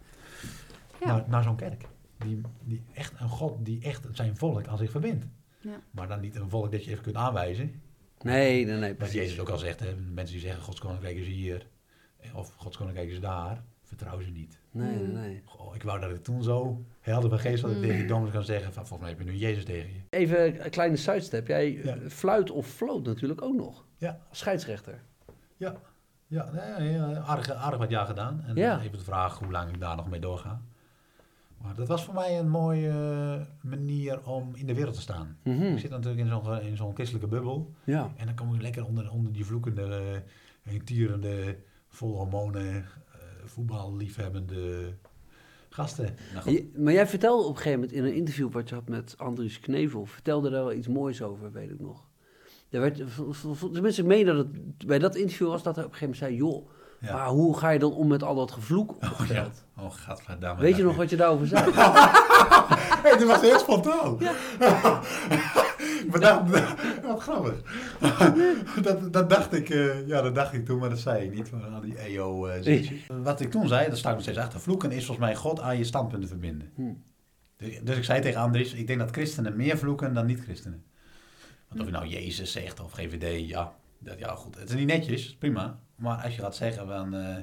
Ja. 1.01 1.07
Naar, 1.07 1.25
naar 1.27 1.43
zo'n 1.43 1.57
kerk. 1.57 1.85
Die, 2.19 2.41
die 2.65 2.83
echt 2.95 3.13
een 3.19 3.29
God 3.29 3.65
die 3.65 3.81
echt 3.83 4.07
zijn 4.13 4.37
volk 4.37 4.67
aan 4.67 4.79
zich 4.79 4.91
verbindt. 4.91 5.25
Ja. 5.67 5.81
Maar 5.91 6.09
dan 6.09 6.21
niet 6.21 6.37
een 6.37 6.51
volk 6.51 6.73
dat 6.73 6.85
je 6.85 6.91
even 6.91 7.03
kunt 7.03 7.17
aanwijzen. 7.17 7.81
Nee, 8.23 8.65
nee, 8.67 8.77
nee. 8.77 8.95
Wat. 8.99 9.13
Jezus 9.13 9.41
ook 9.41 9.49
al 9.49 9.59
zegt, 9.59 9.81
hè, 9.81 9.95
mensen 9.95 10.35
die 10.35 10.45
zeggen 10.45 10.63
Gods 10.63 10.81
koninkrijk 10.81 11.17
is 11.17 11.27
hier. 11.27 11.67
Of 12.35 12.55
Gods 12.57 12.77
koninkrijk 12.77 13.09
is 13.11 13.21
daar. 13.21 13.63
Vertrouw 13.83 14.21
ze 14.21 14.31
niet. 14.31 14.59
Nee, 14.71 14.97
nee, 14.97 15.07
nee. 15.07 15.43
Goh, 15.45 15.75
ik 15.75 15.83
wou 15.83 16.01
dat 16.01 16.11
ik 16.11 16.23
toen 16.25 16.43
zo 16.43 16.85
helder 17.01 17.31
van 17.31 17.39
geest 17.39 17.63
dat 17.63 17.71
ik 17.71 17.77
Mm. 17.77 17.83
tegen 17.83 17.97
die 17.99 18.07
dominee 18.07 18.33
kan 18.33 18.45
zeggen 18.45 18.73
van 18.73 18.87
volgens 18.87 19.01
mij 19.09 19.19
heb 19.19 19.27
je 19.27 19.33
nu 19.33 19.39
Jezus 19.39 19.65
tegen 19.65 19.89
je. 19.93 20.01
Even 20.11 20.65
een 20.65 20.71
kleine 20.71 20.97
sidestep. 20.97 21.47
Jij 21.47 21.73
Ja. 21.73 21.83
eh, 21.97 22.09
fluit 22.09 22.51
of 22.51 22.67
floot 22.67 23.05
natuurlijk 23.05 23.43
ook 23.43 23.55
nog. 23.55 23.85
Ja. 23.97 24.21
Als 24.29 24.39
scheidsrechter. 24.39 25.03
Ja, 25.57 25.77
ja, 26.27 26.51
nee, 26.79 26.93
ja 26.93 27.15
aardig, 27.19 27.51
aardig 27.51 27.79
wat 27.79 27.91
jaar 27.91 28.07
gedaan. 28.07 28.45
En 28.47 28.55
Ja. 28.57 28.81
even 28.81 28.99
de 28.99 29.05
vraag 29.05 29.39
hoe 29.39 29.51
lang 29.51 29.69
ik 29.71 29.81
daar 29.81 29.97
nog 29.97 30.09
mee 30.11 30.21
doorga. 30.21 30.61
Maar 31.67 31.75
dat 31.75 31.89
was 31.89 32.05
voor 32.05 32.15
mij 32.15 32.39
een 32.39 32.49
mooie 32.49 32.89
eh, 32.89 33.71
manier 33.71 34.27
om 34.29 34.51
in 34.55 34.67
de 34.67 34.75
wereld 34.75 34.95
te 34.95 35.01
staan. 35.01 35.37
Mhm. 35.45 35.63
Ik 35.63 35.79
zit 35.79 35.91
natuurlijk 35.91 36.21
in 36.21 36.29
zo'n 36.29 36.61
in 36.61 36.77
zo'n 36.77 36.95
christelijke 36.95 37.29
bubbel. 37.29 37.73
Ja. 37.85 38.13
En 38.17 38.27
dan 38.27 38.35
kom 38.35 38.55
ik 38.55 38.61
lekker 38.63 38.85
onder, 38.85 39.11
onder 39.11 39.33
die 39.33 39.45
vloekende, 39.47 40.23
uh, 40.73 40.81
tierende, 40.85 41.57
vol 41.89 42.17
hormonen, 42.17 42.75
eh, 42.75 42.85
voetballiefhebbende 43.45 44.93
gasten. 45.69 46.15
Nou. 46.35 46.51
Je- 46.51 46.71
Maar 46.77 46.93
jij 46.93 47.07
vertelde 47.07 47.43
op 47.45 47.51
een 47.51 47.57
gegeven 47.57 47.79
moment 47.81 47.97
in 47.99 48.05
een 48.05 48.15
interview 48.15 48.53
wat 48.53 48.69
je 48.69 48.75
had 48.75 48.89
met 48.89 49.15
Andries 49.19 49.61
Knevel, 49.61 50.07
vertelde 50.07 50.51
daar 50.51 50.65
wel 50.65 50.73
iets 50.73 50.89
moois 50.89 51.23
over, 51.23 51.53
weet 51.53 51.71
ik 51.71 51.81
nog. 51.81 52.05
Er 52.71 52.81
werd, 52.81 53.03
tenminste, 53.73 54.01
ik 54.03 54.09
meen 54.09 54.27
dat 54.27 54.37
het 54.37 54.87
bij 54.87 54.99
dat 54.99 55.17
interview 55.17 55.49
was 55.49 55.63
dat 55.63 55.77
hij 55.77 55.85
op 55.85 55.91
een 55.93 55.97
gegeven 55.97 56.19
moment 56.29 56.41
zei, 56.41 56.51
joh, 56.51 56.69
Ja. 57.07 57.13
maar 57.13 57.27
hoe 57.27 57.59
ga 57.59 57.71
je 57.71 57.79
dan 57.79 57.93
om 57.93 58.07
met 58.07 58.23
al 58.23 58.35
dat 58.35 58.51
gevloek 58.51 58.91
Oh, 58.91 59.27
ja. 59.29 59.47
Oh. 59.79 60.59
Weet 60.59 60.77
je 60.77 60.83
nog 60.83 60.97
wat 60.97 61.11
je 61.11 61.17
daarover 61.17 61.47
zei? 61.47 61.73
Hey, 63.03 63.19
dat 63.19 63.29
was 63.29 63.41
heel 63.41 63.59
spontaan. 63.59 64.19
maar 66.11 66.21
dat, 66.21 66.43
wat 67.03 67.21
grappig. 67.21 67.55
dat, 68.83 69.13
dat 69.13 69.31
dacht 69.31 69.53
ik, 69.53 69.71
eh, 69.71 70.07
ja, 70.07 70.23
dat 70.23 70.35
dacht 70.35 70.53
ik 70.53 70.65
toen, 70.65 70.79
maar 70.79 70.89
dat 70.89 70.99
zei 70.99 71.25
ik 71.25 71.35
niet. 71.35 71.49
Van 71.49 71.75
al 71.75 71.81
die 71.81 71.99
EO 71.99 72.47
eh 72.47 72.63
zitjes. 72.63 73.07
Wat 73.23 73.41
ik 73.41 73.51
toen 73.51 73.69
zei, 73.69 73.89
dat 73.89 73.99
sta 73.99 74.09
ik 74.09 74.15
nog 74.15 74.23
steeds 74.23 74.39
achter. 74.39 74.61
Vloeken 74.61 74.91
is 74.91 75.05
volgens 75.05 75.27
mij 75.27 75.37
God 75.37 75.61
aan 75.61 75.79
je 75.79 75.85
standpunten 75.85 76.29
verbinden. 76.29 76.71
Hm. 76.75 76.93
Dus, 77.57 77.81
dus 77.83 77.97
ik 77.97 78.05
zei 78.05 78.21
tegen 78.21 78.41
Andries, 78.41 78.73
ik 78.73 78.87
denk 78.87 78.99
dat 78.99 79.11
christenen 79.11 79.57
meer 79.57 79.79
vloeken 79.79 80.15
dan 80.15 80.27
niet-christenen. 80.27 80.85
Want 81.69 81.81
of 81.81 81.87
je 81.87 81.93
nou 81.93 82.07
Jezus 82.07 82.53
zegt 82.53 82.81
of 82.81 82.93
GVD, 82.93 83.49
ja, 83.49 83.73
dat, 83.99 84.19
ja 84.19 84.35
goed. 84.35 84.59
Het 84.59 84.69
is 84.69 84.75
niet 84.75 84.87
netjes, 84.87 85.37
prima. 85.39 85.79
Maar 85.97 86.23
als 86.23 86.35
je 86.37 86.43
gaat 86.43 86.57
zeggen 86.57 86.87
van, 86.87 87.15
eh, 87.15 87.37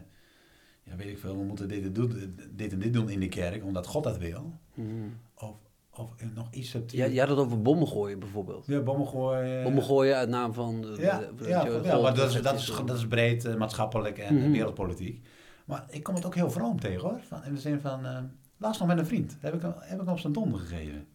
ja 0.83 0.95
weet 0.95 1.07
ik 1.07 1.17
veel, 1.19 1.37
we 1.37 1.43
moeten 1.43 1.67
dit 1.67 1.83
en, 1.83 1.93
doen, 1.93 2.35
dit 2.51 2.71
en 2.71 2.79
dit 2.79 2.93
doen 2.93 3.09
in 3.09 3.19
de 3.19 3.27
kerk, 3.29 3.63
omdat 3.63 3.87
God 3.87 4.03
dat 4.03 4.17
wil. 4.17 4.53
Mhm. 4.73 4.87
Of, 5.35 5.55
of 5.89 6.13
nog 6.33 6.47
iets 6.51 6.69
subtiel. 6.69 6.99
Ja, 7.05 7.11
je 7.11 7.19
had 7.19 7.29
het 7.29 7.37
over 7.37 7.61
bommen 7.61 7.87
gooien 7.87 8.19
bijvoorbeeld. 8.19 8.65
Ja, 8.65 8.79
bommen 8.79 9.07
gooien. 9.07 9.63
Bommen 9.63 9.83
gooien 9.83 10.15
uit 10.15 10.29
naam 10.29 10.53
van... 10.53 10.85
Ja, 10.97 11.19
de- 11.19 11.31
weet 11.35 11.47
ja, 11.47 11.65
je, 11.65 11.79
ja, 11.83 11.93
God, 11.93 12.01
maar 12.01 12.15
dat 12.15 12.35
is, 12.35 12.41
dat, 12.41 12.53
is, 12.55 12.65
dat 12.85 12.97
is 12.97 13.07
breed 13.07 13.45
eh, 13.45 13.55
maatschappelijk 13.55 14.17
en 14.17 14.35
Mhm. 14.35 14.51
wereldpolitiek. 14.51 15.27
Maar 15.65 15.85
ik 15.89 16.03
kom 16.03 16.15
het 16.15 16.25
ook 16.25 16.35
heel 16.35 16.51
vroom 16.51 16.79
tegen 16.79 17.01
hoor. 17.09 17.19
Van, 17.27 17.43
in 17.43 17.53
de 17.53 17.59
zin 17.59 17.79
van, 17.79 18.05
eh, 18.05 18.17
laatst 18.57 18.79
nog 18.79 18.89
met 18.89 18.97
een 18.97 19.05
vriend, 19.05 19.37
heb 19.39 19.53
ik, 19.53 19.61
hem- 19.61 19.73
heb 19.77 19.91
ik 19.99 20.05
hem 20.05 20.13
op 20.13 20.19
zijn 20.19 20.33
donder 20.33 20.59
gegeven. 20.59 21.07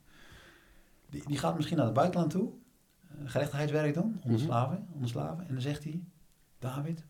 Die, 1.10 1.22
die 1.26 1.38
gaat 1.38 1.54
misschien 1.56 1.76
naar 1.76 1.86
het 1.86 1.94
buitenland 1.94 2.30
toe, 2.30 2.50
gerechtigheidswerk 3.24 3.94
doen, 3.94 4.20
onder 4.24 4.40
slaven, 4.40 4.86
onder 4.94 5.08
slaven. 5.08 5.46
En 5.48 5.52
dan 5.52 5.62
zegt 5.62 5.84
hij, 5.84 6.00
David, 6.58 7.04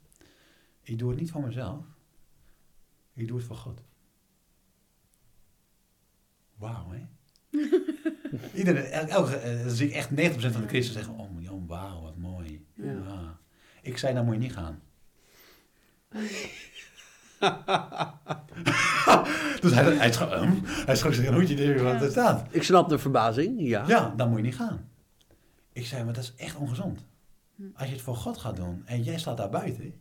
ik 0.89 0.99
doe 0.99 1.11
het 1.11 1.21
niet 1.21 1.31
voor 1.31 1.43
mezelf, 1.43 1.85
ik 3.15 3.29
doe 3.29 3.37
het 3.37 3.47
voor 3.47 3.57
God. 3.57 3.83
Wauw, 6.57 6.91
hè? 6.91 7.07
Iedere, 8.59 8.81
el- 8.81 9.07
elke, 9.07 9.37
eh, 9.37 9.65
dan 9.65 9.71
zie 9.71 9.89
ik 9.89 9.95
echt 9.95 10.11
90% 10.11 10.15
van 10.53 10.61
de 10.61 10.69
christenen 10.69 11.05
zeggen, 11.05 11.15
oh 11.15 11.43
Jan, 11.43 11.67
wauw, 11.67 12.03
wat 12.03 12.17
mooi. 12.17 12.67
Ja. 12.75 13.39
Ik 13.83 13.99
zei, 13.99 14.15
dan 14.15 14.25
moet 14.25 14.35
je 14.35 14.41
niet 14.41 14.53
gaan. 14.53 14.83
dus 19.61 19.73
hij, 19.73 19.97
hij, 19.97 20.13
schrok, 20.13 20.33
hm? 20.33 20.59
hij 20.65 20.97
schrok 20.97 21.15
zich 21.15 21.27
een 21.27 21.35
hoedje 21.35 21.55
tegen 21.55 21.85
wat 21.85 22.03
er 22.03 22.11
staat. 22.11 22.47
Ik 22.51 22.63
snap 22.63 22.89
de 22.89 22.99
verbazing, 22.99 23.61
ja. 23.61 23.85
Ja, 23.87 24.15
dan 24.17 24.29
moet 24.29 24.39
je 24.39 24.45
niet 24.45 24.57
gaan. 24.57 24.89
Ik 25.73 25.87
zei, 25.87 26.05
maar 26.05 26.15
dat 26.15 26.23
is 26.23 26.35
echt 26.35 26.57
ongezond. 26.57 27.07
Hm. 27.57 27.63
Als 27.75 27.89
je 27.89 27.95
het 27.95 28.03
voor 28.03 28.17
God 28.17 28.39
gaat 28.39 28.57
doen 28.57 28.83
en 28.85 29.03
jij 29.03 29.19
staat 29.19 29.37
daar 29.37 29.51
buiten. 29.51 29.95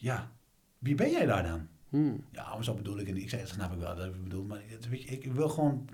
Ja, 0.00 0.30
wie 0.78 0.94
ben 0.94 1.10
jij 1.10 1.26
daar 1.26 1.42
dan? 1.42 1.68
Hm. 1.88 2.14
Ja, 2.32 2.54
maar 2.54 2.64
zo 2.64 2.74
bedoel 2.74 2.98
ik 2.98 3.06
het 3.06 3.14
niet. 3.14 3.24
Ik 3.24 3.30
zei, 3.30 3.42
dat 3.42 3.50
snap 3.50 3.72
ik 3.72 3.78
wel, 3.78 3.94
dat 3.94 4.04
heb 4.04 4.14
ik 4.14 4.22
bedoeld. 4.22 4.48
Maar 4.48 4.60
het- 4.66 4.88
weet 4.88 5.02
je, 5.02 5.08
ik 5.08 5.32
wil 5.32 5.48
gewoon... 5.48 5.88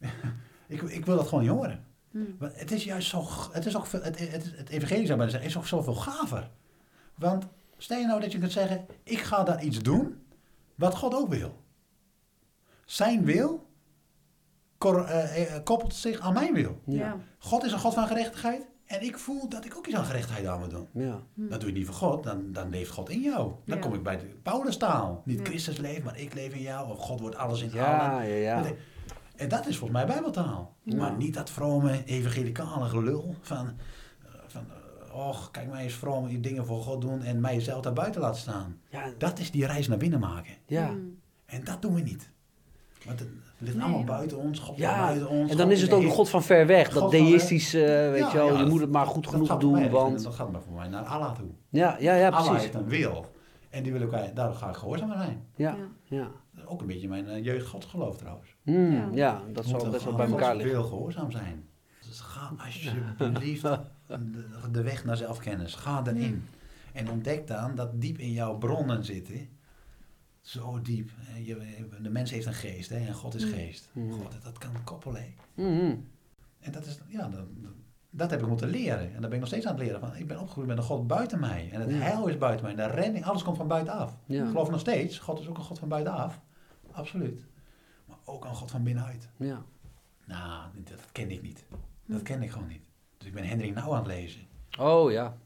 ik, 0.68 0.82
ik 0.82 1.04
wil 1.06 1.16
dat 1.16 1.28
gewoon 1.28 1.44
niet 1.44 1.52
horen. 1.52 1.84
Hm. 2.10 2.18
Maar 2.38 2.50
het 2.54 2.70
is 2.70 2.84
juist 2.84 3.08
zo... 3.08 3.24
Het 3.52 3.66
is 3.66 3.76
ook 3.76 3.86
veel, 3.86 4.02
het, 4.02 4.18
het, 4.18 4.52
het 4.56 4.68
zeggen, 4.88 5.42
is 5.42 5.56
ook 5.56 5.66
zoveel 5.66 5.94
gaver. 5.94 6.50
Want 7.14 7.46
stel 7.76 7.98
je 7.98 8.06
nou 8.06 8.20
dat 8.20 8.32
je 8.32 8.38
kunt 8.38 8.52
zeggen... 8.52 8.86
Ik 9.02 9.18
ga 9.18 9.42
daar 9.44 9.62
iets 9.64 9.78
doen 9.82 10.22
wat 10.74 10.94
God 10.96 11.14
ook 11.14 11.28
wil. 11.28 11.62
Zijn 12.84 13.24
wil 13.24 13.70
kor- 14.78 15.04
eh, 15.04 15.54
eh, 15.56 15.64
koppelt 15.64 15.94
zich 15.94 16.20
aan 16.20 16.32
mijn 16.34 16.54
wil. 16.54 16.80
Ja. 16.86 17.16
God 17.38 17.64
is 17.64 17.72
een 17.72 17.78
God 17.78 17.94
van 17.94 18.06
gerechtigheid. 18.06 18.66
En 18.86 19.02
ik 19.02 19.18
voel 19.18 19.48
dat 19.48 19.64
ik 19.64 19.76
ook 19.76 19.86
iets 19.86 19.96
aan 19.96 20.04
gerechtigheid 20.04 20.46
aan 20.46 20.60
moet 20.60 20.70
doen. 20.70 20.86
Ja. 20.92 21.20
Hm. 21.34 21.48
Dat 21.48 21.60
doe 21.60 21.68
je 21.68 21.76
niet 21.76 21.86
voor 21.86 21.94
God, 21.94 22.24
dan, 22.24 22.52
dan 22.52 22.70
leeft 22.70 22.90
God 22.90 23.10
in 23.10 23.20
jou. 23.20 23.52
Dan 23.64 23.76
Ja. 23.76 23.82
kom 23.82 23.94
ik 23.94 24.02
bij 24.02 24.16
de 24.18 24.24
Paulustaal. 24.42 25.22
Niet 25.24 25.38
Ja. 25.38 25.44
Christus 25.44 25.76
leeft, 25.76 26.04
maar 26.04 26.18
ik 26.18 26.34
leef 26.34 26.52
in 26.54 26.62
jou. 26.62 26.90
Of 26.90 26.98
God 26.98 27.20
wordt 27.20 27.36
alles 27.36 27.62
in 27.62 27.70
Ja, 27.72 28.08
allen. 28.10 28.26
ja, 28.28 28.34
ja. 28.34 28.72
En 29.36 29.48
dat 29.48 29.66
is 29.66 29.76
volgens 29.78 29.98
mij 29.98 30.06
bijbeltaal. 30.08 30.74
Ja. 30.82 30.96
Maar 30.96 31.16
niet 31.16 31.34
dat 31.34 31.50
vrome 31.50 32.04
evangelicale 32.04 32.88
gelul 32.88 33.34
van... 33.40 33.66
eh, 34.24 34.30
van 34.46 34.64
eh, 35.08 35.14
och, 35.28 35.50
kijk 35.50 35.70
mij 35.70 35.82
eens 35.84 35.94
vroom 35.94 36.28
je 36.28 36.40
dingen 36.40 36.66
voor 36.66 36.82
God 36.82 37.00
doen 37.00 37.22
en 37.22 37.40
mijzelf 37.40 37.82
daar 37.82 37.92
buiten 37.92 38.20
laten 38.20 38.40
staan. 38.40 38.80
Ja, 38.90 39.10
Dat 39.18 39.38
is 39.38 39.50
die 39.50 39.66
reis 39.66 39.88
naar 39.88 39.98
binnen 39.98 40.20
maken. 40.20 40.54
ja. 40.66 40.88
Hm. 40.88 40.96
En 41.46 41.64
dat 41.64 41.82
doen 41.82 41.94
we 41.94 42.00
niet. 42.00 42.30
Want 43.04 43.22
het 43.58 43.66
ligt 43.66 43.74
Nee. 43.76 43.84
allemaal 43.86 44.04
buiten 44.04 44.38
ons, 44.38 44.58
God 44.58 44.76
Ja, 44.76 45.00
buiten 45.06 45.28
ons. 45.28 45.50
en 45.50 45.56
dan 45.56 45.66
God 45.66 45.74
is 45.76 45.82
het 45.82 45.92
ook 45.92 46.00
de. 46.00 46.08
God 46.08 46.28
van 46.28 46.42
ver 46.42 46.66
weg. 46.66 46.88
Dat 46.88 47.02
God 47.02 47.10
deïstisch, 47.10 47.74
eh, 47.74 47.82
weet 47.82 48.18
Ja, 48.18 48.30
je 48.30 48.36
wel, 48.36 48.46
ja, 48.46 48.52
je 48.52 48.58
dat- 48.58 48.68
moet 48.68 48.80
het 48.80 48.90
maar 48.90 49.06
goed 49.06 49.26
genoeg 49.26 49.48
mij 49.48 49.58
doen, 49.58 49.90
want... 49.90 50.22
Dat 50.22 50.34
gaat 50.34 50.52
maar 50.52 50.60
voor 50.62 50.72
mij 50.74 50.88
naar 50.88 51.04
Allah 51.04 51.34
toe. 51.34 51.46
Ja, 51.68 51.96
ja, 51.98 52.14
ja, 52.14 52.28
Allah 52.28 52.44
precies. 52.44 52.62
heeft 52.62 52.74
een 52.74 52.88
wil. 52.88 53.34
En 53.70 53.82
die 53.82 53.92
wil 53.92 54.00
ik, 54.00 54.10
daar 54.34 54.52
ga 54.52 54.68
ik 54.68 54.74
gehoorzaam 54.76 55.12
aan 55.12 55.22
zijn. 55.22 55.44
Ja, 55.56 55.76
Ja. 56.04 56.30
ook 56.64 56.80
een 56.80 56.86
beetje 56.86 57.08
mijn 57.08 57.26
uh, 57.28 57.44
jeugd 57.44 57.66
godsgeloof 57.66 58.16
trouwens. 58.16 58.56
Hmm, 58.62 58.92
Ja. 58.92 59.08
ja, 59.14 59.42
dat 59.52 59.64
zal 59.64 59.90
best 59.90 60.04
wel 60.04 60.14
bij 60.14 60.26
elkaar 60.26 60.56
liggen. 60.56 60.72
wil 60.74 60.84
gehoorzaam 60.84 61.30
zijn. 61.30 61.64
Dus 62.08 62.20
ga 62.20 62.50
alsjeblieft 62.64 63.62
de, 63.62 64.18
de 64.72 64.82
weg 64.82 65.04
naar 65.04 65.16
zelfkennis. 65.16 65.74
Ga 65.74 66.02
erin. 66.06 66.44
En 66.92 67.10
ontdek 67.10 67.46
dan 67.46 67.74
dat 67.74 68.00
diep 68.00 68.18
in 68.18 68.32
jouw 68.32 68.56
bronnen 68.58 69.04
zitten. 69.04 69.48
Zo 70.46 70.80
diep. 70.82 71.10
je- 71.42 71.88
De 72.02 72.10
mens 72.10 72.30
heeft 72.30 72.46
een 72.46 72.54
geest 72.54 72.90
hè, 72.90 72.96
en 73.06 73.14
God 73.14 73.34
is 73.34 73.44
Mm. 73.44 73.52
geest. 73.52 73.88
Mm. 73.92 74.12
God, 74.12 74.42
dat- 74.42 74.58
kan 74.58 74.84
koppelen. 74.84 75.34
Mhm. 75.54 75.94
En 76.60 76.72
dat, 76.72 76.86
is, 76.86 76.98
ja, 77.08 77.28
dat, 77.28 77.44
dat 78.10 78.30
heb 78.30 78.40
ik 78.40 78.46
moeten 78.48 78.68
leren. 78.68 79.00
En 79.14 79.20
dat 79.20 79.20
ben 79.20 79.32
ik 79.32 79.38
nog 79.38 79.46
steeds 79.48 79.66
aan 79.66 79.74
het 79.74 79.82
leren. 79.82 80.00
Van, 80.00 80.16
ik 80.16 80.26
ben 80.26 80.40
opgegroeid 80.40 80.68
met 80.68 80.78
een 80.78 80.82
God 80.84 81.06
buiten 81.06 81.40
mij. 81.40 81.68
En 81.72 81.80
het 81.80 81.90
Ja. 81.90 81.96
heil 81.96 82.26
is 82.26 82.38
buiten 82.38 82.64
mij. 82.66 82.74
En 82.76 82.88
de 82.90 82.94
redding, 83.00 83.24
alles 83.24 83.42
komt 83.42 83.56
van 83.56 83.68
buitenaf. 83.68 84.18
Ja. 84.26 84.42
Ik 84.42 84.48
geloof 84.48 84.70
nog 84.70 84.80
steeds. 84.80 85.18
God 85.18 85.40
is 85.40 85.48
ook 85.48 85.58
een 85.58 85.64
God 85.64 85.78
van 85.78 85.88
buitenaf. 85.88 86.40
Absoluut. 86.90 87.46
Maar 88.06 88.16
ook 88.24 88.44
een 88.44 88.54
God 88.54 88.70
van 88.70 88.82
binnenuit. 88.82 89.28
Ja. 89.36 89.62
Nou, 90.24 90.68
dat, 90.84 91.12
ken 91.12 91.30
ik 91.30 91.42
niet. 91.42 91.64
Dat 92.06 92.22
ken 92.22 92.42
ik 92.42 92.50
gewoon 92.50 92.68
niet. 92.68 92.88
Dus 93.18 93.26
ik 93.26 93.34
ben 93.34 93.44
Hendrik 93.44 93.74
Nou 93.74 93.90
aan 93.90 93.96
het 93.98 94.06
lezen. 94.06 94.40
Oh, 94.78 95.10
ja. 95.10 95.36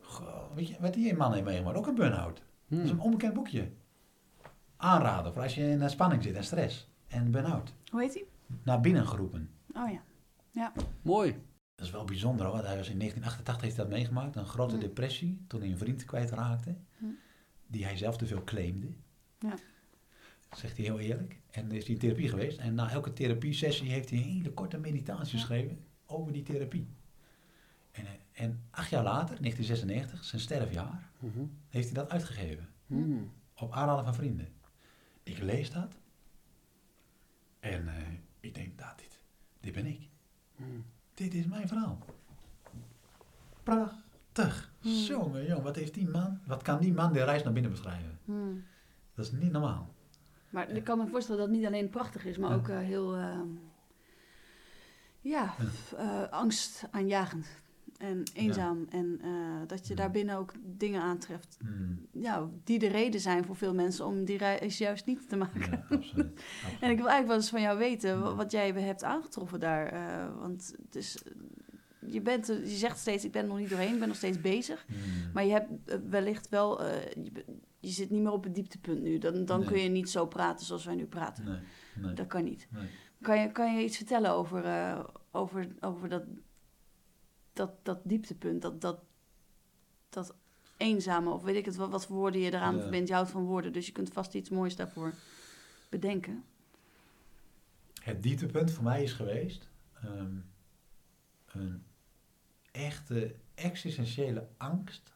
Goh, 0.00 0.54
weet 0.54 0.68
je 0.68 0.76
wat 0.80 0.94
die 0.94 1.14
man 1.16 1.32
heeft 1.32 1.44
meegemaakt? 1.44 1.76
Ook 1.76 1.86
een 1.86 1.94
burn-out. 1.94 2.42
Dat 2.68 2.78
is 2.80 2.90
Hmm. 2.90 2.98
een 2.98 3.04
onbekend 3.04 3.34
boekje. 3.34 3.68
Aanraden 4.82 5.32
voor 5.32 5.42
als 5.42 5.54
je 5.54 5.68
in 5.68 5.90
spanning 5.90 6.22
zit 6.22 6.34
en 6.34 6.44
stress. 6.44 6.90
en 7.08 7.30
burn-out. 7.30 7.74
Hoe 7.90 8.00
heet 8.00 8.14
hij? 8.14 8.24
Naar 8.62 8.80
binnen 8.80 9.06
geroepen. 9.08 9.50
Oh 9.74 9.90
ja. 10.52 10.72
Mooi. 11.02 11.30
Dat 11.74 11.86
is 11.86 11.92
wel 11.92 12.04
bijzonder 12.04 12.44
hoor, 12.46 12.54
want 12.54 12.66
hij 12.66 12.76
was 12.76 12.88
in 12.88 12.98
1988 12.98 13.60
heeft 13.64 13.76
hij 13.76 13.84
dat 13.84 13.94
meegemaakt. 13.94 14.36
Een 14.36 14.46
grote 14.46 14.74
Hm. 14.74 14.80
depressie, 14.80 15.44
toen 15.46 15.60
hij 15.60 15.70
een 15.70 15.78
vriend 15.78 16.04
kwijtraakte. 16.04 16.76
Hm. 16.98 17.04
Die 17.66 17.84
hij 17.84 17.96
zelf 17.96 18.16
te 18.16 18.26
veel 18.26 18.44
claimde. 18.44 18.86
Ja. 19.38 19.54
Zegt 20.56 20.76
hij 20.76 20.86
heel 20.86 20.98
eerlijk. 20.98 21.40
En 21.50 21.70
is 21.72 21.84
hij 21.84 21.92
in 21.94 22.00
therapie 22.00 22.28
geweest. 22.28 22.58
En 22.58 22.74
na 22.74 22.90
elke 22.90 23.12
therapiesessie 23.12 23.90
heeft 23.90 24.10
hij 24.10 24.18
een 24.18 24.24
hele 24.24 24.50
korte 24.52 24.78
meditatie 24.78 25.34
Ja. 25.34 25.38
geschreven 25.40 25.84
over 26.06 26.32
die 26.32 26.42
therapie. 26.42 26.88
En, 27.92 28.04
en 28.32 28.62
acht 28.70 28.90
jaar 28.90 29.02
later, 29.02 29.36
1996, 29.40 30.24
zijn 30.24 30.40
sterfjaar, 30.40 31.10
Mhm. 31.18 31.40
heeft 31.68 31.84
hij 31.86 31.94
dat 31.94 32.10
uitgegeven. 32.10 32.68
Hmm. 32.86 33.30
Op 33.56 33.72
aanraden 33.72 34.04
van 34.04 34.14
vrienden. 34.14 34.48
Ik 35.22 35.38
lees 35.38 35.70
dat. 35.70 35.98
En 37.60 37.88
eh, 37.88 38.12
ik 38.40 38.54
denk, 38.54 38.78
nou, 38.80 38.92
dit, 38.96 39.20
dit 39.60 39.72
ben 39.72 39.86
ik. 39.86 40.08
Hmm. 40.56 40.84
Dit 41.14 41.34
is 41.34 41.46
mijn 41.46 41.68
verhaal. 41.68 41.98
Prachtig. 43.62 44.72
Hmm. 44.80 44.92
Jongen, 44.92 45.46
jongen, 45.46 45.62
wat 45.62 45.76
heeft 45.76 45.94
die 45.94 46.08
man, 46.08 46.40
wat 46.46 46.62
kan 46.62 46.80
die 46.80 46.92
man 46.92 47.12
de 47.12 47.24
reis 47.24 47.42
naar 47.42 47.52
binnen 47.52 47.70
beschrijven? 47.70 48.18
Hmm. 48.24 48.64
Dat 49.14 49.24
is 49.24 49.32
niet 49.32 49.52
normaal. 49.52 49.94
Maar 50.50 50.70
ik 50.70 50.84
kan 50.84 50.98
me 50.98 51.06
voorstellen 51.06 51.40
dat 51.40 51.48
het 51.50 51.56
niet 51.58 51.66
alleen 51.66 51.90
prachtig 51.90 52.24
is, 52.24 52.36
maar 52.36 52.50
Ja. 52.50 52.56
ook 52.56 52.68
eh, 52.68 52.78
heel, 52.78 53.16
ehm, 53.16 53.48
ja, 55.20 55.54
eh, 55.96 56.28
angstaanjagend 56.28 57.46
en 58.02 58.22
eenzaam. 58.34 58.86
En 58.90 59.18
eh, 59.22 59.30
dat 59.66 59.86
je 59.86 59.94
daarbinnen 59.94 60.36
ook 60.36 60.52
dingen 60.64 61.00
aantreft 61.02 61.56
Hmm. 61.60 62.06
ja, 62.12 62.48
die 62.64 62.78
de 62.78 62.86
reden 62.88 63.20
zijn 63.20 63.44
voor 63.44 63.56
veel 63.56 63.74
mensen 63.74 64.06
om 64.06 64.24
die 64.24 64.38
reis 64.38 64.78
juist 64.78 65.06
niet 65.06 65.28
te 65.28 65.36
maken. 65.36 65.70
Ja, 65.70 65.96
absoluut. 65.96 66.42
En 66.80 66.90
ik 66.90 66.96
wil 66.96 67.08
eigenlijk 67.08 67.26
wel 67.26 67.36
eens 67.36 67.50
van 67.50 67.60
jou 67.60 67.78
weten 67.78 68.10
Ja. 68.18 68.34
wat 68.34 68.50
jij 68.50 68.72
hebt 68.72 69.04
aangetroffen 69.04 69.60
daar. 69.60 69.86
eh, 69.86 70.38
want 70.38 70.74
het 70.84 70.96
is, 70.96 71.22
je, 72.06 72.20
bent, 72.20 72.48
er- 72.48 72.60
je 72.60 72.76
zegt 72.76 72.98
steeds, 72.98 73.24
ik 73.24 73.32
ben 73.32 73.42
er 73.42 73.48
nog 73.48 73.58
niet 73.58 73.68
doorheen, 73.70 73.92
ik 73.92 73.98
ben 73.98 74.08
nog 74.08 74.16
steeds 74.16 74.40
bezig. 74.40 74.84
Hmm. 74.86 74.96
Maar 75.32 75.44
je 75.44 75.52
hebt 75.52 75.70
eh, 75.90 75.98
wellicht 76.08 76.48
wel, 76.48 76.84
eh, 76.84 77.12
je, 77.80 77.90
zit 77.90 78.10
niet 78.10 78.22
meer 78.22 78.32
op 78.32 78.44
het 78.44 78.54
dieptepunt 78.54 79.02
nu. 79.02 79.18
Dan, 79.18 79.44
dan 79.44 79.58
Nee. 79.60 79.68
kun 79.68 79.78
je 79.78 79.88
niet 79.88 80.10
zo 80.10 80.26
praten 80.26 80.66
zoals 80.66 80.84
wij 80.84 80.94
nu 80.94 81.04
praten. 81.06 81.44
Nee, 81.44 81.58
nee, 82.04 82.12
Dat 82.14 82.26
kan 82.26 82.44
niet. 82.44 82.68
nee. 82.70 82.86
Kan 83.20 83.40
je, 83.40 83.52
kan 83.52 83.74
je 83.76 83.84
iets 83.84 83.96
vertellen 83.96 84.30
over, 84.30 84.64
eh, 84.64 85.04
over, 85.30 85.66
over 85.80 86.08
dat, 86.08 86.22
dat, 87.52 87.70
dat 87.82 88.00
dieptepunt, 88.04 88.62
dat, 88.62 88.80
dat, 88.80 88.98
dat 90.08 90.34
eenzame, 90.76 91.30
of 91.30 91.42
weet 91.42 91.56
ik 91.56 91.64
het, 91.64 91.76
wat, 91.76 91.90
wat 91.90 92.06
voor 92.06 92.16
woorden 92.16 92.40
je 92.40 92.52
eraan 92.52 92.74
Ja. 92.74 92.80
verbindt. 92.80 93.08
Je 93.08 93.14
houdt 93.14 93.30
van 93.30 93.44
woorden, 93.44 93.72
dus 93.72 93.86
je 93.86 93.92
kunt 93.92 94.12
vast 94.12 94.34
iets 94.34 94.50
moois 94.50 94.76
daarvoor 94.76 95.14
bedenken. 95.88 96.44
Het 98.02 98.22
dieptepunt 98.22 98.70
voor 98.70 98.84
mij 98.84 99.02
is 99.02 99.12
geweest 99.12 99.68
ehm, 100.02 100.36
een 101.46 101.84
echte 102.72 103.34
existentiële 103.54 104.48
angst 104.56 105.12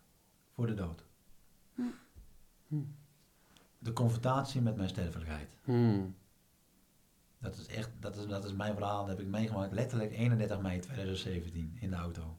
voor 0.54 0.66
de 0.66 0.74
dood. 0.74 1.04
Hm. 1.74 1.82
Hm. 2.68 2.76
De 3.78 3.92
confrontatie 3.92 4.60
met 4.60 4.76
mijn 4.76 4.88
sterfelijkheid. 4.88 5.56
Hmm. 5.64 6.14
Dat 7.46 7.56
is 7.58 7.66
echt, 7.66 7.90
dat 8.00 8.16
is, 8.16 8.26
dat 8.26 8.44
is 8.44 8.52
mijn 8.52 8.74
verhaal, 8.74 8.98
dat 9.06 9.16
heb 9.16 9.26
ik 9.26 9.32
meegemaakt 9.32 9.72
letterlijk 9.72 10.12
31 10.12 10.60
mei 10.60 10.80
2017 10.80 11.76
in 11.80 11.90
de 11.90 11.96
auto. 11.96 12.38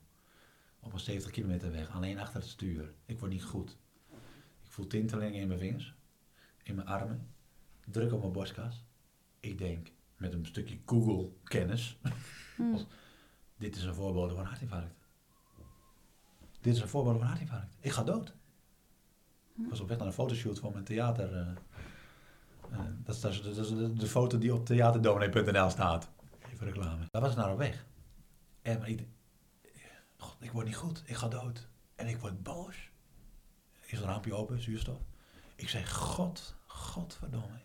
Op 0.80 0.94
een 0.94 1.00
70 1.00 1.32
kilometer 1.32 1.72
weg, 1.72 1.90
alleen 1.96 2.20
achter 2.20 2.40
het 2.40 2.50
stuur. 2.50 2.94
Ik 3.06 3.20
word 3.20 3.32
niet 3.32 3.44
goed. 3.44 3.78
Ik 4.64 4.72
voel 4.72 4.88
tintelingen 4.88 5.42
in 5.42 5.48
mijn 5.48 5.60
vingers, 5.60 5.96
in 6.64 6.76
mijn 6.76 6.88
armen, 6.88 7.28
druk 7.86 8.14
op 8.14 8.20
mijn 8.20 8.32
borstkas. 8.32 8.86
Ik 9.40 9.58
denk, 9.58 9.92
met 10.18 10.34
een 10.34 10.46
stukje 10.46 10.80
Google-kennis, 10.86 11.98
Hm. 12.56 12.72
Als- 12.74 12.86
dit 13.58 13.76
is 13.76 13.84
een 13.84 13.94
voorbode 13.96 14.34
van 14.34 14.40
een 14.42 14.48
hartinfarct. 14.50 14.96
Dit 16.62 16.76
is 16.76 16.82
een 16.82 16.88
voorbode 16.88 17.14
van 17.18 17.22
een 17.28 17.34
hartinfarct. 17.34 17.76
Ik 17.80 17.92
ga 17.92 18.04
dood. 18.04 18.34
Ik 19.58 19.70
was 19.70 19.80
op 19.80 19.88
weg 19.88 19.98
naar 19.98 20.08
een 20.08 20.14
fotoshoot 20.14 20.60
voor 20.60 20.72
mijn 20.72 20.84
theater. 20.84 21.36
eh, 21.38 21.48
dat, 23.04 23.16
is, 23.16 23.22
dat, 23.22 23.32
is, 23.32 23.42
dat 23.42 23.58
is 23.58 24.00
de, 24.00 24.08
foto 24.08 24.38
die 24.38 24.54
op 24.54 24.66
theaterdominee.nl 24.66 25.70
staat. 25.70 26.10
Even 26.54 26.66
reclame. 26.66 27.06
Daar 27.12 27.22
was 27.22 27.32
ik 27.32 27.38
naar 27.38 27.52
op 27.52 27.58
weg. 27.58 27.86
En 28.62 28.80
maar 28.80 28.90
ik, 28.90 29.08
God, 30.18 30.36
ik 30.40 30.52
word 30.52 30.66
niet 30.66 30.76
goed. 30.76 31.04
Ik 31.06 31.16
ga 31.16 31.28
dood. 31.28 31.68
En 31.96 32.08
ik 32.08 32.18
word 32.18 32.44
boos. 32.44 32.90
Is 33.86 34.00
een 34.00 34.06
raampje 34.06 34.34
open, 34.34 34.62
zuurstof. 34.62 35.00
Ik 35.56 35.70
zeg, 35.70 35.92
God, 35.94 36.56
Godverdomme. 36.66 37.60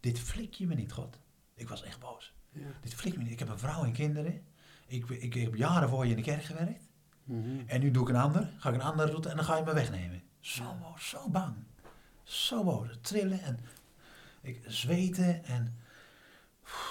Dit 0.00 0.18
flik 0.18 0.54
je 0.54 0.66
me 0.66 0.74
niet, 0.74 0.92
God. 0.92 1.18
Ik 1.54 1.68
was 1.68 1.82
echt 1.82 1.98
boos. 2.00 2.32
Ja. 2.52 2.66
Dit 2.80 2.94
flikt 2.94 3.16
me 3.16 3.22
niet. 3.22 3.32
Ik 3.32 3.38
heb 3.38 3.48
een 3.48 3.58
vrouw 3.58 3.84
en 3.84 3.92
kinderen. 3.92 4.42
Ik, 4.86 5.08
ik, 5.08 5.34
heb 5.34 5.54
jaren 5.54 5.88
voor 5.88 6.04
je 6.04 6.10
in 6.10 6.16
de 6.16 6.22
kerk 6.22 6.44
gewerkt. 6.44 6.88
Mhm. 7.24 7.62
En 7.66 7.80
nu 7.80 7.90
doe 7.90 8.02
ik 8.02 8.08
een 8.08 8.20
ander. 8.20 8.50
Ga 8.58 8.68
ik 8.68 8.74
een 8.74 8.82
andere 8.82 9.08
route 9.10 9.28
en 9.28 9.36
dan 9.36 9.44
ga 9.44 9.56
je 9.56 9.64
me 9.64 9.74
wegnemen. 9.74 10.22
Zo 10.40 10.62
Ja. 10.62 10.78
boos, 10.80 11.08
zo 11.08 11.28
bang. 11.28 11.54
Zo 12.22 12.64
boos. 12.64 12.88
Trillen 13.00 13.40
en 13.40 13.58
ik, 14.42 14.62
zweten 14.66 15.44
en, 15.44 15.78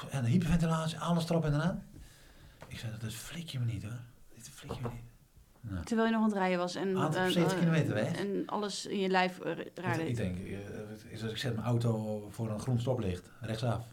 en 0.09 0.25
hyperventilatie. 0.25 0.99
Alles 0.99 1.29
erop 1.29 1.45
en 1.45 1.53
eraan. 1.53 1.83
Ik 2.67 2.79
zei, 2.79 2.91
dat 2.99 3.13
flik 3.13 3.49
je 3.49 3.59
me 3.59 3.65
niet 3.65 3.83
hoor. 3.83 3.99
Dit 4.35 4.49
flik 4.49 4.71
je 4.71 4.81
me 4.81 4.89
niet. 4.89 5.09
Nou, 5.61 5.85
Terwijl 5.85 6.07
je 6.07 6.13
nog 6.13 6.23
aan 6.23 6.29
het 6.29 6.37
rijden 6.37 6.57
was 6.57 6.75
en, 6.75 6.95
Ah, 6.95 7.05
op 7.05 7.15
eh, 7.15 7.25
70 7.25 7.53
eh, 7.53 7.59
kilometer 7.59 7.93
weg. 7.93 8.17
en 8.17 8.43
alles 8.45 8.85
in 8.85 8.99
je 8.99 9.09
lijf 9.09 9.39
eh, 9.39 9.51
raar 9.75 9.99
ik, 9.99 10.15
denk, 10.15 10.37
is 11.09 11.19
dat 11.19 11.31
ik 11.31 11.37
zet 11.37 11.55
mijn 11.55 11.65
auto 11.65 12.27
voor 12.29 12.49
een 12.49 12.59
groen 12.59 12.79
stoplicht, 12.79 13.31
rechtsaf. 13.41 13.85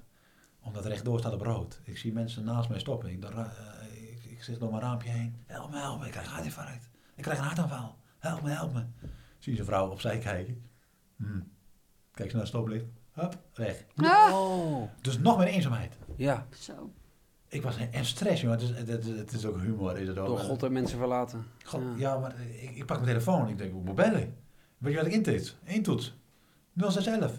Omdat 0.61 0.87
rechtdoor 0.87 1.19
staat 1.19 1.33
op 1.33 1.41
rood. 1.41 1.81
Ik 1.85 1.99
zie 1.99 2.13
mensen 2.13 2.45
naast 2.45 2.69
mij 2.69 2.79
stoppen. 2.79 3.11
Ik, 3.11 3.25
eh, 3.25 3.47
ik, 3.93 4.25
ik 4.25 4.43
zeg 4.43 4.59
door 4.59 4.71
mijn 4.71 4.83
raampje 4.83 5.11
heen. 5.11 5.37
Help 5.47 5.71
me, 5.71 5.79
help 5.79 6.01
me. 6.01 6.05
Ik 6.07 6.11
krijg 6.11 6.27
een 6.27 6.33
hartinfarct. 6.33 6.89
Ik 7.15 7.23
krijg 7.23 7.39
een 7.39 7.45
hartaanval. 7.45 7.97
Help 8.19 8.43
me, 8.43 8.51
help 8.51 8.73
me. 8.73 8.85
Zie 9.39 9.53
je 9.53 9.59
een 9.59 9.65
vrouw 9.65 9.91
opzij 9.91 10.19
kijken. 10.19 10.71
Hm. 11.17 11.41
Kijk 12.13 12.29
ze 12.31 12.37
naar 12.37 12.45
het 12.45 12.55
stoplicht. 12.55 12.85
Hup, 13.21 13.37
weg. 13.55 13.85
Ah! 13.97 14.33
Oh. 14.35 14.83
Dus 15.01 15.19
nog 15.19 15.39
meer 15.39 15.47
eenzaamheid. 15.47 15.97
Ja, 16.17 16.47
Zo. 16.59 16.91
Ik 17.49 17.63
was 17.63 17.77
en 17.91 18.05
stress, 18.05 18.41
jongen. 18.41 18.59
Het 18.59 18.69
is, 18.71 18.77
het, 18.95 19.05
is, 19.07 19.19
het 19.19 19.33
is 19.33 19.47
ook 19.47 19.61
humor, 19.61 19.99
is 19.99 20.09
het 20.09 20.19
ook. 20.19 20.27
door 20.27 20.39
God 20.39 20.63
en 20.63 20.73
mensen 20.73 20.99
verlaten. 20.99 21.47
God, 21.65 21.81
Ja. 21.83 21.95
ja, 21.97 22.19
maar 22.19 22.35
ik, 22.61 22.71
ik 22.77 22.87
pak 22.87 22.97
mijn 22.97 23.09
telefoon. 23.09 23.49
Ik 23.49 23.59
denk, 23.59 23.71
ik 23.75 23.85
moet 23.85 23.95
bellen. 23.95 24.35
Weet 24.79 24.93
je 24.93 24.99
wat 24.99 25.07
ik 25.07 25.13
intoets? 25.13 25.57
Eén 25.65 25.83
toets. 25.83 26.17
0611. 26.77 27.33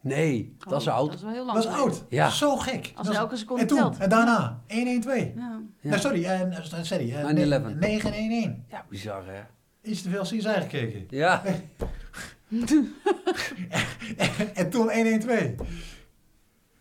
Nee, 0.00 0.56
dat 0.68 0.80
is 0.80 0.86
Oh, 0.86 0.94
oud. 0.94 1.06
Dat 1.06 1.16
is 1.16 1.22
wel 1.22 1.32
heel 1.32 1.44
lang. 1.46 1.62
Dat 1.62 1.66
is 1.72 1.78
oud. 1.78 2.04
Ja. 2.08 2.28
Zo 2.30 2.56
gek. 2.56 2.92
Als 2.94 3.06
Dat 3.06 3.16
elke 3.16 3.36
seconde 3.36 3.62
en 3.62 3.68
toen, 3.68 3.78
telt. 3.78 3.98
en 3.98 4.08
daarna, 4.08 4.62
112. 4.68 5.16
Ja. 5.16 5.32
Ja. 5.80 5.90
Nee, 5.90 5.98
sorry, 5.98 6.24
eh, 6.24 6.40
eh, 6.58 6.64
sorry. 6.82 7.12
eh, 7.14 7.24
911. 7.24 7.74
911. 7.74 8.54
Ja, 8.68 8.84
bizar 8.88 9.26
hè. 9.26 9.40
Iets 9.82 10.02
te 10.02 10.10
veel 10.10 10.22
CSI 10.22 10.40
gekeken. 10.42 11.06
Ja. 11.10 11.42
en 14.54 14.70
toen 14.70 14.92
112. 14.92 15.52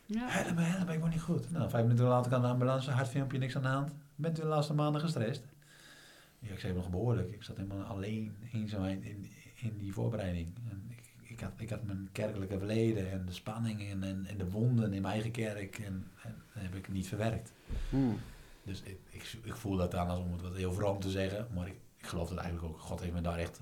Ja. 0.05 0.27
Help 0.27 0.55
me, 0.55 0.93
ik 0.93 0.99
word 0.99 1.11
niet 1.11 1.21
goed. 1.21 1.51
Nou, 1.51 1.69
vijf 1.69 1.83
minuten 1.83 2.05
later 2.05 2.31
kan 2.31 2.41
de 2.41 2.47
ambulance, 2.47 2.91
hartfilmpje, 2.91 3.37
niks 3.37 3.55
aan 3.55 3.61
de 3.61 3.67
hand. 3.67 3.91
Bent 4.15 4.39
u 4.39 4.41
de 4.41 4.47
laatste 4.47 4.73
maanden 4.73 5.01
gestrest? 5.01 5.43
Ja, 6.39 6.51
ik 6.51 6.59
zei 6.59 6.73
nog 6.73 6.89
behoorlijk. 6.89 7.31
Ik 7.31 7.43
zat 7.43 7.57
helemaal 7.57 7.83
alleen, 7.83 8.35
eenzaamheid 8.53 9.03
in, 9.03 9.31
in 9.55 9.77
die 9.77 9.93
voorbereiding. 9.93 10.47
En 10.69 10.85
ik, 10.89 11.03
ik, 11.21 11.39
had, 11.39 11.51
ik 11.57 11.69
had 11.69 11.83
mijn 11.83 12.09
kerkelijke 12.11 12.57
verleden 12.57 13.11
en 13.11 13.25
de 13.25 13.33
spanningen 13.33 14.03
en, 14.03 14.25
en 14.25 14.37
de 14.37 14.49
wonden 14.49 14.93
in 14.93 15.01
mijn 15.01 15.13
eigen 15.13 15.31
kerk. 15.31 15.79
En, 15.79 16.07
en 16.23 16.35
dat 16.53 16.63
heb 16.63 16.75
ik 16.75 16.89
niet 16.89 17.07
verwerkt. 17.07 17.53
Hmm. 17.89 18.19
Dus 18.63 18.81
ik, 18.81 18.99
ik, 19.09 19.37
ik 19.43 19.55
voel 19.55 19.77
dat 19.77 19.95
aan 19.95 20.09
als 20.09 20.19
om 20.19 20.31
het 20.31 20.41
wat 20.41 20.55
heel 20.55 20.73
vroom 20.73 20.99
te 20.99 21.09
zeggen. 21.09 21.47
Maar 21.53 21.67
ik, 21.67 21.75
ik 21.97 22.05
geloof 22.05 22.29
het 22.29 22.37
eigenlijk 22.37 22.73
ook. 22.73 22.79
God 22.79 22.99
heeft 22.99 23.13
me 23.13 23.21
daar 23.21 23.37
echt 23.37 23.61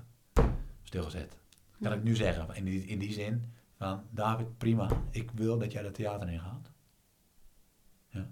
stilgezet. 0.82 1.36
Kan 1.80 1.92
ik 1.92 2.02
nu 2.02 2.16
zeggen, 2.16 2.54
in 2.54 2.64
die, 2.64 2.84
in 2.84 2.98
die 2.98 3.12
zin 3.12 3.52
van... 3.76 4.04
David, 4.10 4.58
prima. 4.58 5.02
Ik 5.10 5.30
wil 5.30 5.58
dat 5.58 5.72
jij 5.72 5.82
dat 5.82 5.94
theater 5.94 6.28
ingaat. 6.30 6.72
Ja. 8.08 8.30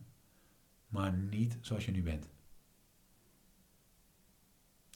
Maar 0.88 1.12
niet 1.12 1.58
zoals 1.60 1.84
je 1.84 1.90
nu 1.90 2.02
bent. 2.02 2.30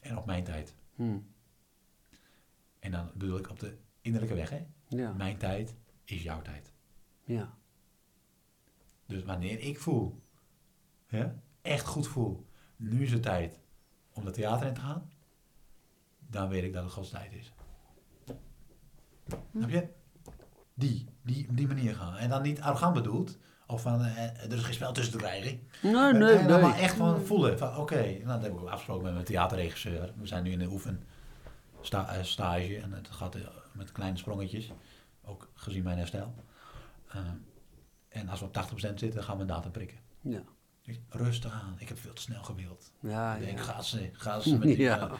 En 0.03 0.17
op 0.17 0.27
mijn 0.27 0.45
tijd. 0.45 0.75
Hmm. 0.95 1.27
En 2.79 2.91
dan 2.91 3.11
bedoel 3.15 3.39
ik 3.39 3.51
op 3.51 3.61
de 3.61 3.77
innerlijke 4.01 4.37
weg, 4.37 4.51
hè. 4.51 4.67
Ja. 4.89 5.13
Mijn 5.13 5.37
tijd 5.39 5.77
is 6.05 6.23
jouw 6.23 6.43
tijd. 6.43 6.73
Ja. 7.25 7.59
Dus 9.07 9.23
wanneer 9.23 9.59
ik 9.59 9.79
voel, 9.79 10.23
ja, 11.09 11.43
echt 11.63 11.87
goed 11.87 12.07
voel, 12.07 12.47
nu 12.77 13.03
is 13.03 13.13
het 13.13 13.23
tijd 13.23 13.61
om 14.13 14.25
dat 14.25 14.35
theater 14.35 14.67
in 14.67 14.75
te 14.75 14.81
gaan, 14.81 15.11
dan 16.19 16.49
weet 16.49 16.63
ik 16.63 16.73
dat 16.73 16.85
het 16.85 16.93
Gods 16.93 17.11
tijd 17.11 17.33
is. 17.33 17.53
Heb 19.59 19.71
je? 19.71 19.89
Die, 20.75 21.07
die, 21.23 21.47
die 21.51 21.67
manier 21.67 21.95
gaan. 21.95 22.17
En 22.17 22.29
dan 22.29 22.43
niet 22.43 22.61
arrogant 22.61 22.95
bedoeld, 22.95 23.39
of 23.67 23.83
van 23.83 24.05
eh, 24.05 24.45
er 24.45 24.53
is 24.53 24.63
geen 24.63 24.75
spel 24.75 24.93
tussen 24.93 25.13
te 25.13 25.19
krijgen. 25.19 25.61
Nee, 25.83 26.13
nee, 26.13 26.47
dan 26.47 26.61
Maar 26.61 26.71
nee. 26.71 26.81
echt 26.81 26.95
van 26.95 27.21
voelen, 27.21 27.59
van 27.59 27.77
oké, 27.77 28.03
nou, 28.03 28.27
dat 28.27 28.43
heb 28.43 28.53
ik 28.53 28.61
ook 28.61 28.69
afgesproken 28.69 29.05
met 29.05 29.13
mijn 29.13 29.25
theaterregisseur. 29.25 30.13
We 30.17 30.27
zijn 30.27 30.43
nu 30.43 30.51
in 30.51 30.59
de 30.59 30.69
oefen 30.69 31.03
sta, 31.81 32.15
eh, 32.15 32.23
stage 32.23 32.79
en 32.79 32.93
het 32.93 33.09
gaat 33.11 33.35
eh, 33.35 33.43
met 33.73 33.93
kleine 33.93 34.17
sprongetjes, 34.17 34.73
ook 35.25 35.51
gezien 35.55 35.83
mijn 35.83 35.99
herstel. 35.99 36.35
En 38.09 38.29
als 38.29 38.41
we 38.41 38.47
op 38.47 38.53
80% 38.53 38.79
zitten, 38.79 39.15
dan 39.15 39.23
gaan 39.23 39.37
we 39.37 39.43
een 39.43 39.49
datum 39.49 39.71
prikken. 39.71 39.99
Ja. 40.21 40.43
Rustig 41.11 41.53
aan, 41.53 41.75
ik 41.79 41.89
heb 41.89 41.99
veel 41.99 42.13
te 42.13 42.23
snel 42.23 42.43
gewild. 42.43 42.93
Ja, 43.01 43.35
ik 43.35 43.45
denk, 43.45 43.59
ja. 43.59 43.65
ga 43.65 43.83
ze, 43.83 44.11
ga 44.13 44.41
ze 44.41 44.53
met 44.59 44.63
die, 44.69 44.79
Ja. 44.79 45.11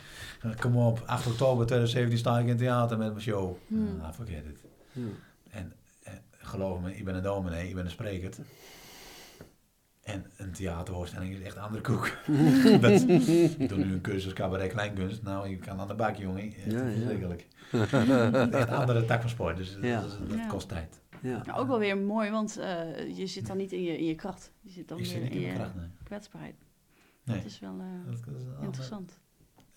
eh, 0.43 0.51
kom 0.61 0.77
op, 0.77 1.03
8 1.07 1.27
oktober 1.27 1.67
2017 1.67 2.19
sta 2.19 2.37
ik 2.37 2.43
in 2.43 2.49
het 2.49 2.59
theater 2.59 2.99
met 2.99 3.09
mijn 3.11 3.21
show. 3.23 3.57
Hmm. 3.67 4.01
Ah, 4.01 4.13
forget 4.13 4.45
it. 4.45 4.61
Ja. 4.93 5.03
En 5.51 5.73
eh, 6.03 6.13
geloof 6.31 6.81
me, 6.81 6.97
ik 6.97 7.05
ben 7.05 7.15
een 7.15 7.23
dominee, 7.23 7.69
ik 7.69 7.75
ben 7.75 7.85
een 7.85 7.91
spreker. 7.91 8.31
En 10.03 10.27
een 10.37 10.53
theatervoorstelling 10.53 11.35
is 11.35 11.41
echt 11.43 11.57
een 11.57 11.63
andere 11.63 11.83
koek. 11.83 12.11
dat, 12.83 12.91
ik 13.59 13.69
doe 13.69 13.79
nu 13.79 13.93
een 13.93 14.01
cursus 14.01 14.33
cabaret 14.33 14.73
kleinkunst. 14.73 15.23
Nou, 15.23 15.49
ik 15.49 15.61
kan 15.61 15.81
aan 15.81 15.89
de 15.89 15.95
bak, 15.95 16.17
jongen. 16.17 16.43
Echt 16.43 16.55
Ja, 16.73 16.83
ja. 16.87 16.91
verschrikkelijk. 16.93 17.47
echt 17.73 17.93
een 18.69 18.69
andere 18.69 19.05
tak 19.05 19.21
van 19.21 19.31
sport, 19.31 19.57
dus 19.57 19.77
Ja. 19.83 20.01
dat, 20.01 20.11
is- 20.11 20.19
dat 20.29 20.39
Ja. 20.39 20.47
kost 20.47 20.69
tijd. 20.69 21.01
Ja. 21.27 21.43
Nou, 21.47 21.59
ook 21.61 21.67
wel 21.69 21.79
weer 21.79 21.99
mooi, 21.99 22.31
want 22.31 22.57
eh, 22.57 23.17
je 23.17 23.27
zit 23.27 23.47
dan 23.47 23.57
niet 23.57 23.73
in 23.73 23.83
je, 23.83 23.99
in 23.99 24.05
je 24.05 24.15
kracht. 24.15 24.53
Je 24.61 24.71
zit 24.71 24.89
dan 24.89 24.99
ik 24.99 25.07
zit 25.07 25.23
niet 25.23 25.31
in 25.33 25.41
je 25.41 25.53
kracht, 25.53 25.75
nee. 25.75 25.87
kwetsbaarheid. 26.05 26.55
nee. 27.25 27.37
Dat 27.37 27.47
is 27.47 27.59
wel 27.59 27.75
eh, 27.79 28.11
Dat 28.11 28.15
is 28.15 28.45
interessant. 28.65 29.19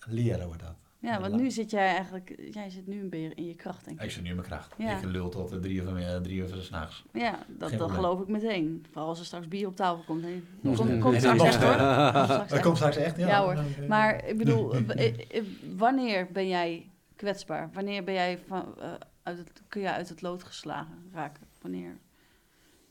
Leren 0.06 0.46
wordt 0.46 0.62
dat. 0.62 0.74
Ja, 0.98 1.20
want 1.20 1.34
nu 1.36 1.50
zit 1.50 1.70
jij 1.70 1.86
eigenlijk, 1.86 2.34
jij 2.50 2.70
zit 2.70 2.86
nu 2.86 3.00
een 3.00 3.08
beetje 3.08 3.34
in 3.34 3.46
je 3.46 3.54
kracht, 3.54 3.84
denk 3.84 3.98
ik. 3.98 4.04
Ik 4.04 4.10
zit 4.10 4.22
nu 4.22 4.28
in 4.28 4.34
mijn 4.34 4.46
kracht. 4.46 4.74
Ja. 4.78 4.96
Ik 4.98 5.04
lul 5.04 5.28
tot 5.28 5.48
de 5.48 5.58
drie 5.58 5.74
uur 5.74 5.84
van, 5.84 6.22
drie 6.22 6.36
uur 6.38 6.48
van 6.48 6.62
's 6.62 6.70
nachts. 6.70 7.04
Ja, 7.12 7.38
dat, 7.48 7.72
dat 7.72 7.90
geloof 7.90 8.20
ik 8.20 8.28
meteen. 8.28 8.84
Vooral 8.90 9.08
als 9.08 9.18
er 9.18 9.24
straks 9.24 9.48
bier 9.48 9.66
op 9.66 9.76
tafel 9.76 10.02
komt. 10.06 10.22
Nee, 10.22 10.42
komt, 10.62 11.14
En 11.14 11.20
straks 11.20 11.42
echt 11.42 11.62
hoor. 11.62 11.72
Komt 12.12 12.24
straks 12.24 12.28
Dat 12.28 12.52
echt. 12.52 12.62
komt 12.62 12.76
straks 12.76 12.96
echt, 12.96 13.16
ja. 13.16 13.26
Ja, 13.28 13.42
hoor. 13.44 13.64
Maar 13.88 14.24
ik 14.28 14.36
bedoel, 14.38 14.68
w- 14.68 14.90
eh, 14.90 15.42
wanneer 15.76 16.28
ben 16.32 16.48
jij 16.48 16.86
kwetsbaar? 17.16 17.70
Wanneer 17.72 18.04
ben 18.04 18.14
jij 18.14 18.38
van, 18.46 18.74
eh, 18.80 18.92
uit 19.22 19.38
het, 19.38 19.62
kun 19.68 19.80
je 19.80 19.90
uit 19.92 20.08
het 20.08 20.22
lood 20.22 20.42
geslagen 20.42 21.08
raken? 21.12 21.46
Wanneer? 21.60 21.98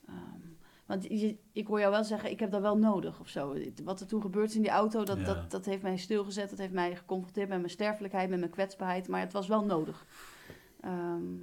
Ehm, 0.07 0.47
want 0.85 1.03
je, 1.03 1.37
ik 1.51 1.67
hoor 1.67 1.79
jou 1.79 1.91
wel 1.91 2.03
zeggen, 2.03 2.31
ik 2.31 2.39
heb 2.39 2.51
dat 2.51 2.61
wel 2.61 2.77
nodig 2.77 3.19
of 3.19 3.27
zo. 3.29 3.57
Wat 3.83 3.99
er 3.99 4.07
toen 4.07 4.21
gebeurd 4.21 4.49
is 4.49 4.55
in 4.55 4.61
die 4.61 4.71
auto, 4.71 5.03
dat, 5.03 5.17
Ja. 5.19 5.23
dat, 5.23 5.51
dat 5.51 5.65
heeft 5.65 5.81
mij 5.83 5.97
stilgezet. 5.97 6.49
Dat 6.49 6.59
heeft 6.59 6.73
mij 6.73 6.95
geconfronteerd 6.95 7.49
met 7.49 7.57
mijn 7.57 7.69
sterfelijkheid, 7.69 8.29
met 8.29 8.39
mijn 8.39 8.51
kwetsbaarheid. 8.51 9.07
Maar 9.07 9.19
het 9.19 9.33
was 9.33 9.47
wel 9.47 9.65
nodig. 9.65 10.05
Ehm, 10.81 11.35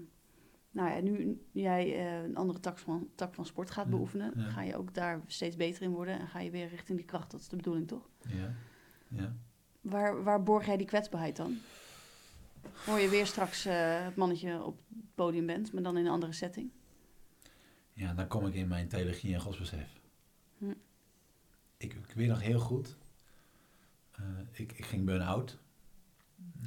nou 0.71 0.91
ja, 0.91 1.01
nu 1.01 1.41
jij 1.53 1.95
eh, 1.95 2.23
een 2.23 2.37
andere 2.37 2.61
tak 2.61 2.79
van, 2.79 3.09
tak 3.15 3.35
van 3.35 3.47
sport 3.47 3.71
gaat 3.71 3.89
beoefenen, 3.91 4.33
ja. 4.37 4.49
ga 4.49 4.63
je 4.63 4.77
ook 4.77 4.95
daar 4.95 5.21
steeds 5.27 5.57
beter 5.57 5.83
in 5.83 5.91
worden. 5.91 6.19
En 6.19 6.29
ga 6.29 6.41
je 6.41 6.51
weer 6.51 6.69
richting 6.69 6.99
die 6.99 7.07
kracht. 7.07 7.31
Dat 7.31 7.41
is 7.41 7.49
de 7.49 7.57
bedoeling, 7.57 7.89
toch? 7.89 8.09
Ja. 8.21 8.53
Ja. 9.09 9.37
Waar, 9.81 10.23
waar 10.23 10.43
borg 10.43 10.67
jij 10.67 10.77
die 10.77 10.87
kwetsbaarheid 10.87 11.37
dan? 11.37 11.57
Hoor 12.87 12.99
je 12.99 13.09
weer 13.09 13.27
straks 13.27 13.65
eh, 13.65 14.05
het 14.05 14.17
mannetje 14.17 14.63
op 14.63 14.79
het 14.89 15.15
podium 15.15 15.47
bent, 15.47 15.73
maar 15.73 15.83
dan 15.83 15.97
in 15.97 16.05
een 16.07 16.13
andere 16.13 16.33
setting? 16.33 16.71
Ja, 17.93 18.15
dan 18.15 18.27
kom 18.27 18.47
ik 18.47 18.55
in 18.55 18.69
mijn 18.69 18.89
theologie 18.89 19.35
en 19.35 19.41
godsbesef. 19.41 20.01
Hm. 20.59 20.71
Ik, 21.77 21.93
ik 21.93 22.13
weet 22.15 22.29
nog 22.29 22.41
heel 22.43 22.59
goed. 22.61 22.97
eh, 24.13 24.25
ik, 24.53 24.73
ik 24.73 24.85
ging 24.85 25.05
burn-out. 25.05 25.59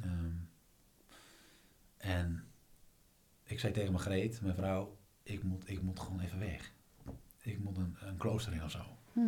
Ehm, 0.02 0.30
en 1.96 2.44
ik 3.44 3.60
zei 3.60 3.72
tegen 3.72 3.92
mijn 3.92 4.04
Greet, 4.04 4.40
mijn 4.42 4.54
vrouw, 4.54 4.96
ik 5.22 5.42
moet, 5.42 5.68
ik 5.68 5.82
moet 5.82 6.00
gewoon 6.00 6.20
even 6.20 6.38
weg. 6.38 6.72
Ik 7.42 7.58
moet 7.58 7.76
een, 7.76 7.96
een 8.00 8.16
klooster 8.16 8.52
in 8.52 8.64
of 8.64 8.70
zo. 8.70 8.82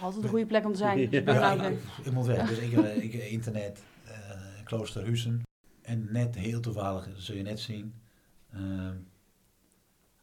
Altijd 0.00 0.22
een 0.22 0.28
goede 0.28 0.46
plek 0.46 0.64
om 0.64 0.72
te 0.72 0.78
zijn. 0.78 1.10
Ja. 1.10 1.20
Ja, 1.20 1.64
ik, 1.64 1.78
ik 2.04 2.12
moet 2.12 2.26
weg. 2.26 2.48
Dus 2.48 2.58
ik, 2.58 2.72
eh, 2.72 3.02
ik 3.02 3.12
internet, 3.12 3.82
eh 4.04 4.64
klooster 4.64 5.04
Husen. 5.04 5.42
En 5.90 6.06
net 6.12 6.34
heel 6.34 6.60
toevallig, 6.60 7.04
dat 7.08 7.20
zul 7.20 7.36
je 7.36 7.42
net 7.42 7.60
zien, 7.60 7.94
ehm, 8.52 8.96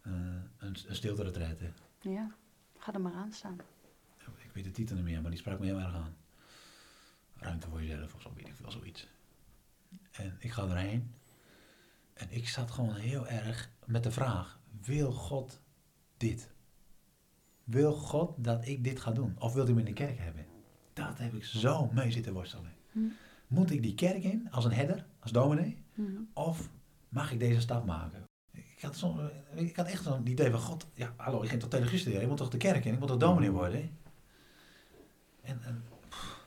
eh, 0.02 0.12
een, 0.58 0.78
een 0.88 0.96
stilte 0.96 1.24
retraite. 1.24 1.72
Ja, 2.02 2.32
ga 2.78 2.94
er 2.94 3.02
maar 3.02 3.14
aan 3.14 3.32
staan. 3.32 3.60
Ik 4.18 4.52
weet 4.54 4.64
de 4.64 4.72
titel 4.72 4.96
niet 4.96 5.04
meer, 5.04 5.22
maar 5.22 5.32
die 5.32 5.40
sprak 5.40 5.60
me 5.60 5.66
heel 5.66 5.80
erg 5.80 5.96
aan. 5.96 6.16
Ruimte 7.34 7.70
voor 7.70 7.82
jezelf 7.82 8.14
of 8.14 8.22
zo, 8.22 8.34
weet 8.36 8.48
ik 8.48 8.56
veel, 8.56 8.72
zoiets. 8.72 9.08
En 10.12 10.36
ik 10.40 10.52
ga 10.52 10.64
erheen. 10.64 11.14
En 12.14 12.28
ik 12.32 12.48
zat 12.48 12.72
gewoon 12.72 12.96
heel 12.96 13.28
erg 13.28 13.72
met 13.86 14.04
de 14.04 14.12
vraag, 14.12 14.60
wil 14.82 15.12
God 15.12 15.62
dit? 16.18 16.52
Wil 17.64 17.94
God 17.94 18.44
dat 18.44 18.68
ik 18.68 18.84
dit 18.84 19.00
ga 19.00 19.12
doen? 19.12 19.36
Of 19.40 19.54
wil 19.54 19.66
hij 19.66 19.74
me 19.74 19.80
in 19.80 19.86
de 19.86 19.94
kerk 19.94 20.18
hebben? 20.18 20.46
Dat 20.94 21.18
heb 21.18 21.34
ik 21.34 21.44
zo 21.46 21.90
mee 21.94 22.12
zitten 22.12 22.34
worstelen. 22.34 22.74
Hm. 22.92 23.00
Moet 23.48 23.72
ik 23.72 23.82
die 23.82 23.96
kerk 23.96 24.24
in, 24.24 24.52
als 24.52 24.66
een 24.66 24.74
herder, 24.74 25.06
als 25.34 25.44
dominee? 25.44 25.84
Mhm. 25.94 26.22
Of 26.34 26.70
mag 27.10 27.32
ik 27.32 27.40
deze 27.40 27.60
stap 27.62 27.86
maken? 27.86 28.24
Ik 28.52 28.82
had, 28.82 28.98
zo, 28.98 29.30
ik 29.56 29.76
had 29.76 29.88
echt 29.88 30.04
zo'n 30.04 30.28
idee 30.28 30.52
van, 30.52 30.60
god, 30.60 30.88
ja, 30.94 31.14
hallo, 31.18 31.42
ik 31.44 31.50
ging 31.50 31.62
toch 31.62 31.70
theologie 31.70 31.98
studeren, 32.00 32.22
ik 32.24 32.28
moet 32.30 32.38
toch 32.38 32.50
de 32.50 32.58
kerk 32.58 32.86
in, 32.86 32.94
ik 32.94 33.00
moet 33.00 33.08
toch 33.08 33.18
dominee 33.18 33.52
worden? 33.52 33.98
En, 35.42 35.64
en, 35.64 35.84
pff. 36.10 36.46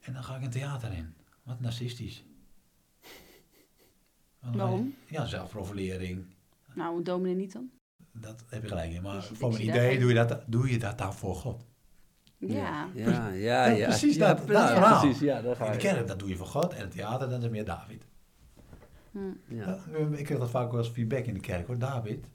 en 0.00 0.12
dan 0.12 0.24
ga 0.24 0.36
ik 0.36 0.42
een 0.42 0.50
theater 0.50 0.92
in. 0.92 1.14
Wat 1.42 1.60
narcistisch. 1.60 2.24
Waarom? 4.38 4.94
Ja, 5.06 5.26
zelfprofilering. 5.26 6.24
Nou, 6.74 6.96
een 6.96 7.04
dominee 7.04 7.34
niet 7.34 7.52
dan? 7.52 7.70
Dat 8.12 8.44
heb 8.48 8.62
je 8.62 8.68
gelijk 8.68 8.92
in. 8.92 9.02
Maar 9.02 9.22
zie- 9.22 9.36
voor 9.36 9.50
mijn 9.50 9.62
idee 9.62 9.98
doe 9.98 10.08
je, 10.08 10.14
dat, 10.14 10.44
doe 10.46 10.70
je 10.70 10.78
dat 10.78 10.98
dan 10.98 11.14
voor 11.14 11.34
God. 11.34 11.64
Ja. 12.46 12.88
Ja, 12.94 13.66
ja, 13.66 13.86
precies 13.86 14.16
ja, 14.16 14.34
dat- 14.34 14.44
verhaal. 14.44 15.00
Precies, 15.00 15.20
ja, 15.20 15.42
daar 15.42 15.56
ga 15.56 15.64
In 15.64 15.72
de 15.72 15.76
je. 15.76 15.82
kerk, 15.88 16.06
dat 16.06 16.18
doe 16.18 16.28
je 16.28 16.36
voor 16.36 16.46
God. 16.46 16.72
En 16.74 16.80
het 16.80 16.90
theater, 16.90 17.28
dat 17.28 17.42
is 17.42 17.48
meer 17.48 17.64
David. 17.64 18.06
Hm. 19.10 19.18
Ja. 19.48 19.78
Ik 20.10 20.24
krijg 20.24 20.40
dat 20.40 20.50
vaak 20.50 20.68
wel 20.70 20.78
als 20.78 20.88
feedback 20.88 21.24
in 21.24 21.34
de 21.34 21.40
kerk 21.40 21.66
hoor. 21.66 21.78
David, 21.78 22.26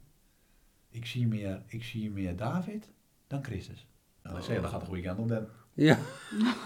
ik 0.90 1.06
zie 1.06 1.26
meer, 1.26 1.62
ik 1.66 1.82
zie 1.84 2.10
meer 2.10 2.36
David 2.36 2.90
dan 3.26 3.44
Christus. 3.44 3.86
Nou, 4.22 4.34
dan 4.34 4.44
zeg 4.44 4.54
je, 4.54 4.60
dat 4.62 4.70
gaat 4.70 4.80
de 4.80 4.86
goede 4.86 5.02
kant 5.02 5.18
op. 5.18 5.28
Dan. 5.28 5.46
Ja. 5.78 5.98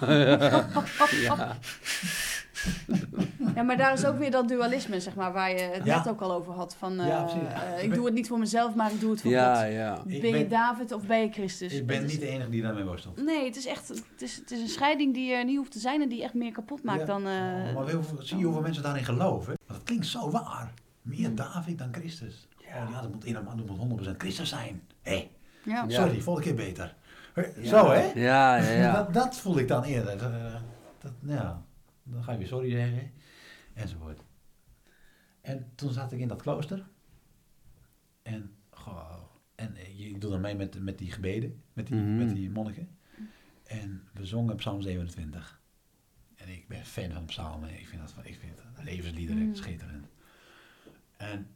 ja. 0.00 1.56
ja, 3.54 3.62
maar 3.62 3.76
daar 3.76 3.92
is 3.92 4.04
ook 4.04 4.18
weer 4.18 4.30
dat 4.30 4.48
dualisme, 4.48 5.00
zeg 5.00 5.14
maar, 5.14 5.32
waar 5.32 5.50
je 5.50 5.58
het 5.60 5.84
Ja. 5.84 5.96
net 5.96 6.08
ook 6.08 6.20
al 6.20 6.32
over 6.32 6.52
had. 6.52 6.74
Van, 6.78 7.00
eh, 7.00 7.06
Ja, 7.06 7.22
precies. 7.22 7.48
eh, 7.76 7.82
Ik 7.84 7.94
doe 7.94 8.04
het 8.04 8.14
niet 8.14 8.28
voor 8.28 8.38
mezelf, 8.38 8.74
maar 8.74 8.90
ik 8.92 9.00
doe 9.00 9.10
het 9.10 9.20
voor 9.20 9.30
Ja, 9.30 9.62
God. 9.64 9.72
ja. 9.72 10.02
Ben 10.20 10.38
je 10.38 10.46
David 10.48 10.92
of 10.92 11.06
ben 11.06 11.20
je 11.20 11.30
Christus? 11.32 11.72
ik 11.72 11.86
ben 11.86 12.04
is- 12.04 12.10
niet 12.12 12.20
de 12.20 12.26
enige 12.28 12.50
die 12.50 12.62
daarmee 12.62 12.84
worstelt. 12.84 13.22
Nee, 13.24 13.44
het 13.44 13.56
is 13.56 13.66
echt 13.66 13.88
het 13.88 14.02
is, 14.22 14.36
het 14.36 14.50
is 14.50 14.60
een 14.60 14.68
scheiding 14.68 15.14
die 15.14 15.32
er 15.32 15.44
niet 15.44 15.56
hoeft 15.56 15.72
te 15.72 15.78
zijn 15.78 16.02
en 16.02 16.08
die 16.08 16.22
echt 16.22 16.34
meer 16.34 16.52
kapot 16.52 16.82
maakt 16.82 17.00
Ja. 17.00 17.06
dan... 17.06 17.26
eh, 17.26 17.32
Oh, 17.32 17.74
maar 17.74 17.90
hoeveel- 17.92 18.22
zie 18.22 18.38
je 18.38 18.44
hoeveel 18.44 18.62
mensen 18.62 18.82
daarin 18.82 19.04
geloven? 19.04 19.54
Want 19.66 19.78
het 19.78 19.82
klinkt 19.82 20.06
zo 20.06 20.30
waar. 20.30 20.72
Meer 21.02 21.28
Hm. 21.28 21.34
David 21.34 21.78
dan 21.78 21.88
Christus. 21.92 22.48
Ja, 22.68 22.88
ja 22.92 23.00
dat 23.00 23.10
moet, 23.12 23.32
dat 23.34 23.66
moet 23.66 23.78
100% 23.78 24.16
Christus 24.20 24.48
zijn. 24.48 24.82
Hé, 25.02 25.30
sorry, 25.88 26.20
volgende 26.20 26.48
keer 26.54 26.66
beter. 26.66 26.94
Zo 27.64 27.91
hè? 27.91 28.12
Ja, 28.14 28.57
ja, 28.57 28.70
ja. 28.70 28.93
Dat, 28.93 29.14
dat 29.14 29.37
voel 29.37 29.59
ik 29.59 29.68
dan 29.68 29.83
eerder. 29.85 30.22
Eh, 30.22 30.61
dat, 30.99 31.12
ja, 31.20 31.64
dan 32.03 32.24
ga 32.24 32.33
je 32.33 32.39
weer 32.39 32.47
sorry 32.47 32.70
zeggen. 32.70 33.12
Enzovoort. 33.74 34.24
En 35.41 35.72
toen 35.74 35.93
zat 35.93 36.12
ik 36.12 36.18
in 36.20 36.28
dat 36.28 36.43
klooster. 36.43 36.87
En, 38.22 38.55
goh, 38.70 39.14
en 39.55 39.76
eh, 39.76 39.99
je 39.99 40.18
doet 40.18 40.30
dan 40.30 40.41
mee 40.41 40.55
met, 40.55 40.80
met 40.83 40.99
die 40.99 41.11
gebeden, 41.12 41.62
met 41.72 41.87
die, 41.87 41.97
Mhm. 41.97 42.16
met 42.16 42.35
die 42.35 42.51
monniken. 42.51 42.89
En 43.64 44.09
we 44.12 44.26
zongen 44.26 44.57
Psalm 44.57 44.83
27. 44.83 45.61
En 46.37 46.49
ik 46.49 46.68
ben 46.68 46.85
fan 46.85 47.11
van 47.12 47.24
psalmen. 47.24 47.78
Ik 47.78 47.87
vind 47.89 48.01
dat 48.01 48.14
ik 48.26 48.37
vind 48.39 48.57
dat 48.57 48.85
levensliederen 48.85 49.43
Mm. 49.47 49.55
schitterend. 49.55 50.07
En, 51.16 51.47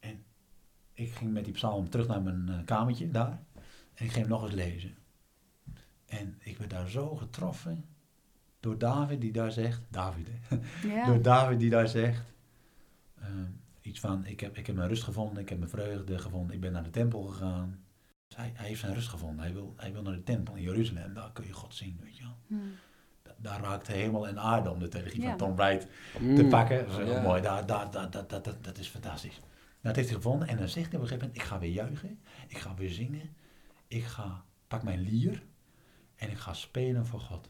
en 0.00 0.24
ik 0.92 1.12
ging 1.12 1.32
met 1.32 1.44
die 1.44 1.52
psalm 1.54 1.88
terug 1.90 2.06
naar 2.06 2.22
mijn 2.22 2.48
eh, 2.48 2.64
kamertje 2.64 3.10
daar. 3.10 3.42
En 4.00 4.06
ik 4.06 4.12
ging 4.12 4.26
hem 4.26 4.28
nog 4.34 4.44
eens 4.44 4.54
lezen. 4.54 4.96
En 6.06 6.38
ik 6.38 6.58
werd 6.58 6.70
daar 6.70 6.88
zo 6.88 7.16
getroffen 7.16 7.84
door 8.60 8.78
David 8.78 9.20
die 9.20 9.32
daar 9.32 9.52
zegt, 9.52 9.80
David 9.88 10.28
hè? 10.30 10.56
Ja. 10.88 11.06
door 11.10 11.22
David 11.22 11.58
die 11.60 11.70
daar 11.70 11.88
zegt, 11.88 12.32
ehm, 13.20 13.44
iets 13.80 14.00
van, 14.00 14.26
ik 14.26 14.40
heb, 14.40 14.56
ik 14.56 14.66
heb 14.66 14.76
mijn 14.76 14.88
rust 14.88 15.02
gevonden, 15.02 15.42
ik 15.42 15.48
heb 15.48 15.58
mijn 15.58 15.70
vreugde 15.70 16.18
gevonden, 16.18 16.54
ik 16.54 16.60
ben 16.60 16.72
naar 16.72 16.82
de 16.82 16.90
tempel 16.90 17.22
gegaan. 17.22 17.84
Dus 18.28 18.36
hij, 18.36 18.50
hij 18.54 18.66
heeft 18.66 18.80
zijn 18.80 18.94
rust 18.94 19.08
gevonden, 19.08 19.44
hij 19.44 19.52
wil, 19.52 19.74
hij 19.76 19.92
wil 19.92 20.02
naar 20.02 20.12
de 20.14 20.22
tempel 20.22 20.54
in 20.54 20.62
Jeruzalem, 20.62 21.14
daar 21.14 21.32
kun 21.32 21.46
je 21.46 21.52
God 21.52 21.74
zien, 21.74 21.98
weet 22.02 22.16
je 22.16 22.22
wel. 22.22 22.36
Hm. 22.46 22.54
Da- 23.22 23.34
Daar 23.36 23.60
raakt 23.60 23.86
de 23.86 23.92
hemel 23.92 24.28
en 24.28 24.38
aarde 24.38 24.70
om 24.70 24.78
de 24.78 24.88
theologie 24.88 25.20
Ja. 25.22 25.28
van 25.28 25.36
Tom 25.36 25.56
Wright 25.56 25.86
te 26.36 26.42
Mm. 26.42 26.48
pakken. 26.48 26.78
Dat 26.78 26.98
is 26.98 27.04
heel 27.04 27.14
Ja. 27.14 27.22
mooi, 27.22 27.42
daar, 27.42 27.66
daar, 27.66 27.90
daar, 27.90 28.10
dat, 28.10 28.30
dat, 28.30 28.44
dat, 28.44 28.64
dat 28.64 28.78
is 28.78 28.88
fantastisch. 28.88 29.38
Nou, 29.38 29.94
dat 29.94 29.96
heeft 29.96 30.08
hij 30.08 30.16
gevonden 30.16 30.48
en 30.48 30.56
dan 30.56 30.68
zegt 30.68 30.86
hij 30.86 30.96
op 30.96 31.02
een 31.02 31.08
gegeven 31.08 31.26
moment, 31.26 31.42
ik 31.44 31.48
ga 31.48 31.58
weer 31.58 31.70
juichen, 31.72 32.20
ik 32.48 32.58
ga 32.58 32.74
weer 32.74 32.90
zingen, 32.90 33.34
ik 33.90 34.04
ga, 34.04 34.44
pak 34.68 34.82
mijn 34.82 35.00
lier 35.00 35.42
en 36.14 36.30
ik 36.30 36.38
ga 36.38 36.54
spelen 36.54 37.06
voor 37.06 37.20
God. 37.20 37.48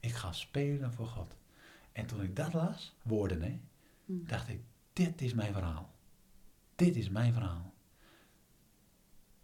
Ik 0.00 0.12
ga 0.12 0.32
spelen 0.32 0.92
voor 0.92 1.06
God. 1.06 1.36
En 1.92 2.06
toen 2.06 2.22
ik 2.22 2.36
dat 2.36 2.52
las, 2.52 2.96
woorden 3.02 3.42
hè, 3.42 3.60
Hm. 4.04 4.24
dacht 4.24 4.48
ik, 4.48 4.60
dit 4.92 5.20
is 5.20 5.34
mijn 5.34 5.52
verhaal. 5.52 5.94
Dit 6.74 6.96
is 6.96 7.08
mijn 7.08 7.32
verhaal. 7.32 7.74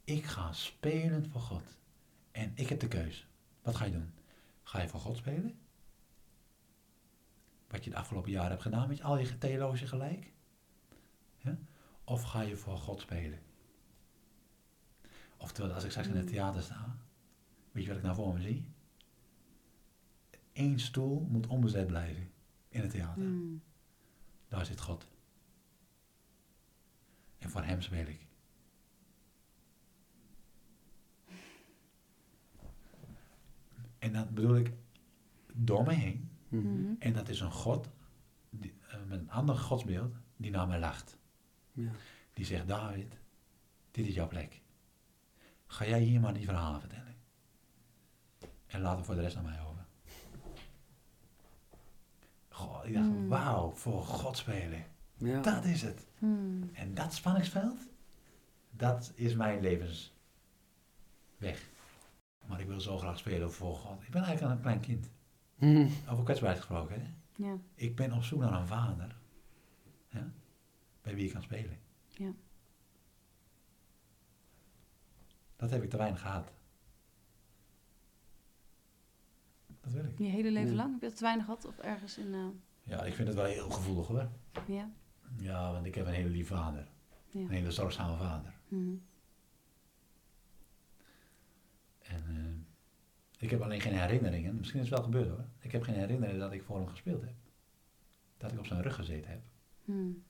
Ik 0.04 0.24
ga 0.24 0.52
spelen 0.52 1.30
voor 1.30 1.40
God. 1.40 1.78
En 2.30 2.52
ik 2.54 2.68
heb 2.68 2.80
de 2.80 2.88
keus. 2.88 3.26
Wat 3.62 3.76
ga 3.76 3.84
je 3.84 3.92
doen? 3.92 4.12
Ga 4.62 4.80
je 4.82 4.88
voor 4.88 5.00
God 5.00 5.16
spelen? 5.16 5.58
Wat 7.68 7.84
je 7.84 7.90
de 7.90 7.96
afgelopen 7.96 8.30
jaren 8.30 8.50
hebt 8.50 8.62
gedaan 8.62 8.88
met 8.88 9.02
al 9.02 9.18
je 9.18 9.38
theologische 9.38 9.86
gelijk? 9.86 10.32
Ja? 11.36 11.58
Of 12.04 12.22
ga 12.22 12.40
je 12.40 12.56
voor 12.56 12.78
God 12.78 13.00
spelen? 13.00 13.46
Oftewel, 15.38 15.72
als 15.72 15.84
ik 15.84 15.90
straks 15.90 16.08
in 16.08 16.16
het 16.16 16.26
theater 16.26 16.62
sta, 16.62 16.98
weet 17.72 17.82
je 17.82 17.88
wat 17.88 17.98
ik 17.98 18.04
nou 18.04 18.16
voor 18.16 18.34
me 18.34 18.40
zie? 18.40 18.70
Eén 20.52 20.80
stoel 20.80 21.20
moet 21.20 21.46
onbezet 21.46 21.86
blijven 21.86 22.30
in 22.68 22.80
het 22.80 22.90
theater. 22.90 23.22
Mm. 23.22 23.62
Daar 24.48 24.66
zit 24.66 24.80
God. 24.80 25.08
En 27.38 27.50
voor 27.50 27.62
hem 27.62 27.80
speel 27.80 28.06
ik. 28.06 28.26
En 33.98 34.12
dat 34.12 34.34
bedoel 34.34 34.56
ik 34.56 34.72
door 35.54 35.82
me 35.82 35.92
heen. 35.92 36.30
Mhm. 36.48 36.94
En 36.98 37.12
dat 37.12 37.28
is 37.28 37.40
een 37.40 37.52
God 37.52 37.88
die, 38.50 38.74
eh, 38.88 38.98
met 39.08 39.20
een 39.20 39.30
ander 39.30 39.56
godsbeeld 39.56 40.14
die 40.36 40.50
naar 40.50 40.68
mij 40.68 40.78
lacht. 40.78 41.18
Ja. 41.72 41.90
Die 42.32 42.44
zegt, 42.44 42.68
David, 42.68 43.18
dit 43.90 44.06
is 44.06 44.14
jouw 44.14 44.28
plek. 44.28 44.60
Ga 45.70 45.86
jij 45.86 46.00
hier 46.00 46.20
maar 46.20 46.34
die 46.34 46.44
verhalen 46.44 46.80
vertellen. 46.80 47.16
En 48.66 48.80
laat 48.80 48.96
het 48.96 49.06
voor 49.06 49.14
de 49.14 49.20
rest 49.20 49.36
aan 49.36 49.44
mij 49.44 49.60
over. 49.60 49.86
Goh, 52.48 52.86
ik 52.86 52.94
dacht, 52.94 53.06
Mm. 53.06 53.28
wauw, 53.28 53.70
voor 53.70 54.02
God 54.02 54.36
spelen. 54.36 54.84
Ja. 55.16 55.40
Dat 55.40 55.64
is 55.64 55.82
het. 55.82 56.06
Mm. 56.18 56.70
En 56.72 56.94
dat 56.94 57.14
spanningsveld, 57.14 57.78
dat 58.70 59.12
is 59.14 59.34
mijn 59.34 59.60
levensweg. 59.60 60.10
Maar 62.46 62.60
ik 62.60 62.66
wil 62.66 62.80
zo 62.80 62.98
graag 62.98 63.18
spelen 63.18 63.52
voor 63.52 63.74
God. 63.76 64.02
Ik 64.02 64.10
ben 64.10 64.22
eigenlijk 64.22 64.54
een 64.54 64.60
klein 64.62 64.80
kind. 64.80 65.10
Mhm. 65.54 65.88
Over 66.10 66.24
kwetsbaarheid 66.24 66.60
gesproken, 66.64 67.00
hè? 67.00 67.06
Ja. 67.44 67.56
Ik 67.74 67.96
ben 67.96 68.12
op 68.12 68.22
zoek 68.22 68.40
naar 68.40 68.52
een 68.60 68.66
vader. 68.66 69.16
Ja? 70.08 70.30
Bij 71.02 71.14
wie 71.14 71.26
ik 71.26 71.32
kan 71.32 71.42
spelen. 71.42 71.78
Ja. 72.08 72.30
Dat 75.58 75.70
heb 75.70 75.82
ik 75.82 75.90
te 75.90 75.96
weinig 75.96 76.20
gehad. 76.20 76.52
Dat 79.80 79.92
wil 79.92 80.04
ik. 80.04 80.18
Je 80.18 80.24
hele 80.24 80.50
leven 80.50 80.74
lang? 80.74 80.92
Heb 80.92 81.00
je 81.00 81.06
dat 81.08 81.16
te 81.16 81.22
weinig 81.24 81.44
gehad? 81.44 81.64
Of 81.64 81.78
ergens 81.78 82.18
in... 82.18 82.34
eh, 82.34 82.46
Ja, 82.82 83.02
ik 83.04 83.14
vind 83.14 83.28
het 83.28 83.36
wel 83.36 83.46
heel 83.46 83.70
gevoelig 83.70 84.06
hoor. 84.06 84.28
ja? 84.66 84.90
Ja, 85.36 85.72
want 85.72 85.86
ik 85.86 85.94
heb 85.94 86.06
een 86.06 86.12
hele 86.12 86.28
lieve 86.28 86.54
vader. 86.54 86.88
Ja. 87.28 87.40
Een 87.40 87.48
hele 87.50 87.70
zorgzame 87.70 88.16
vader. 88.16 88.52
Mhm. 88.68 88.94
En 92.02 92.24
eh, 92.28 93.42
ik 93.42 93.50
heb 93.50 93.60
alleen 93.60 93.80
geen 93.80 93.98
herinneringen. 93.98 94.56
Misschien 94.56 94.80
is 94.80 94.88
het 94.88 94.94
wel 94.94 95.04
gebeurd 95.04 95.28
hoor. 95.28 95.44
Ik 95.58 95.72
heb 95.72 95.82
geen 95.82 95.94
herinneringen 95.94 96.40
dat 96.40 96.52
ik 96.52 96.62
voor 96.62 96.76
hem 96.76 96.88
gespeeld 96.88 97.20
heb. 97.22 97.34
Dat 98.36 98.52
ik 98.52 98.58
op 98.58 98.66
zijn 98.66 98.82
rug 98.82 98.94
gezeten 98.94 99.30
heb. 99.30 99.40
Mm. 99.84 100.24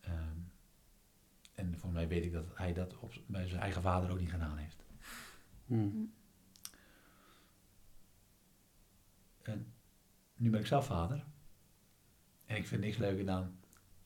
Ehm, 0.00 0.36
en 1.54 1.78
voor 1.78 1.87
mij 1.98 2.08
weet 2.08 2.24
ik 2.24 2.32
dat 2.32 2.46
hij 2.54 2.72
dat 2.72 2.98
op, 2.98 3.12
bij 3.26 3.48
zijn 3.48 3.60
eigen 3.60 3.82
vader 3.82 4.10
ook 4.10 4.20
niet 4.20 4.30
gedaan 4.30 4.56
heeft. 4.56 4.84
Mhm. 5.66 6.04
En 9.42 9.72
nu 10.36 10.50
ben 10.50 10.60
ik 10.60 10.66
zelf 10.66 10.86
vader. 10.86 11.24
En 12.46 12.56
ik 12.56 12.66
vind 12.66 12.80
niks 12.80 12.96
leuker 12.96 13.26
dan, 13.26 13.56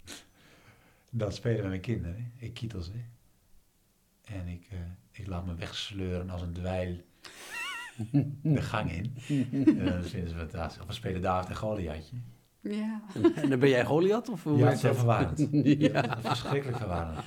dan 1.11 1.33
spelen 1.33 1.61
met 1.61 1.69
mijn 1.69 1.81
kinderen. 1.81 2.33
Ik 2.37 2.55
kietel 2.55 2.83
ze. 2.83 2.93
En 4.25 4.47
ik, 4.47 4.67
eh, 4.71 4.79
ik 5.11 5.27
laat 5.27 5.47
me 5.47 5.55
wegsleuren 5.55 6.31
als 6.31 6.43
een 6.43 6.53
dweil 6.53 6.97
de 8.43 8.63
gang 8.63 8.93
in. 8.93 9.17
En 9.53 9.85
dan 9.85 10.05
vinden 10.05 10.31
ze 10.31 10.37
fantastisch. 10.37 10.83
Of 10.83 10.87
we 10.87 10.93
spelen 10.93 11.23
David 11.23 11.49
en 11.51 11.57
Goliathje. 11.57 12.17
Ja. 12.63 13.01
En 13.35 13.49
dan 13.49 13.59
ben 13.59 13.69
jij 13.69 13.85
Goliath? 13.85 14.29
Of 14.29 14.43
hoe 14.43 14.59
Ja, 14.59 14.65
het 14.65 14.75
is 14.75 14.81
zo 14.81 14.87
dat? 14.87 14.97
verwarrend. 14.97 15.49
ja. 15.93 16.19
Verschrikkelijk 16.21 16.79
verwarrend. 16.79 17.19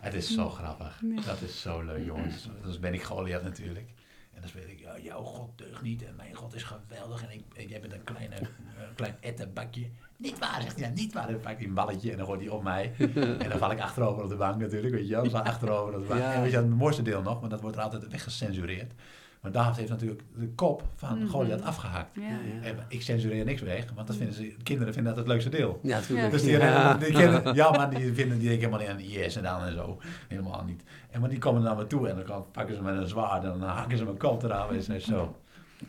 Het 0.00 0.14
is 0.14 0.34
zo 0.34 0.48
grappig. 0.48 1.00
Ja. 1.14 1.20
Dat 1.22 1.40
is 1.40 1.60
zo 1.60 1.82
leuk, 1.82 2.04
jongens. 2.04 2.48
Dus 2.64 2.78
ben 2.78 2.94
ik 2.94 3.02
Goliath 3.02 3.42
natuurlijk. 3.42 3.88
En 4.34 4.40
dan 4.40 4.48
speel 4.48 4.68
ik, 4.70 4.80
ja, 4.80 4.98
jouw 5.02 5.22
God 5.22 5.58
deugt 5.58 5.82
niet 5.82 6.02
en 6.04 6.16
mijn 6.16 6.34
God 6.34 6.54
is 6.54 6.62
geweldig. 6.62 7.22
En, 7.22 7.30
ik, 7.30 7.44
en 7.56 7.66
jij 7.68 7.80
bent 7.80 7.92
een 7.92 8.04
kleine, 8.04 8.34
eh, 8.34 8.46
klein 8.94 9.16
ettenbakje. 9.20 9.86
Niet 10.16 10.38
waar, 10.38 10.62
zegt 10.62 10.76
hij 10.78 10.84
dan, 10.86 10.94
niet 10.94 11.12
waar. 11.12 11.26
Dan 11.26 11.40
pak 11.40 11.52
ik 11.52 11.66
een 11.66 11.74
balletje 11.74 12.10
en 12.10 12.16
dan 12.16 12.26
gooit 12.26 12.40
hij 12.40 12.48
op 12.50 12.62
mij. 12.62 12.92
En 13.14 13.48
dan 13.50 13.58
val 13.58 13.70
ik 13.70 13.80
achterover 13.80 14.22
op 14.22 14.28
de 14.28 14.36
bank 14.36 14.60
natuurlijk, 14.60 14.94
weet 14.94 15.08
je 15.08 15.12
wel. 15.12 15.22
Dan 15.22 15.30
val 15.30 15.40
ik 15.40 15.46
achterover 15.46 15.94
op 15.94 16.02
de 16.02 16.08
bank. 16.08 16.20
Ja. 16.20 16.32
En 16.32 16.42
weet 16.42 16.50
je, 16.50 16.56
het 16.56 16.68
mooiste 16.68 17.02
deel 17.02 17.22
nog, 17.22 17.38
want 17.38 17.50
dat 17.50 17.60
wordt 17.60 17.76
er 17.76 17.82
altijd 17.82 18.08
weggecensureerd. 18.08 18.92
Maar 19.40 19.52
David 19.52 19.76
heeft 19.76 19.88
natuurlijk 19.88 20.22
de 20.38 20.48
kop 20.48 20.82
van 20.94 21.18
Mhm. 21.18 21.26
Goliath 21.26 21.62
afgehakt. 21.62 22.14
Ja. 22.14 22.38
En 22.62 22.78
ik 22.88 23.02
censureer 23.02 23.44
niks 23.44 23.62
weg, 23.62 23.84
want 23.94 24.06
dat 24.06 24.16
vinden 24.16 24.34
ze, 24.34 24.54
kinderen 24.62 24.94
vinden 24.94 25.12
dat 25.14 25.22
het 25.22 25.32
leukste 25.32 25.50
deel. 25.50 25.80
Ja, 25.82 25.98
natuurlijk. 25.98 26.30
Dus 26.30 26.42
die, 26.42 26.50
ja. 26.58 26.94
die 26.94 27.12
kinderen, 27.12 27.54
ja, 27.54 27.70
maar 27.70 27.90
die 27.90 28.12
vinden 28.12 28.38
die 28.38 28.48
denken 28.48 28.68
helemaal 28.68 28.96
niet 28.96 29.16
aan 29.16 29.22
IS 29.24 29.36
en 29.36 29.42
dan 29.42 29.62
en 29.62 29.72
zo. 29.72 29.98
Helemaal 30.28 30.64
niet. 30.64 30.82
En 31.10 31.20
maar 31.20 31.28
die 31.28 31.38
komen 31.38 31.62
naar 31.62 31.76
me 31.76 31.86
toe 31.86 32.08
en 32.08 32.24
dan 32.26 32.44
pakken 32.52 32.74
ze 32.74 32.82
met 32.82 32.96
een 32.96 33.08
zwaard 33.08 33.44
en 33.44 33.50
dan 33.50 33.62
hakken 33.62 33.98
ze 33.98 34.04
mijn 34.04 34.16
kop 34.16 34.42
eraan 34.42 34.74
en 34.74 35.00
zo. 35.00 35.36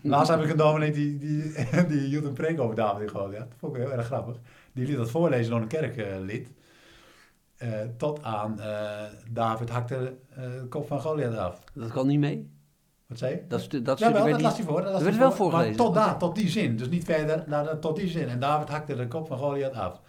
Laatst 0.02 0.32
heb 0.32 0.42
ik 0.44 0.50
een 0.50 0.58
dominee 0.58 0.92
die, 0.92 1.18
die, 1.18 1.54
die 1.88 2.00
hield 2.00 2.26
een 2.26 2.34
preek 2.34 2.60
over 2.60 2.76
David 2.76 3.12
gewoon. 3.12 3.32
Ja, 3.32 3.40
dat 3.40 3.48
vond 3.58 3.76
ik 3.76 3.82
heel 3.82 3.92
erg 3.92 4.06
grappig. 4.06 4.36
Die 4.74 4.86
liet 4.86 4.98
dat 4.98 5.10
voorlezen 5.10 5.52
door 5.52 5.62
een 5.62 5.68
kerklid. 5.68 6.52
Eh, 7.58 7.70
tot 7.98 8.24
aan 8.24 8.60
eh, 8.60 9.04
David 9.30 9.70
hakte 9.70 10.16
eh, 10.30 10.44
de 10.44 10.66
kop 10.70 10.88
van 10.88 11.02
Goliath 11.02 11.38
af. 11.38 11.60
Dat 11.74 11.92
kan 11.92 12.08
niet 12.08 12.20
mee. 12.20 12.50
Wat 13.12 13.20
zei 13.20 13.32
je? 13.32 13.42
Dat, 13.48 13.68
dat 13.86 14.00
Ja, 14.00 14.14
wel, 14.14 14.26
dat 14.26 14.42
las 14.42 14.58
niet... 14.58 14.66
hij 14.66 14.76
voor. 14.76 14.82
Dat, 14.82 15.02
werd 15.02 15.18
wel 15.18 15.32
voor. 15.32 15.38
voorgelezen. 15.38 15.76
Maar 15.78 15.86
tot 15.86 15.94
daar, 15.94 16.18
tot 16.18 16.36
die 16.36 16.50
zin. 16.50 16.78
Dus 16.78 16.90
niet 16.90 17.04
verder, 17.04 17.44
naar 17.48 17.80
tot 17.80 17.96
die 17.96 18.10
zin. 18.10 18.30
En 18.30 18.40
David 18.40 18.70
hakte 18.70 18.96
de 18.96 19.08
kop 19.08 19.28
van 19.28 19.38
Goliath 19.38 19.74
af. 19.74 20.02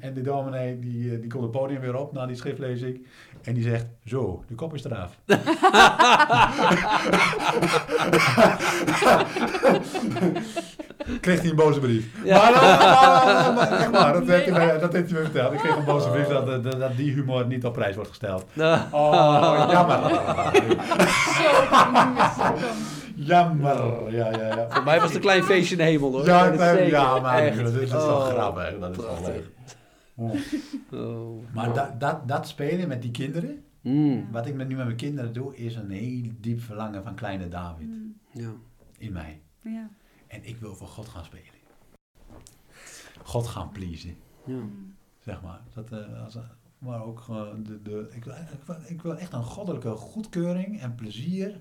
En 0.00 0.14
de 0.14 0.20
dominee 0.20 0.78
die, 0.78 1.14
eh, 1.14 1.20
die 1.20 1.30
komt 1.30 1.42
het 1.42 1.52
podium 1.52 1.80
weer 1.80 1.96
op 1.96 2.12
na 2.12 2.26
die 2.26 2.36
schriftlezing. 2.36 3.06
En 3.42 3.54
die 3.54 3.62
zegt, 3.62 3.86
zo, 4.04 4.44
de 4.46 4.54
kop 4.54 4.74
is 4.74 4.84
eraf. 4.84 5.18
kreeg 11.20 11.40
hij 11.40 11.50
een 11.50 11.56
boze 11.56 11.80
brief. 11.80 12.24
Ja. 12.24 12.38
Maar, 12.38 12.52
maar, 12.52 12.78
maar, 13.54 13.54
maar, 13.54 13.72
echt 13.80 13.90
waar, 13.90 14.12
dat 14.12 14.26
heeft, 14.26 14.50
hij 14.50 14.78
dat 14.78 14.92
heeft 14.92 15.10
hij 15.10 15.18
me 15.18 15.24
verteld. 15.24 15.52
Ik 15.52 15.58
kreeg 15.58 15.76
een 15.76 15.84
boze 15.84 16.08
brief 16.08 16.26
dat, 16.26 16.46
dat, 16.46 16.80
dat 16.80 16.96
die 16.96 17.12
humor 17.12 17.46
niet 17.46 17.64
op 17.64 17.72
prijs 17.72 17.94
wordt 17.94 18.10
gesteld. 18.10 18.44
Oh, 18.90 19.68
jammer. 19.70 20.00
Jammer. 23.16 24.12
Ja, 24.12 24.30
ja, 24.30 24.46
ja. 24.56 24.66
Voor 24.70 24.84
mij 24.84 24.96
was 24.96 25.06
het 25.06 25.14
een 25.14 25.20
klein 25.20 25.42
feestje 25.42 25.76
in 25.76 25.78
de 25.84 25.86
hemel 25.90 26.12
hoor. 26.12 26.26
Ja, 26.26 26.48
nee, 26.48 26.90
ja 26.90 27.20
maar 27.20 27.38
Echt. 27.38 27.56
dit 27.56 27.74
is 27.74 27.90
wel 27.90 28.00
Oh, 28.16 28.26
grappig. 28.26 28.78
Dat 28.80 28.90
is 28.90 28.96
wel. 28.96 29.42
Oh. 30.16 31.44
Maar 31.52 31.72
dat, 31.72 32.00
dat, 32.00 32.28
dat 32.28 32.48
spelen 32.48 32.88
met 32.88 33.02
die 33.02 33.10
kinderen, 33.10 33.64
Mm. 33.82 34.28
wat 34.32 34.46
ik 34.46 34.54
met, 34.54 34.68
nu 34.68 34.74
met 34.76 34.84
mijn 34.84 34.96
kinderen 34.96 35.32
doe, 35.32 35.56
is 35.56 35.74
een 35.76 35.90
heel 35.90 36.22
diep 36.40 36.60
verlangen 36.60 37.02
van 37.04 37.14
kleine 37.14 37.48
David 37.48 37.86
Mm. 37.86 38.14
Ja. 38.32 38.48
in 38.98 39.12
mij. 39.12 39.40
Ja. 39.60 39.88
En 40.34 40.44
ik 40.44 40.56
wil 40.56 40.74
voor 40.74 40.88
God 40.88 41.08
gaan 41.08 41.24
spelen. 41.24 41.62
God 43.22 43.46
gaan 43.46 43.70
pleasen, 43.70 44.16
Ja. 44.46 44.62
Zeg 45.20 45.42
maar. 45.42 45.60
Dat, 45.74 45.92
eh, 45.92 46.24
als, 46.24 46.36
maar 46.78 47.04
ook 47.04 47.20
gewoon 47.20 47.62
de, 47.62 47.82
de, 47.82 48.08
ik, 48.12 48.24
wil, 48.24 48.34
ik, 48.34 48.62
wil, 48.66 48.76
ik 48.86 49.02
wil 49.02 49.16
echt 49.16 49.32
een 49.32 49.44
goddelijke 49.44 49.90
goedkeuring 49.90 50.80
en 50.80 50.94
plezier. 50.94 51.60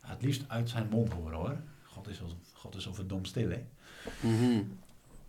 Het 0.00 0.22
liefst 0.22 0.48
uit 0.48 0.68
zijn 0.68 0.88
mond 0.88 1.12
horen 1.12 1.38
hoor. 1.38 1.60
God 1.84 2.08
is, 2.08 2.22
al, 2.22 2.28
God 2.52 2.74
is 2.74 2.82
zo 2.82 2.92
verdomd 2.92 3.28
stil 3.28 3.50
hè. 3.50 3.66
Mhm. 4.22 4.64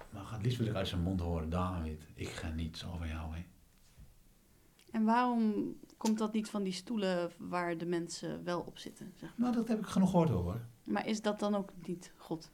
Maar 0.09 0.32
het 0.32 0.41
liefst 0.41 0.57
wil 0.57 0.67
ik 0.67 0.76
uit 0.76 0.88
zijn 0.88 1.01
mond 1.01 1.19
horen, 1.19 1.49
David, 1.49 2.07
ik 2.13 2.30
geniet 2.30 2.78
zo 2.78 2.95
van 2.97 3.07
jou 3.07 3.36
hè. 3.36 3.43
En 4.91 5.03
waarom 5.03 5.74
komt 5.97 6.17
dat 6.17 6.34
niet 6.34 6.49
van 6.49 6.63
die 6.63 6.74
stoelen 6.74 7.32
waar 7.38 7.78
de 7.78 7.86
mensen 7.86 8.43
wel 8.43 8.61
op 8.61 8.78
zitten? 8.78 9.13
Zeg 9.15 9.30
maar? 9.30 9.39
Nou, 9.39 9.55
dat 9.55 9.67
heb 9.67 9.80
ik 9.80 9.86
genoeg 9.86 10.09
gehoord 10.09 10.30
hoor. 10.30 10.61
maar 10.84 11.07
is 11.07 11.22
dat 11.22 11.39
dan 11.39 11.55
ook 11.55 11.72
niet 11.82 12.13
God? 12.17 12.51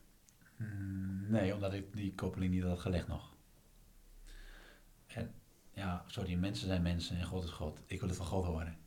Mm, 0.57 1.05
Nee, 1.29 1.53
omdat 1.53 1.73
ik 1.73 1.93
die 1.95 2.13
koppeling 2.15 2.53
niet 2.53 2.63
had 2.63 2.79
gelegd 2.79 3.07
nog. 3.07 3.35
En 5.07 5.33
ja, 5.73 6.03
sorry, 6.07 6.33
mensen 6.33 6.67
zijn 6.67 6.81
mensen 6.81 7.17
en 7.17 7.25
God 7.25 7.43
is 7.43 7.49
God. 7.49 7.79
Ik 7.85 7.99
wil 7.99 8.09
het 8.09 8.17
van 8.17 8.25
God 8.25 8.45
horen. 8.45 8.77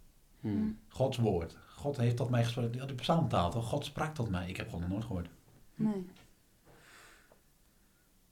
Mm. 0.41 0.79
Gods 0.89 1.16
woord. 1.16 1.57
God 1.75 1.97
heeft 1.97 2.16
tot 2.16 2.31
mij 2.31 2.43
gesproken. 2.45 2.71
Die 2.71 2.81
had 2.81 2.89
die 2.89 2.99
psalmtaal 2.99 3.51
toch? 3.51 3.68
God 3.68 3.85
sprak 3.85 4.14
tot 4.14 4.31
mij. 4.31 4.49
Ik 4.49 4.57
heb 4.57 4.68
God 4.71 4.81
nog 4.81 4.89
nooit 4.89 5.05
gehoord. 5.05 5.29
Nee. 5.75 6.07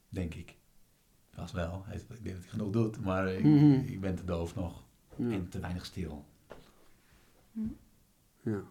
Denk 0.09 0.33
ik. 0.33 0.55
Vast 1.33 1.53
wel. 1.53 1.83
Hij- 1.85 1.95
Ik 1.95 2.07
denk 2.07 2.23
dat 2.35 2.41
hij 2.43 2.49
genoeg 2.49 2.71
doet, 2.71 2.99
maar 2.99 3.27
ik, 3.27 3.43
Mhm. 3.43 3.71
ik 3.73 4.01
ben 4.01 4.15
te 4.15 4.23
doof 4.25 4.55
nog. 4.55 4.83
Ja. 5.15 5.29
En 5.31 5.49
te 5.49 5.59
weinig 5.59 5.85
stil. 5.85 6.25
Ja. 8.41 8.61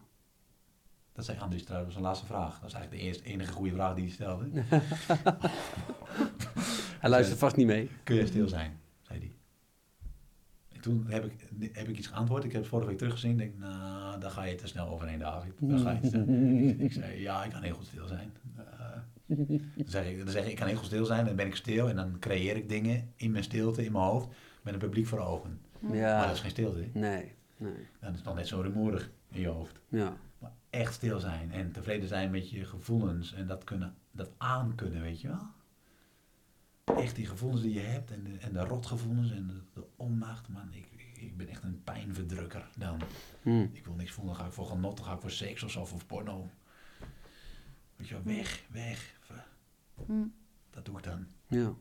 Dat 1.19 1.27
zei 1.27 1.39
Andries 1.39 1.65
trouwens, 1.65 1.93
zijn 1.93 2.05
laatste 2.05 2.27
vraag. 2.27 2.61
Dat 2.61 2.69
is 2.69 2.75
eigenlijk 2.75 3.03
de 3.03 3.09
eerste, 3.09 3.25
enige 3.25 3.53
goede 3.53 3.73
vraag 3.73 3.95
die 3.95 4.05
hij 4.05 4.13
stelde. 4.13 4.49
Hij 7.01 7.11
luistert 7.11 7.39
vast 7.39 7.57
niet 7.57 7.67
mee. 7.67 7.91
Kun 8.05 8.17
je 8.17 8.27
stil 8.27 8.49
zijn? 8.49 8.79
zei 9.03 9.19
hij. 9.19 9.33
En 10.69 10.81
toen 10.81 11.07
heb 11.09 11.25
ik, 11.25 11.33
heb 11.73 11.89
ik 11.89 11.99
iets 11.99 12.07
geantwoord. 12.07 12.45
Ik 12.45 12.53
heb 12.53 12.61
het 12.61 12.71
vorige 12.71 12.89
week 12.89 12.99
teruggezien. 12.99 13.31
Ik 13.31 13.39
denk, 13.39 13.59
nou, 13.59 14.21
daar 14.21 14.31
ga 14.31 14.43
je 14.43 14.55
te 14.55 14.67
snel 14.67 14.89
overheen, 14.89 15.19
David. 15.19 15.53
Daar 15.59 15.79
ga 15.79 15.91
je 16.03 16.09
te 16.11 16.19
ik, 16.19 16.81
ik 16.87 16.93
zei, 16.93 17.21
ja, 17.21 17.45
ik 17.45 17.51
kan 17.51 17.63
heel 17.63 17.75
goed 17.75 17.87
stil 17.87 18.07
zijn. 18.07 18.33
Eh, 18.57 18.65
dan, 19.27 19.61
zeg 19.87 20.07
ik, 20.07 20.19
dan 20.19 20.29
zeg 20.29 20.45
ik, 20.45 20.51
ik 20.51 20.57
kan 20.57 20.67
heel 20.67 20.77
goed 20.77 20.87
stil 20.87 21.05
zijn. 21.05 21.25
Dan 21.25 21.37
ben 21.37 21.47
ik 21.47 21.57
stil 21.57 21.89
en 21.89 21.97
dan 21.97 22.19
creëer 22.19 22.57
ik 22.57 22.69
dingen 22.69 23.13
in 23.17 23.31
mijn 23.31 23.45
stilte, 23.45 23.85
in 23.85 23.93
mijn 23.93 24.05
hoofd. 24.05 24.29
met 24.63 24.73
een 24.75 24.81
publiek 24.81 25.07
voor 25.07 25.19
ogen. 25.21 25.61
Maar 25.79 25.97
Ja. 25.97 26.23
dat 26.27 26.35
is 26.35 26.41
geen 26.41 26.51
stilte. 26.51 26.89
Nee, 26.93 27.33
nee. 27.57 27.87
Dan 28.01 28.15
is 28.15 28.23
nog 28.23 28.35
net 28.35 28.47
zo 28.47 28.61
rumoerig 28.61 29.11
in 29.31 29.41
je 29.41 29.49
hoofd. 29.49 29.81
Ja. 29.89 30.17
Echt 30.71 30.95
stil 30.95 31.21
zijn 31.21 31.53
en 31.53 31.73
tevreden 31.73 32.09
zijn 32.09 32.31
met 32.31 32.51
je 32.51 32.65
gevoelens 32.65 33.33
en 33.33 33.47
dat, 33.47 33.65
kunnen, 33.65 33.95
dat 34.11 34.31
aankunnen, 34.37 35.03
weet 35.03 35.21
je 35.21 35.29
wel? 35.29 35.47
Echt 36.97 37.17
die 37.17 37.27
gevoelens 37.27 37.63
die 37.63 37.75
je 37.75 37.81
hebt 37.81 38.11
en 38.11 38.25
de, 38.25 38.39
en 38.39 38.53
de 38.53 38.65
rotgevoelens 38.65 39.31
en 39.31 39.47
de, 39.47 39.61
de 39.73 39.87
onmacht, 39.97 40.49
man. 40.49 40.73
Ik, 40.73 40.89
ik 41.15 41.37
ben 41.37 41.49
echt 41.49 41.63
een 41.63 41.83
pijnverdrukker 41.85 42.69
dan. 42.77 43.01
Hm. 43.43 43.67
Ik 43.73 43.85
wil 43.85 43.95
niks 43.95 44.11
voelen, 44.11 44.33
dan 44.35 44.43
ga 44.43 44.49
ik 44.49 44.55
voor 44.55 44.67
genot, 44.67 44.97
dan 44.97 45.07
ga 45.07 45.15
ik 45.15 45.21
voor 45.21 45.31
seks 45.31 45.63
of 45.63 45.71
zo, 45.71 45.81
of 45.81 45.89
voor 45.89 46.05
porno. 46.05 46.51
Weet 47.97 48.09
je 48.09 48.15
wel, 48.15 48.23
weg, 48.23 48.65
weg. 48.71 49.17
Hm. 50.07 50.27
Dat 50.71 50.85
doe 50.85 50.97
ik 50.97 51.05
dan. 51.05 51.27
Ja. 51.47 51.75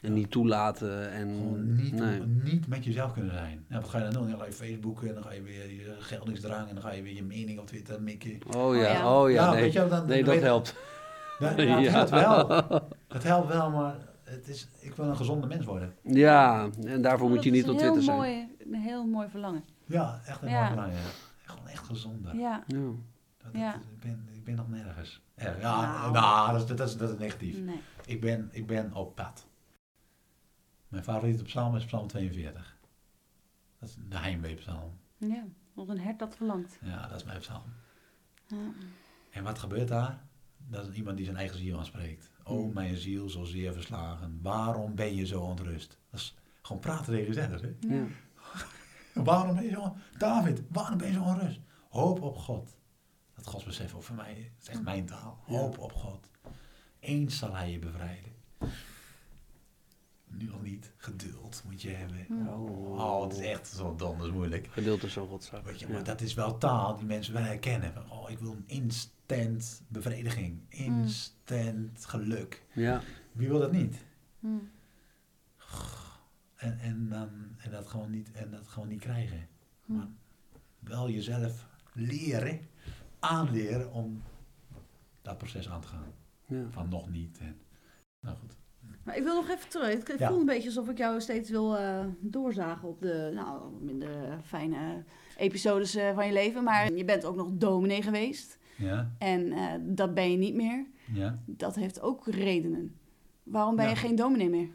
En 0.00 0.12
niet 0.12 0.30
toelaten 0.30 1.10
en... 1.10 1.28
Gewoon 1.28 1.74
niet, 1.74 1.92
nee. 1.92 2.20
niet 2.20 2.68
met 2.68 2.84
jezelf 2.84 3.12
kunnen 3.12 3.32
zijn. 3.32 3.64
Nou, 3.68 3.80
wat 3.82 3.90
ga 3.90 3.98
je 3.98 4.04
dan 4.04 4.12
doen? 4.12 4.30
Dan 4.30 4.38
ga 4.38 4.44
je 4.44 4.52
Facebooken 4.52 5.08
en 5.08 5.14
dan 5.14 5.22
ga 5.22 5.32
je 5.32 5.42
weer 5.42 5.70
je 5.70 5.96
geldingsdrang 5.98 6.68
en 6.68 6.74
dan 6.74 6.82
ga 6.84 6.92
je 6.92 7.02
weer 7.02 7.14
je 7.14 7.22
mening 7.22 7.58
op 7.58 7.66
Twitter 7.66 8.02
mikken. 8.02 8.38
Oh 8.56 8.76
ja, 8.76 8.80
ja. 8.92 9.20
oh 9.20 9.30
ja, 9.30 9.44
Ja, 9.44 9.50
nee. 9.52 9.60
weet 9.62 9.72
je 9.72 9.78
wel, 9.78 9.88
dan- 9.88 10.06
nee, 10.06 10.24
dan 10.24 10.34
dat 10.34 10.42
helpt. 10.42 10.74
Ja, 11.38 11.50
ja, 11.60 11.78
het 11.78 11.84
Ja. 11.84 11.90
helpt 11.90 12.10
wel. 12.10 12.88
Het 13.08 13.22
helpt 13.22 13.48
wel, 13.48 13.70
maar 13.70 13.96
het 14.24 14.48
is, 14.48 14.68
ik 14.80 14.94
wil 14.94 15.04
een 15.06 15.16
gezonde 15.16 15.46
mens 15.46 15.64
worden. 15.64 15.92
Ja, 16.02 16.68
en 16.86 17.02
daarvoor 17.02 17.28
moet 17.28 17.42
je 17.42 17.50
Dat 17.50 17.58
niet 17.60 17.68
op 17.68 17.76
Twitter 17.78 17.92
heel 17.92 18.02
zijn. 18.02 18.16
Mooi, 18.16 18.48
een 18.72 18.74
heel 18.74 19.04
mooi 19.06 19.28
verlangen. 19.28 19.64
Ja, 19.86 20.20
echt 20.26 20.42
een 20.42 20.48
Ja. 20.48 20.60
mooi 20.62 20.70
belang, 20.74 20.92
ja. 20.92 20.98
Gewoon 21.52 21.68
echt 21.68 21.84
gezonder. 21.86 22.36
Ja. 22.36 22.62
Ja. 22.66 22.76
Dat, 23.42 23.50
Ja. 23.52 23.72
dat- 23.72 23.80
ik, 23.92 24.00
ben, 24.00 24.28
ik 24.32 24.44
ben 24.44 24.54
nog 24.54 24.68
nergens. 24.68 25.22
Erg. 25.34 25.60
Ja, 25.60 25.80
Nou. 26.00 26.12
nou, 26.12 26.52
dat, 26.52 26.60
is, 26.70 26.76
dat, 26.76 26.88
is, 26.88 26.96
dat 26.96 27.10
is 27.10 27.18
negatief. 27.18 27.58
Nee. 27.60 27.80
Ik 28.06 28.20
ben, 28.20 28.48
ik 28.52 28.66
ben 28.66 28.94
op 28.94 29.14
pad. 29.14 29.46
Mijn 30.88 31.04
favoriete 31.04 31.42
psalm 31.42 31.76
is 31.76 31.84
psalm 31.84 32.06
42. 32.06 32.78
Dat 33.78 33.88
is 33.88 33.96
de 34.08 34.18
heimweepsalm. 34.18 34.98
Ja, 35.16 35.44
een 35.74 35.98
hert 36.00 36.18
dat 36.18 36.36
verlangt. 36.36 36.78
Ja, 36.82 37.06
dat 37.06 37.16
is 37.16 37.24
mijn 37.24 37.38
psalm. 37.38 37.62
Ja. 38.46 38.72
En 39.30 39.44
wat 39.44 39.58
gebeurt 39.58 39.88
daar? 39.88 40.26
Dat 40.56 40.88
is 40.88 40.94
iemand 40.94 41.16
die 41.16 41.24
zijn 41.26 41.38
eigen 41.38 41.58
ziel 41.58 41.78
aanspreekt. 41.78 42.30
O, 42.44 42.62
Hmm. 42.62 42.72
mijn 42.72 42.96
ziel 42.96 43.28
zo 43.28 43.44
zeer 43.44 43.72
verslagen. 43.72 44.38
Waarom 44.42 44.94
ben 44.94 45.14
je 45.14 45.26
zo 45.26 45.40
ontrust? 45.42 45.98
Dat 46.10 46.20
is 46.20 46.34
gewoon 46.62 46.82
praten 46.82 47.04
tegen 47.12 47.26
jezelf, 47.26 47.60
hè? 47.60 47.74
Ja. 47.80 48.06
Waarom 49.24 49.54
ben 49.54 49.64
je 49.64 49.70
zo... 49.70 49.96
David, 50.18 50.62
waarom 50.68 50.98
ben 50.98 51.06
je 51.06 51.12
zo 51.12 51.22
onrust? 51.22 51.60
Hoop 51.88 52.20
op 52.22 52.36
God. 52.36 52.76
Dat 53.34 53.46
godsbesef 53.46 53.94
ook 53.94 54.02
voor 54.02 54.16
mij, 54.16 54.34
het 54.54 54.62
is 54.62 54.68
echt 54.68 54.82
mijn 54.82 55.06
taal. 55.06 55.38
Hoop 55.44 55.78
op 55.78 55.92
God. 55.92 56.30
Eens 57.00 57.38
zal 57.38 57.54
hij 57.54 57.70
je 57.70 57.78
bevrijden. 57.78 58.32
Nu 60.38 60.44
nog 60.46 60.62
niet. 60.62 60.92
Geduld 60.96 61.62
moet 61.66 61.82
je 61.82 61.90
hebben. 61.90 62.24
Hm. 62.26 62.48
Oh, 62.48 63.22
het 63.22 63.32
is 63.32 63.38
echt 63.46 63.68
zo 63.68 63.94
donders 63.96 64.30
moeilijk. 64.30 64.66
Geduld 64.70 65.02
is 65.02 65.12
zo 65.12 65.24
rotzak. 65.24 65.64
Weet 65.64 65.80
je, 65.80 65.86
Ja. 65.86 65.92
maar 65.92 66.04
dat 66.04 66.20
is 66.20 66.34
wel 66.34 66.58
taal 66.58 66.96
die 66.96 67.06
mensen 67.06 67.32
wel 67.34 67.42
herkennen. 67.42 67.92
Van, 67.92 68.10
oh, 68.10 68.30
ik 68.30 68.38
wil 68.38 68.52
een 68.52 68.64
instant 68.66 69.82
bevrediging. 69.88 70.60
Instant 70.68 72.04
geluk. 72.06 72.66
Ja, 72.74 73.00
Wie 73.32 73.48
wil 73.48 73.58
dat 73.58 73.72
niet? 73.72 74.04
Hm. 74.40 74.48
En, 76.56 76.78
en, 76.78 77.08
dan, 77.08 77.28
en, 77.58 77.70
dat 77.70 77.86
gewoon 77.86 78.10
niet, 78.10 78.32
en 78.32 78.50
dat 78.50 78.68
gewoon 78.68 78.88
niet 78.88 79.00
krijgen. 79.00 79.48
Hm. 79.84 79.92
Maar 79.96 80.08
wel 80.78 81.10
jezelf 81.10 81.66
leren, 81.92 82.60
aanleren 83.18 83.92
om 83.92 84.22
dat 85.22 85.38
proces 85.38 85.68
aan 85.68 85.80
te 85.80 85.88
gaan. 85.88 86.12
ja. 86.46 86.70
Van 86.70 86.88
nog 86.88 87.10
niet. 87.10 87.38
En, 87.38 87.60
nou 88.20 88.36
goed. 88.36 88.56
Maar 89.08 89.16
ik 89.16 89.22
wil 89.22 89.34
nog 89.34 89.48
even 89.48 89.68
terug. 89.68 89.92
Ik 89.92 90.08
ik 90.08 90.18
Ja. 90.18 90.28
voel 90.28 90.40
een 90.40 90.46
beetje 90.46 90.68
alsof 90.68 90.88
ik 90.88 90.98
jou 90.98 91.20
steeds 91.20 91.50
wil 91.50 91.76
eh, 91.76 92.04
doorzagen 92.20 92.88
op 92.88 93.00
de 93.00 93.30
nou, 93.34 93.72
minder 93.80 94.38
fijne 94.44 95.04
episodes 95.36 95.94
eh, 95.94 96.14
van 96.14 96.26
je 96.26 96.32
leven. 96.32 96.64
Maar 96.64 96.92
je 96.92 97.04
bent 97.04 97.24
ook 97.24 97.36
nog 97.36 97.48
dominee 97.52 98.02
geweest. 98.02 98.58
Ja, 98.76 99.10
En 99.18 99.52
eh, 99.52 99.72
dat 99.80 100.14
ben 100.14 100.30
je 100.30 100.36
niet 100.36 100.54
meer. 100.54 100.86
ja. 101.12 101.38
Dat 101.46 101.74
heeft 101.74 102.00
ook 102.00 102.26
redenen. 102.26 102.94
Waarom 103.42 103.76
ben 103.76 103.88
je 103.88 103.96
geen 103.96 104.16
dominee 104.16 104.48
meer? 104.50 104.68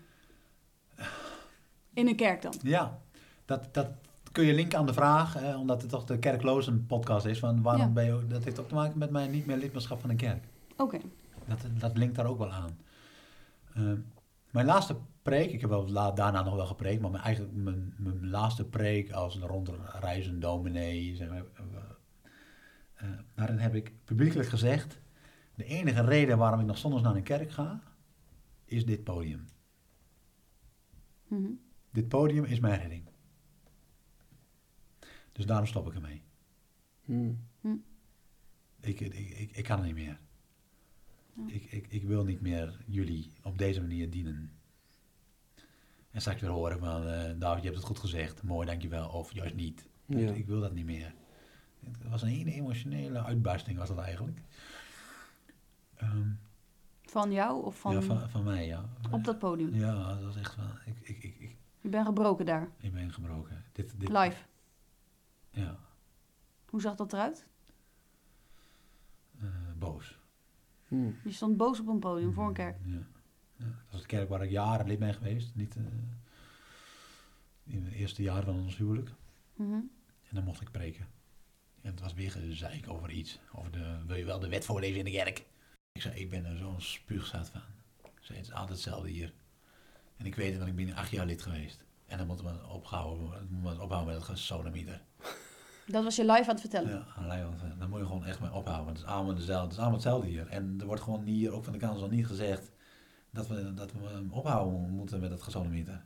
In 1.93 2.07
een 2.07 2.15
kerk 2.15 2.41
dan? 2.41 2.53
ja. 2.63 3.01
Dat, 3.45 3.73
dat 3.73 3.87
kun 4.31 4.45
je 4.45 4.53
linken 4.53 4.77
aan 4.79 4.85
de 4.85 4.93
vraag, 4.93 5.35
eh, 5.43 5.59
omdat 5.59 5.81
het 5.81 5.91
toch 5.91 6.03
de 6.05 6.19
kerklozen 6.19 6.85
podcast 6.85 7.25
is. 7.25 7.39
Van 7.39 7.61
waarom 7.61 7.81
Ja. 7.81 7.89
ben 7.91 8.05
je, 8.05 8.27
dat 8.27 8.43
heeft 8.43 8.59
ook 8.59 8.67
te 8.67 8.73
maken 8.75 8.97
met 8.97 9.09
mijn 9.09 9.31
niet 9.31 9.45
meer 9.45 9.57
lidmaatschap 9.57 10.01
van 10.01 10.09
een 10.09 10.17
kerk. 10.17 10.43
Oké. 10.77 10.97
Dat, 11.47 11.57
dat 11.79 11.97
linkt 11.97 12.15
daar 12.15 12.25
ook 12.25 12.37
wel 12.37 12.51
aan. 12.51 12.77
Ehm, 13.75 13.97
mijn 14.53 14.65
laatste 14.65 14.97
preek, 15.21 15.51
ik 15.51 15.61
heb 15.61 15.69
wel 15.69 15.89
la- 15.89 16.11
daarna 16.11 16.43
nog 16.43 16.55
wel 16.55 16.65
gepreekt, 16.65 17.01
maar 17.01 17.11
mijn, 17.11 17.23
eigenlijk 17.23 17.55
mijn, 17.55 17.93
mijn 17.97 18.29
laatste 18.29 18.65
preek 18.65 19.11
als 19.11 19.35
een 19.35 19.47
rondreizend 19.47 20.41
dominee, 20.41 21.15
zeg 21.15 21.29
maar, 21.29 21.43
eh, 21.53 21.63
eh, 22.93 23.19
daarin 23.35 23.57
heb 23.57 23.75
ik 23.75 23.93
publiekelijk 24.03 24.49
gezegd, 24.49 25.01
de 25.55 25.63
enige 25.63 26.01
reden 26.05 26.37
waarom 26.37 26.59
ik 26.59 26.65
nog 26.65 26.77
zondags 26.77 27.03
naar 27.03 27.15
een 27.15 27.23
kerk 27.23 27.51
ga, 27.51 27.81
is 28.65 28.85
dit 28.85 29.03
podium. 29.03 29.45
Mhm. 31.27 31.51
Dit 31.91 32.07
podium 32.07 32.43
is 32.43 32.59
mijn 32.59 32.79
redding. 32.79 33.09
Dus 35.31 35.45
daarom 35.45 35.67
stop 35.67 35.87
ik 35.87 35.93
ermee. 35.93 36.23
Hm. 37.05 37.33
Ik, 38.79 38.99
ik, 38.99 39.13
ik, 39.13 39.51
ik 39.51 39.63
kan 39.63 39.77
het 39.77 39.85
niet 39.85 39.95
meer. 39.95 40.19
Ik, 41.47 41.63
ik, 41.71 41.87
ik 41.89 42.03
wil 42.03 42.23
niet 42.23 42.41
meer 42.41 42.77
jullie 42.85 43.31
op 43.43 43.57
deze 43.57 43.81
manier 43.81 44.09
dienen. 44.09 44.51
En 46.11 46.21
straks 46.21 46.41
weer 46.41 46.49
horen 46.49 46.79
van, 46.79 47.01
David, 47.39 47.61
je 47.63 47.67
hebt 47.69 47.75
het 47.79 47.85
goed 47.87 47.99
gezegd, 47.99 48.43
mooi, 48.43 48.67
dankjewel, 48.67 49.09
of 49.09 49.33
juist 49.33 49.55
niet. 49.55 49.87
Ja. 50.05 50.31
Ik 50.31 50.45
wil 50.45 50.59
dat 50.59 50.73
niet 50.73 50.85
meer. 50.85 51.13
Het 51.79 52.09
was 52.09 52.21
een 52.21 52.27
hele 52.27 52.51
emotionele 52.53 53.23
uitbarsting, 53.23 53.77
was 53.77 53.87
dat 53.87 53.97
eigenlijk. 53.97 54.41
Ehm, 55.95 56.29
Van 57.01 57.31
jou 57.31 57.63
of 57.65 57.79
van, 57.79 57.93
ja, 57.93 58.01
van, 58.01 58.29
van 58.29 58.43
mij, 58.43 58.65
ja. 58.67 58.89
op 59.11 59.23
dat 59.23 59.39
podium? 59.39 59.73
Ja, 59.75 60.07
dat 60.13 60.23
was 60.23 60.35
echt 60.35 60.53
van, 60.53 60.69
ik, 60.85 60.99
ik, 61.01 61.23
ik, 61.23 61.39
ik, 61.39 61.55
Je 61.81 61.89
bent 61.89 62.05
gebroken 62.05 62.45
daar. 62.45 62.69
ik 62.79 62.93
ben 62.93 63.13
gebroken. 63.13 63.63
Dit, 63.71 63.99
dit, 63.99 64.09
Live. 64.09 64.43
Ja, 65.49 65.77
Hoe 66.65 66.81
zag 66.81 66.95
dat 66.95 67.13
eruit? 67.13 67.45
eh, 69.41 69.47
boos. 69.77 70.19
Hm. 70.93 71.11
Je 71.23 71.31
stond 71.31 71.57
boos 71.57 71.79
op 71.79 71.87
een 71.87 71.99
podium 71.99 72.33
voor 72.33 72.47
een 72.47 72.53
kerk. 72.53 72.77
Ja. 72.85 73.07
ja. 73.55 73.65
Dat 73.65 73.91
was 73.91 74.01
de 74.01 74.07
kerk 74.07 74.29
waar 74.29 74.43
ik 74.43 74.49
jaren 74.49 74.87
lid 74.87 74.99
ben 74.99 75.13
geweest. 75.13 75.55
Niet, 75.55 75.75
eh, 75.75 75.83
in 77.63 77.83
het 77.83 77.93
eerste 77.93 78.21
jaar 78.21 78.43
van 78.43 78.55
ons 78.55 78.77
huwelijk. 78.77 79.09
Mhm. 79.55 79.73
En 79.73 80.35
dan 80.35 80.43
mocht 80.43 80.61
ik 80.61 80.71
preken. 80.71 81.07
En 81.81 81.91
het 81.91 81.99
was 81.99 82.13
weer 82.13 82.31
gezeik 82.31 82.89
over 82.89 83.11
iets. 83.11 83.39
Over 83.53 83.71
de, 83.71 83.97
wil 84.05 84.15
je 84.15 84.25
wel 84.25 84.39
de 84.39 84.49
wet 84.49 84.65
voorlezen 84.65 84.97
in 84.97 85.05
de 85.05 85.11
kerk? 85.11 85.45
Ik 85.91 86.01
zei, 86.01 86.19
ik 86.19 86.29
ben 86.29 86.45
er 86.45 86.57
zo'n 86.57 86.81
spuugstaat 86.81 87.49
van. 87.49 87.61
Ik 88.03 88.11
zei, 88.21 88.37
het 88.37 88.47
is 88.47 88.53
altijd 88.53 88.69
hetzelfde 88.69 89.09
hier. 89.09 89.33
En 90.17 90.25
ik 90.25 90.35
weet 90.35 90.57
want 90.57 90.69
ik 90.69 90.75
ben 90.75 90.95
acht 90.95 91.11
jaar 91.11 91.25
lid 91.25 91.41
geweest. 91.41 91.85
En 92.05 92.17
dan 92.17 92.27
moeten 92.27 92.45
we 92.45 92.67
ophouden, 92.67 93.47
moeten 93.49 93.77
we 93.77 93.83
ophouden 93.83 94.13
met 94.13 94.15
het 94.15 94.31
gesodemieter. 94.31 95.01
Dat 95.85 96.03
was 96.03 96.15
je 96.15 96.25
live 96.25 96.41
aan 96.41 96.49
het 96.49 96.59
vertellen. 96.59 96.89
Ja, 96.89 97.05
allerlei, 97.15 97.43
want, 97.43 97.61
eh, 97.61 97.79
dan 97.79 97.89
moet 97.89 97.99
je 97.99 98.05
gewoon 98.05 98.25
echt 98.25 98.39
mee 98.39 98.53
ophouden. 98.53 98.85
Want 98.85 98.97
het 98.97 99.07
is 99.07 99.13
allemaal 99.13 99.35
dezelfde, 99.35 99.63
het 99.63 99.71
is 99.71 99.77
allemaal 99.77 99.97
hetzelfde 99.97 100.27
hier. 100.27 100.47
En 100.47 100.75
er 100.79 100.85
wordt 100.85 101.01
gewoon 101.01 101.23
hier, 101.23 101.51
ook 101.51 101.63
van 101.63 101.73
de 101.73 101.79
kansel, 101.79 102.07
niet 102.07 102.27
gezegd 102.27 102.71
dat 103.29 103.47
we, 103.47 103.73
dat 103.73 103.91
we 103.91 104.07
hem 104.07 104.31
ophouden 104.31 104.89
moeten 104.89 105.19
met 105.19 105.31
het 105.31 105.41
gesodemieter. 105.41 106.05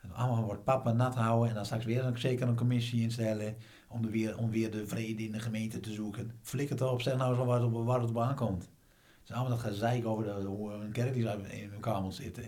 En 0.00 0.12
allemaal 0.12 0.44
wordt 0.44 0.64
papa 0.64 0.92
nat 0.92 1.14
houden 1.14 1.48
en 1.48 1.54
dan 1.54 1.64
straks 1.64 1.84
weer 1.84 2.04
een, 2.04 2.18
zeker 2.18 2.48
een 2.48 2.56
commissie 2.56 3.02
instellen 3.02 3.56
om, 3.88 4.02
de 4.02 4.10
weer, 4.10 4.38
om 4.38 4.50
weer 4.50 4.70
de 4.70 4.86
vrede 4.86 5.22
in 5.22 5.32
de 5.32 5.40
gemeente 5.40 5.80
te 5.80 5.92
zoeken. 5.92 6.38
Flikker 6.42 6.76
het 6.78 6.88
op, 6.88 7.02
zeg 7.02 7.16
nou 7.16 7.36
eens 7.36 7.46
waar 7.46 7.60
het 7.60 7.72
op, 7.72 7.84
waar 7.84 8.00
het 8.00 8.10
op 8.10 8.18
aankomt. 8.18 8.62
Het 8.62 9.28
is 9.28 9.30
allemaal 9.30 9.58
dat 9.58 9.66
gezeik 9.66 10.06
over 10.06 10.24
de, 10.24 10.30
hoe 10.30 10.72
een 10.72 10.92
kerk 10.92 11.14
die 11.14 11.28
in 11.62 11.72
elkaar 11.72 12.02
moet 12.02 12.14
zitten. 12.14 12.44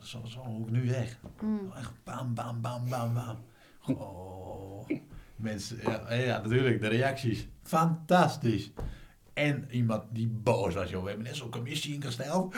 Zo, 0.00 0.24
zo 0.24 0.40
ook 0.40 0.70
nu 0.70 0.88
weg. 0.88 1.18
Mm. 1.42 1.72
Echt 1.72 1.92
bam, 2.04 2.34
bam, 2.34 2.60
bam, 2.60 2.88
bam, 2.88 3.14
bam. 3.14 3.36
Oh, 3.98 4.45
mensen, 5.36 5.78
ja, 5.84 6.14
ja, 6.14 6.38
natuurlijk, 6.38 6.80
de 6.80 6.88
reacties. 6.88 7.48
Fantastisch. 7.62 8.70
En 9.34 9.66
iemand 9.70 10.02
die 10.10 10.26
boos 10.42 10.74
was, 10.74 10.90
joh. 10.90 11.02
We 11.02 11.08
hebben 11.08 11.26
net 11.26 11.36
zo'n 11.36 11.50
commissie 11.50 11.94
ingesteld. 11.94 12.54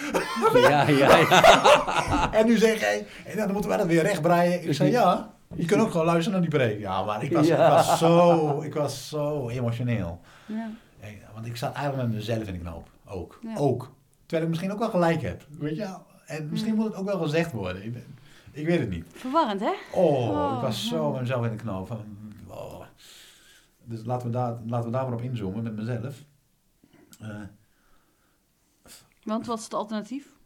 Ja, 0.55 0.89
ja, 0.89 1.17
ja. 1.17 2.33
En 2.39 2.47
nu 2.47 2.57
zeg 2.57 2.81
hij, 2.81 3.07
en 3.25 3.37
dan 3.37 3.53
moeten 3.53 3.71
we 3.71 3.77
dat 3.77 3.87
weer 3.87 4.03
rechtbreien. 4.03 4.69
Ik 4.69 4.75
zei, 4.75 4.91
ja, 4.91 5.35
je 5.55 5.65
kunt 5.65 5.81
ook 5.81 5.91
gewoon 5.91 6.07
luisteren 6.07 6.41
naar 6.41 6.49
die 6.51 6.59
preek. 6.59 6.79
Ja, 6.81 7.03
maar 7.05 7.23
ik 7.23 7.33
was, 7.33 7.47
Ja. 7.47 7.67
ik 7.67 7.73
was, 7.73 7.99
zo, 7.99 8.61
ik 8.61 8.75
was 8.75 9.09
zo 9.09 9.49
emotioneel. 9.49 10.21
Ja. 10.47 10.71
Want 11.35 11.47
ik 11.47 11.57
zat 11.57 11.73
eigenlijk 11.75 12.09
met 12.09 12.17
mezelf 12.17 12.47
in 12.47 12.53
de 12.53 12.59
knoop. 12.59 12.89
Ook. 13.07 13.39
Ja. 13.43 13.57
Ook. 13.57 13.93
Terwijl 14.21 14.43
ik 14.43 14.49
misschien 14.49 14.73
ook 14.73 14.79
wel 14.79 14.91
gelijk 14.91 15.23
heb. 15.23 15.47
Weet 15.59 15.77
je 15.77 15.83
wel? 15.83 16.07
En 16.27 16.49
misschien 16.51 16.75
moet 16.75 16.85
het 16.85 16.95
ook 16.95 17.07
wel 17.07 17.19
gezegd 17.19 17.53
worden. 17.53 17.85
Ik, 18.53 18.67
weet 18.67 18.79
het 18.81 18.91
niet. 18.91 19.05
Verwarrend, 19.15 19.61
hè? 19.61 19.73
Oh, 19.93 20.29
Oh, 20.29 20.53
ik 20.57 20.61
was 20.63 20.89
zo 20.89 21.07
ja. 21.07 21.11
met 21.13 21.21
mezelf 21.21 21.45
in 21.45 21.51
de 21.51 21.57
knoop. 21.57 21.99
Dus 23.89 24.05
laten 24.05 24.27
we, 24.27 24.33
daar, 24.33 24.59
laten 24.67 24.91
we 24.91 24.97
daar 24.97 25.05
maar 25.05 25.13
op 25.19 25.21
inzoomen 25.23 25.63
met 25.63 25.77
mezelf. 25.77 26.25
Eh, 27.21 27.43
Want 29.23 29.47
wat 29.47 29.59
is 29.59 29.65
het 29.65 29.75
alternatief? 29.75 30.37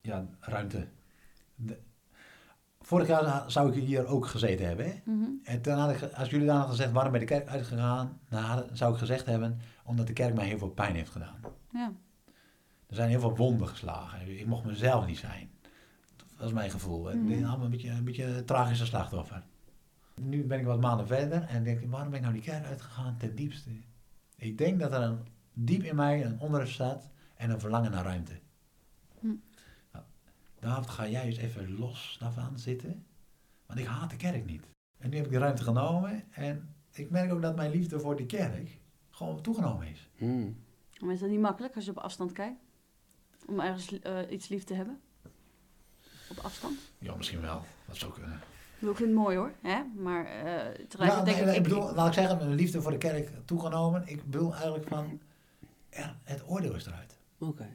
ja, 0.00 0.26
ruimte. 0.40 0.88
de- 1.54 1.80
vorig 2.80 3.06
jaar 3.06 3.50
zou 3.50 3.76
ik 3.76 3.82
hier 3.84 4.06
ook 4.06 4.26
gezeten 4.26 4.66
hebben. 4.66 4.86
Hè? 4.86 5.00
Mhm. 5.04 5.28
En 5.44 5.62
toen 5.62 5.72
had 5.74 5.90
ik, 5.90 6.02
als 6.12 6.30
jullie 6.30 6.46
dan 6.46 6.56
hadden 6.56 6.74
gezegd, 6.76 6.92
waarom 6.92 7.12
ben 7.12 7.20
je 7.20 7.26
de 7.26 7.32
kerk 7.34 7.48
uitgegaan? 7.48 8.20
Nou, 8.28 8.44
hadden- 8.44 8.76
zou 8.76 8.92
ik 8.92 8.98
gezegd 8.98 9.26
hebben, 9.26 9.60
omdat 9.84 10.06
de 10.06 10.12
kerk 10.12 10.34
mij 10.34 10.46
heel 10.46 10.58
veel 10.58 10.70
pijn 10.70 10.94
heeft 10.94 11.10
gedaan. 11.10 11.40
Ja. 11.72 11.92
Er 12.86 12.94
zijn 12.94 13.08
heel 13.08 13.20
veel 13.20 13.36
wonden 13.36 13.68
geslagen. 13.68 14.38
Ik 14.38 14.46
mocht 14.46 14.64
mezelf 14.64 15.06
niet 15.06 15.18
zijn. 15.18 15.50
Dat 16.16 16.26
was 16.38 16.52
mijn 16.52 16.70
gevoel. 16.70 17.04
hè. 17.04 17.12
Ik 17.12 17.26
ben 17.26 17.44
allemaal 17.44 17.64
een 17.64 17.70
beetje, 17.70 17.90
een 17.90 18.04
beetje 18.04 18.24
een 18.24 18.44
tragische 18.44 18.86
slachtoffer. 18.86 19.42
Nu 20.20 20.44
ben 20.44 20.58
ik 20.58 20.64
wat 20.64 20.80
maanden 20.80 21.06
verder 21.06 21.42
en 21.42 21.64
denk 21.64 21.80
ik, 21.80 21.90
waarom 21.90 22.08
ben 22.08 22.18
ik 22.18 22.24
nou 22.24 22.34
die 22.34 22.44
kerk 22.44 22.64
uitgegaan 22.64 23.16
ten 23.16 23.34
diepste? 23.34 23.70
Ik 24.36 24.58
denk 24.58 24.80
dat 24.80 24.92
er 24.92 25.02
een, 25.02 25.26
diep 25.52 25.82
in 25.82 25.96
mij 25.96 26.24
een 26.24 26.40
onrust 26.40 26.74
staat 26.74 27.08
en 27.34 27.50
een 27.50 27.60
verlangen 27.60 27.90
naar 27.90 28.04
ruimte. 28.04 28.40
Hm. 29.20 29.26
Nou, 29.92 30.04
David, 30.58 30.90
ga 30.90 31.08
jij 31.08 31.24
eens 31.24 31.36
even 31.36 31.78
los 31.78 32.16
daarvan 32.20 32.58
zitten. 32.58 33.06
Want 33.66 33.78
ik 33.78 33.86
haat 33.86 34.10
de 34.10 34.16
kerk 34.16 34.44
niet. 34.44 34.68
En 34.98 35.10
nu 35.10 35.16
heb 35.16 35.24
ik 35.24 35.30
die 35.30 35.40
ruimte 35.40 35.62
genomen 35.62 36.24
en 36.30 36.74
ik 36.92 37.10
merk 37.10 37.32
ook 37.32 37.42
dat 37.42 37.56
mijn 37.56 37.70
liefde 37.70 38.00
voor 38.00 38.16
die 38.16 38.26
kerk 38.26 38.78
gewoon 39.10 39.40
toegenomen 39.40 39.86
is. 39.86 40.08
Hmm. 40.16 40.64
Maar 41.00 41.14
is 41.14 41.20
dat 41.20 41.28
niet 41.28 41.40
makkelijk 41.40 41.74
als 41.74 41.84
je 41.84 41.90
op 41.90 41.98
afstand 41.98 42.32
kijkt? 42.32 42.60
Om 43.46 43.60
ergens 43.60 44.00
eh, 44.00 44.18
iets 44.30 44.48
lief 44.48 44.64
te 44.64 44.74
hebben? 44.74 45.00
Op 46.30 46.38
afstand? 46.38 46.78
Ja, 46.98 47.16
misschien 47.16 47.40
wel. 47.40 47.64
Dat 47.86 47.96
zou 47.96 48.12
kunnen. 48.12 48.40
Ik 48.90 48.96
vind 48.96 49.08
het 49.08 49.18
mooi 49.18 49.36
hoor, 49.36 49.52
hè? 49.62 49.82
maar 49.96 50.24
eh 50.24 50.84
tegelijkertijd 50.88 51.26
denk 51.36 51.38
nee, 51.46 51.48
ik... 51.48 51.56
ik 51.56 51.62
bedoel, 51.62 51.94
laat 51.94 52.06
ik 52.06 52.12
zeggen, 52.12 52.36
mijn 52.36 52.54
liefde 52.54 52.82
voor 52.82 52.90
de 52.90 52.98
kerk 52.98 53.30
toegenomen. 53.44 54.02
Ik 54.06 54.24
bedoel 54.24 54.54
eigenlijk 54.54 54.88
van, 54.88 55.20
ja, 55.90 56.16
het 56.24 56.42
oordeel 56.48 56.74
is 56.74 56.86
eruit. 56.86 57.18
Oké. 57.38 57.68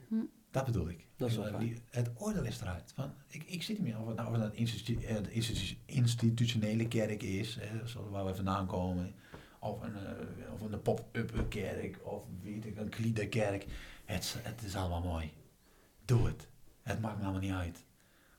Dat 0.51 0.65
bedoel 0.65 0.89
ik. 0.89 1.07
Dat 1.15 1.29
is 1.29 1.35
wel 1.35 1.45
Ik- 1.45 1.51
fijn. 1.51 1.63
die- 1.65 1.81
Het 1.89 2.09
oordeel 2.15 2.43
is 2.45 2.61
eruit. 2.61 2.91
Van, 2.95 3.13
ik, 3.27 3.43
ik 3.43 3.63
zit 3.63 3.77
niet 3.77 3.87
meer 3.87 3.99
of 4.01 4.07
het 4.07 4.15
nou 4.15 4.27
of 4.29 4.35
het 4.35 4.43
een 4.43 4.57
institu- 4.57 4.99
eh, 5.01 5.15
institu- 5.35 5.77
institutionele 5.85 6.87
kerk 6.87 7.23
is, 7.23 7.57
hè, 7.59 7.87
zoals 7.87 8.09
waar 8.09 8.25
we 8.25 8.35
vandaan 8.35 8.67
komen. 8.67 9.13
Of 9.59 9.81
een, 9.81 9.95
eh, 9.95 10.53
of 10.53 10.61
een 10.61 10.81
pop-up 10.81 11.45
kerk, 11.49 11.99
of 12.03 12.23
weet 12.43 12.65
ik, 12.65 12.77
een 12.77 12.89
kliederkerk. 12.89 13.65
Het, 14.05 14.23
is- 14.23 14.35
het 14.39 14.63
is 14.63 14.75
allemaal 14.75 15.01
mooi. 15.01 15.31
Doe 16.05 16.25
het. 16.27 16.47
Het 16.81 17.01
maakt 17.01 17.17
me 17.17 17.23
allemaal 17.23 17.41
niet 17.41 17.51
uit. 17.51 17.83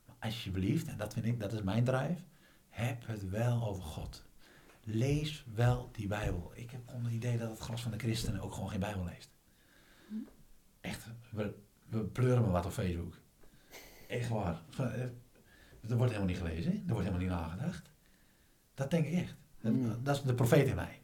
Maar 0.07 0.15
alsjeblieft, 0.19 0.87
en 0.87 0.97
dat 0.97 1.13
vind 1.13 1.25
ik, 1.25 1.39
dat 1.39 1.53
is 1.53 1.61
mijn 1.61 1.83
drive, 1.83 2.21
heb 2.73 3.07
het 3.07 3.29
wel 3.29 3.63
over 3.67 3.83
God. 3.83 4.23
Lees 4.83 5.45
wel 5.53 5.89
die 5.91 6.07
Bijbel. 6.07 6.51
Ik 6.55 6.71
heb 6.71 6.87
gewoon 6.87 7.03
het 7.03 7.13
idee 7.13 7.37
dat 7.37 7.49
het 7.49 7.59
gros 7.59 7.81
van 7.81 7.91
de 7.91 7.97
christenen 7.97 8.41
ook 8.41 8.53
gewoon 8.53 8.69
geen 8.69 8.79
Bijbel 8.79 9.03
leest. 9.03 9.29
Echt, 10.81 11.05
we, 11.31 11.53
we 11.89 11.99
pleuren 12.03 12.43
me 12.43 12.49
wat 12.49 12.65
op 12.65 12.71
Facebook. 12.71 13.17
Echt 14.07 14.29
waar. 14.29 14.61
Eh, 14.77 15.01
Er 15.89 15.97
wordt 15.97 16.11
helemaal 16.13 16.25
niet 16.25 16.37
gelezen, 16.37 16.71
er 16.71 16.93
wordt 16.93 17.07
helemaal 17.07 17.19
niet 17.19 17.29
nagedacht. 17.29 17.91
Dat 18.73 18.91
denk 18.91 19.05
ik 19.05 19.13
echt. 19.13 19.35
Dat, 19.61 20.05
dat 20.05 20.15
is 20.15 20.21
de 20.21 20.33
profeet 20.33 20.67
in 20.67 20.75
mij. 20.75 21.01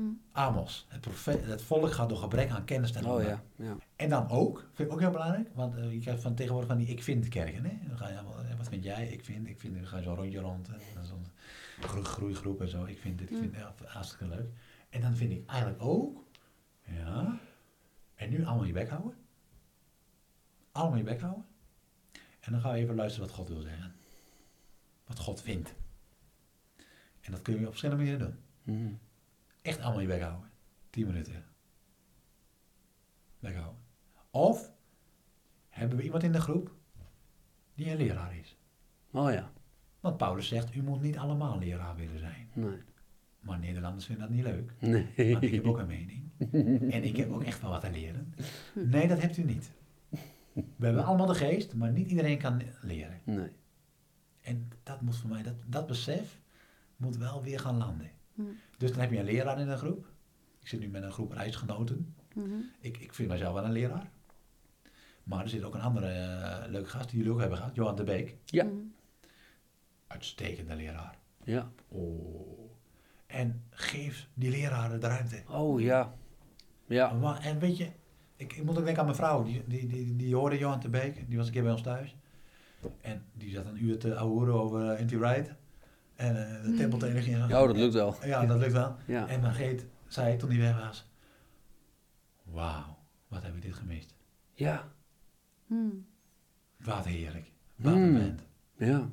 Hmm. 0.00 0.20
Amos. 0.32 0.86
Het, 0.88 1.04
het 1.44 1.62
volk 1.62 1.92
gaat 1.92 2.08
door 2.08 2.18
gebrek 2.18 2.50
aan 2.50 2.64
kennis 2.64 2.92
ten 2.92 3.04
Oh 3.04 3.22
ja. 3.22 3.42
ja. 3.56 3.76
En 3.96 4.08
dan 4.08 4.28
ook, 4.28 4.68
vind 4.72 4.88
ik 4.88 4.94
ook 4.94 5.00
heel 5.00 5.10
belangrijk, 5.10 5.48
want 5.54 5.76
eh, 5.76 5.92
je 5.92 5.98
krijgt 5.98 6.22
van 6.22 6.34
tegenwoordig 6.34 6.68
van 6.70 6.78
die 6.78 6.86
ik 6.88 7.02
vind 7.02 7.28
kerken. 7.28 7.64
Hè? 7.64 7.78
Dan 7.88 7.96
ga 7.98 8.08
je 8.08 8.18
allemaal, 8.18 8.44
eh, 8.44 8.56
wat 8.56 8.68
vind 8.68 8.84
jij? 8.84 9.08
Ik 9.08 9.24
vind, 9.24 9.48
ik 9.48 9.60
vind, 9.60 9.74
dan 9.74 9.86
ga 9.86 9.96
je 9.96 10.02
zo'n 10.02 10.14
rondje 10.16 10.40
rond. 10.40 10.66
hè. 10.66 10.74
Dan 10.94 11.04
Zo'n 11.04 11.26
gro- 11.80 12.02
groeigroep 12.02 12.60
en 12.60 12.68
zo. 12.68 12.84
Ik 12.84 12.98
vind 12.98 13.18
dit, 13.18 13.30
ik 13.30 13.36
vind 13.36 13.54
ja, 13.54 13.74
hartstikke 13.84 14.26
leuk. 14.28 14.48
En 14.90 15.00
dan 15.00 15.16
vind 15.16 15.30
ik 15.32 15.46
eigenlijk 15.50 15.82
ook, 15.82 16.24
ja, 16.86 17.38
en 18.14 18.30
nu 18.30 18.44
allemaal 18.44 18.64
je 18.66 18.72
bek 18.72 18.88
houden. 18.88 19.14
Allemaal 20.72 20.98
je 20.98 21.04
bek 21.04 21.20
houden. 21.20 21.44
En 22.40 22.52
dan 22.52 22.60
gaan 22.60 22.72
we 22.72 22.78
even 22.78 22.94
luisteren 22.94 23.26
wat 23.28 23.36
God 23.36 23.48
wil 23.48 23.60
zeggen. 23.60 23.94
Wat 25.06 25.18
God 25.18 25.40
vindt. 25.42 25.74
En 27.20 27.32
dat 27.32 27.42
kun 27.42 27.54
je 27.54 27.60
op 27.60 27.66
verschillende 27.68 28.02
manieren 28.04 28.26
doen. 28.26 28.38
Hmm. 28.76 28.98
Echt 29.70 29.80
allemaal 29.80 30.00
je 30.00 30.06
bek 30.06 30.22
houden. 30.22 30.50
10 30.90 31.06
minuten. 31.06 31.44
Bek 33.38 33.54
houden. 33.54 33.80
Of 34.30 34.72
hebben 35.68 35.96
we 35.96 36.04
iemand 36.04 36.22
in 36.22 36.32
de 36.32 36.40
groep 36.40 36.74
die 37.74 37.90
een 37.90 37.96
leraar 37.96 38.36
is. 38.36 38.56
Oh 39.10 39.32
ja. 39.32 39.52
Want 40.00 40.16
Paulus 40.16 40.48
zegt, 40.48 40.74
u 40.74 40.82
moet 40.82 41.00
niet 41.00 41.18
allemaal 41.18 41.58
leraar 41.58 41.96
willen 41.96 42.18
zijn. 42.18 42.48
Nee. 42.54 42.78
Maar 43.40 43.58
Nederlanders 43.58 44.06
vinden 44.06 44.26
dat 44.26 44.36
niet 44.36 44.44
leuk. 44.44 44.72
Nee. 44.80 45.32
Want 45.32 45.44
ik 45.44 45.52
heb 45.52 45.64
ook 45.64 45.78
een 45.78 45.86
mening. 45.86 46.30
En 46.92 47.04
ik 47.04 47.16
heb 47.16 47.30
ook 47.32 47.44
echt 47.44 47.60
wel 47.60 47.70
wat 47.70 47.80
te 47.80 47.90
leren. 47.90 48.34
Nee, 48.74 49.08
dat 49.08 49.20
hebt 49.20 49.36
u 49.36 49.42
niet. 49.42 49.72
We 50.52 50.84
hebben 50.86 51.04
allemaal 51.04 51.26
de 51.26 51.34
geest, 51.34 51.74
maar 51.74 51.92
niet 51.92 52.10
iedereen 52.10 52.38
kan 52.38 52.62
leren. 52.82 53.20
Nee. 53.24 53.50
En 54.42 54.68
dat 54.82 55.00
moet 55.00 55.16
voor 55.16 55.30
mij, 55.30 55.42
dat, 55.42 55.62
dat 55.66 55.86
besef 55.86 56.40
moet 56.96 57.16
wel 57.16 57.42
weer 57.42 57.60
gaan 57.60 57.76
landen. 57.76 58.10
Hm. 58.44 58.78
Dus 58.78 58.90
dan 58.90 59.00
heb 59.00 59.10
je 59.10 59.18
een 59.18 59.24
leraar 59.24 59.60
in 59.60 59.68
een 59.68 59.78
groep. 59.78 60.06
Ik 60.60 60.68
zit 60.68 60.80
nu 60.80 60.88
met 60.88 61.02
een 61.02 61.12
groep 61.12 61.32
reisgenoten. 61.32 62.14
Mhm. 62.34 62.44
Ik, 62.80 62.98
ik 62.98 63.14
vind 63.14 63.28
mijzelf 63.28 63.54
wel 63.54 63.64
een 63.64 63.72
leraar. 63.72 64.10
Maar 65.22 65.42
er 65.42 65.48
zit 65.48 65.62
ook 65.62 65.74
een 65.74 65.80
andere 65.80 66.08
eh, 66.08 66.70
leuke 66.70 66.88
gast 66.88 67.08
die 67.08 67.18
jullie 67.18 67.32
ook 67.32 67.40
hebben 67.40 67.58
gehad, 67.58 67.74
Johan 67.74 67.96
de 67.96 68.04
Beek. 68.04 68.36
Ja. 68.44 68.64
Mhm. 68.64 68.74
Uitstekende 70.06 70.74
leraar. 70.76 71.18
Ja. 71.44 71.70
Oh. 71.88 72.70
En 73.26 73.62
geef 73.70 74.28
die 74.34 74.50
leraren 74.50 75.00
de 75.00 75.06
ruimte. 75.06 75.42
Oh 75.48 75.80
ja. 75.80 76.14
Ja. 76.86 77.12
Maar- 77.12 77.40
En 77.40 77.58
weet 77.58 77.76
je, 77.76 77.90
ik, 78.36 78.52
ik 78.52 78.64
moet 78.64 78.78
ook 78.78 78.84
denken 78.84 78.98
aan 78.98 79.04
mijn 79.04 79.16
vrouw. 79.16 79.42
Die, 79.42 79.62
die, 79.66 79.86
die, 79.86 80.16
die 80.16 80.34
hoorde 80.34 80.58
Johan 80.58 80.80
de 80.80 80.88
Beek. 80.88 81.28
Die 81.28 81.36
was 81.36 81.46
een 81.46 81.52
keer 81.52 81.62
bij 81.62 81.72
ons 81.72 81.82
thuis. 81.82 82.16
En 83.00 83.24
die 83.32 83.50
zat 83.50 83.66
een 83.66 83.84
uur 83.84 83.98
te 83.98 84.16
ouwen 84.16 84.52
over 84.52 84.92
uh, 84.94 85.00
Anti-Right. 85.00 85.54
En 86.20 86.56
eh, 86.56 86.62
de 86.64 86.74
tempeltheologie. 86.76 87.34
en 87.34 87.40
zo. 87.40 87.46
Ja, 87.48 87.60
oh, 87.60 87.66
dat 87.66 87.76
lukt 87.76 87.94
wel. 87.94 88.16
Ja, 88.24 88.46
dat 88.46 88.58
lukt 88.58 88.72
wel. 88.72 88.96
Ja. 89.06 89.26
En 89.28 89.40
Margreet 89.40 89.86
zei 90.06 90.36
toen 90.36 90.50
hij 90.50 90.58
weg 90.58 90.78
was. 90.86 91.10
Wauw, 92.42 92.98
wat 93.28 93.42
heb 93.42 93.54
ik 93.54 93.62
dit 93.62 93.74
gemist. 93.74 94.14
Ja. 94.52 94.88
Hm. 95.66 95.74
Wat 96.78 97.04
heerlijk. 97.04 97.52
Wat 97.76 97.92
Hmm. 97.92 98.14
een 98.14 98.20
vent. 98.20 98.42
Ja. 98.76 99.08